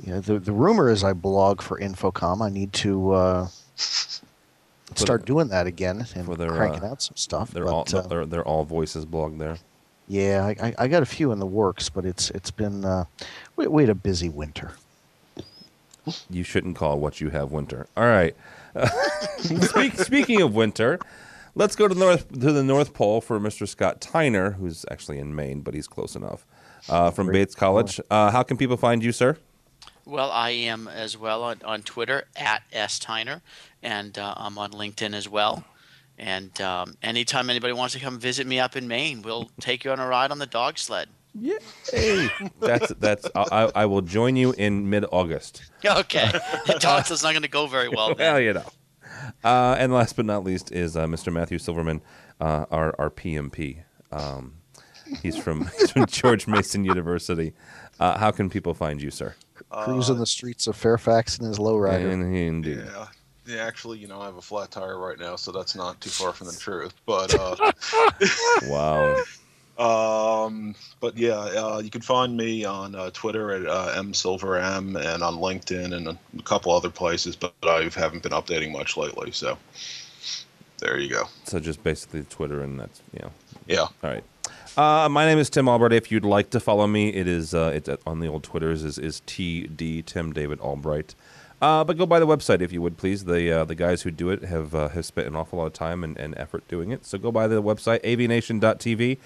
you 0.04 0.14
know, 0.14 0.20
the 0.20 0.40
the 0.40 0.52
rumor 0.52 0.90
is 0.90 1.04
I 1.04 1.14
blog 1.14 1.62
for 1.62 1.80
InfoComm. 1.80 2.42
I 2.42 2.50
need 2.50 2.74
to 2.74 3.12
uh, 3.12 3.48
start 4.96 5.26
doing 5.26 5.50
that 5.50 5.68
again 5.68 6.06
and 6.16 6.28
their, 6.28 6.50
cranking 6.50 6.84
uh, 6.84 6.92
out 6.92 7.02
some 7.02 7.18
stuff. 7.18 7.52
They're 7.52 7.66
but, 7.66 7.74
all 7.74 7.86
uh, 7.94 8.08
they're, 8.08 8.26
they're 8.26 8.48
all 8.48 8.64
voices 8.64 9.06
blog 9.06 9.38
there. 9.38 9.58
Yeah, 10.08 10.54
I, 10.62 10.74
I, 10.78 10.88
got 10.90 11.04
a 11.04 11.06
few 11.06 11.32
in 11.32 11.40
the 11.40 11.46
works, 11.46 11.88
but 11.88 12.06
it's 12.06 12.32
it's 12.32 12.52
been 12.52 12.84
uh, 12.84 13.06
we, 13.56 13.68
we 13.68 13.84
had 13.84 13.90
a 13.90 13.96
busy 13.96 14.28
winter. 14.28 14.74
You 16.30 16.44
shouldn't 16.44 16.76
call 16.76 17.00
what 17.00 17.22
you 17.22 17.30
have 17.30 17.52
winter. 17.52 17.88
All 17.96 18.06
right. 18.06 18.36
Speak, 19.40 19.94
speaking 19.98 20.42
of 20.42 20.56
winter, 20.56 21.00
let's 21.56 21.76
go 21.76 21.88
to 21.88 21.94
the 21.94 22.00
north 22.00 22.30
to 22.32 22.52
the 22.52 22.64
North 22.64 22.94
Pole 22.94 23.22
for 23.22 23.40
Mr. 23.40 23.68
Scott 23.68 24.02
Tiner, 24.02 24.52
who's 24.52 24.86
actually 24.90 25.20
in 25.20 25.36
Maine, 25.36 25.62
but 25.62 25.74
he's 25.74 25.88
close 25.88 26.16
enough. 26.16 26.46
Uh, 26.90 27.12
from 27.12 27.32
Bates 27.32 27.54
College. 27.54 28.00
Uh, 28.10 28.32
how 28.32 28.42
can 28.42 28.58
people 28.58 28.76
find 28.76 29.04
you, 29.04 29.12
sir? 29.12 29.38
Well, 30.06 30.32
I 30.32 30.50
am 30.50 30.88
as 30.88 31.16
well 31.16 31.44
on, 31.44 31.62
on 31.64 31.84
Twitter 31.84 32.26
at 32.36 32.64
s 32.72 32.98
Tiner, 32.98 33.42
and 33.84 34.18
uh, 34.18 34.34
I'm 34.36 34.58
on 34.58 34.72
LinkedIn 34.72 35.14
as 35.14 35.30
well. 35.30 35.64
And 36.18 36.60
um, 36.62 36.96
anytime 37.02 37.50
anybody 37.50 37.74
wants 37.74 37.94
to 37.94 38.00
come 38.00 38.20
visit 38.20 38.46
me 38.48 38.60
up 38.60 38.76
in 38.76 38.88
Maine, 38.88 39.22
we'll 39.22 39.50
take 39.60 39.84
you 39.84 39.92
on 39.92 40.00
a 40.00 40.08
ride 40.08 40.32
on 40.32 40.40
the 40.40 40.46
dog 40.46 40.78
sled. 40.78 41.10
Yeah, 41.34 41.58
hey, 41.92 42.30
that's 42.60 42.92
that's. 43.00 43.28
I, 43.36 43.72
I 43.74 43.86
will 43.86 44.02
join 44.02 44.36
you 44.36 44.52
in 44.52 44.90
mid 44.90 45.06
August. 45.12 45.64
Okay, 45.86 46.30
the 46.68 46.78
dog 46.80 47.06
sled's 47.06 47.24
not 47.24 47.32
going 47.32 47.44
to 47.44 47.48
go 47.48 47.68
very 47.68 47.88
well. 47.88 48.14
well, 48.18 48.40
you 48.40 48.54
know. 48.54 48.66
Uh, 49.44 49.76
and 49.78 49.94
last 49.94 50.16
but 50.16 50.26
not 50.26 50.44
least 50.44 50.72
is 50.72 50.98
uh, 50.98 51.06
Mr. 51.06 51.32
Matthew 51.32 51.58
Silverman, 51.58 52.02
uh, 52.40 52.66
our 52.70 52.96
our 53.00 53.10
PMP. 53.10 53.84
Um, 54.12 54.56
he's 55.22 55.38
from 55.38 55.70
he's 55.80 55.92
from 55.92 56.06
George 56.06 56.48
Mason 56.48 56.84
University. 56.84 57.54
Uh, 58.00 58.18
how 58.18 58.32
can 58.32 58.50
people 58.50 58.74
find 58.74 59.02
you, 59.02 59.12
sir? 59.12 59.36
cruising 59.70 60.16
uh, 60.16 60.20
the 60.20 60.26
streets 60.26 60.68
of 60.68 60.76
Fairfax 60.76 61.38
in 61.38 61.46
his 61.46 61.60
lowrider. 61.60 62.12
Indeed. 62.12 62.84
Yeah. 62.86 63.08
Yeah, 63.48 63.66
actually, 63.66 63.98
you 63.98 64.08
know, 64.08 64.22
I 64.22 64.26
have 64.26 64.38
a 64.38 64.42
flat 64.42 64.70
tire 64.70 65.00
right 65.00 65.18
now, 65.18 65.36
so 65.36 65.52
that's 65.52 65.76
not 65.76 66.00
too 66.00 66.12
far 66.12 66.32
from 66.32 66.48
the 66.48 66.54
truth. 66.54 66.94
But 67.08 67.34
uh, 67.34 67.72
wow. 68.68 69.18
Um, 69.82 70.76
but 71.00 71.18
yeah, 71.18 71.38
uh, 71.38 71.82
you 71.84 71.90
can 71.90 72.02
find 72.02 72.38
me 72.38 72.66
on 72.66 72.94
uh, 72.94 73.10
Twitter 73.12 73.52
at 73.52 73.66
uh, 73.66 74.02
msilverm 74.04 74.96
and 74.96 75.24
on 75.24 75.38
LinkedIn 75.38 75.96
and 75.96 76.08
a 76.08 76.44
couple 76.44 76.72
other 76.72 76.92
places, 76.92 77.36
but 77.36 77.54
I 77.64 77.90
haven't 77.96 78.22
been 78.22 78.32
updating 78.32 78.72
much 78.72 78.96
lately. 78.96 79.32
So 79.32 79.58
there 80.78 81.00
you 81.00 81.10
go. 81.10 81.24
So 81.46 81.60
just 81.60 81.84
basically 81.84 82.24
Twitter, 82.24 82.62
and 82.62 82.80
that's 82.80 83.02
you 83.12 83.22
know. 83.24 83.32
Yeah. 83.66 83.82
All 83.82 83.92
right. 84.04 84.24
Uh, 84.78 85.10
my 85.10 85.26
name 85.26 85.40
is 85.40 85.50
Tim 85.50 85.68
Albright. 85.68 85.94
If 85.94 86.12
you'd 86.12 86.26
like 86.26 86.52
to 86.52 86.60
follow 86.60 86.86
me, 86.86 87.10
it 87.10 87.28
is 87.28 87.56
uh, 87.56 87.72
it's 87.74 87.90
on 88.06 88.20
the 88.20 88.28
old 88.28 88.44
Twitters 88.44 88.84
is 88.84 89.00
is 89.00 89.24
TD 89.26 90.06
Tim 90.06 90.32
David 90.32 90.60
Albright. 90.60 91.16
Uh, 91.62 91.84
but 91.84 91.96
go 91.96 92.08
by 92.08 92.20
the 92.20 92.26
website 92.26 92.62
if 92.62 92.74
you 92.74 92.82
would 92.82 92.98
please. 92.98 93.26
The 93.26 93.52
uh, 93.52 93.66
the 93.66 93.76
guys 93.76 94.02
who 94.02 94.10
do 94.10 94.32
it 94.32 94.44
have 94.44 94.74
uh, 94.74 94.90
have 94.90 95.06
spent 95.06 95.28
an 95.28 95.36
awful 95.36 95.60
lot 95.60 95.68
of 95.68 95.74
time 95.74 96.04
and, 96.04 96.18
and 96.18 96.36
effort 96.38 96.68
doing 96.68 96.92
it. 96.92 97.06
So 97.06 97.20
go 97.20 97.32
by 97.32 97.48
the 97.48 97.62
website 97.62 98.02
avnation.tv, 98.04 99.20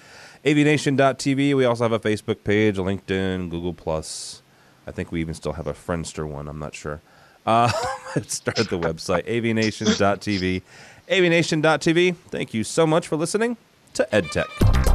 avnation.tv. 0.44 1.54
We 1.54 1.64
also 1.64 1.84
have 1.84 1.92
a 1.92 2.00
Facebook 2.00 2.44
page, 2.44 2.76
LinkedIn, 2.76 3.50
Google 3.50 3.74
Plus. 3.74 4.42
I 4.86 4.92
think 4.92 5.10
we 5.10 5.20
even 5.20 5.34
still 5.34 5.54
have 5.54 5.66
a 5.66 5.72
Friendster 5.72 6.28
one. 6.28 6.48
I'm 6.48 6.58
not 6.58 6.74
sure. 6.74 7.00
Uh, 7.44 7.68
start 8.26 8.56
the 8.56 8.78
website 8.78 9.24
avnation.tv, 9.26 10.62
avnation.tv. 11.08 12.16
Thank 12.28 12.54
you 12.54 12.64
so 12.64 12.86
much 12.86 13.06
for 13.06 13.16
listening 13.16 13.56
to 13.94 14.06
EdTech. 14.12 14.85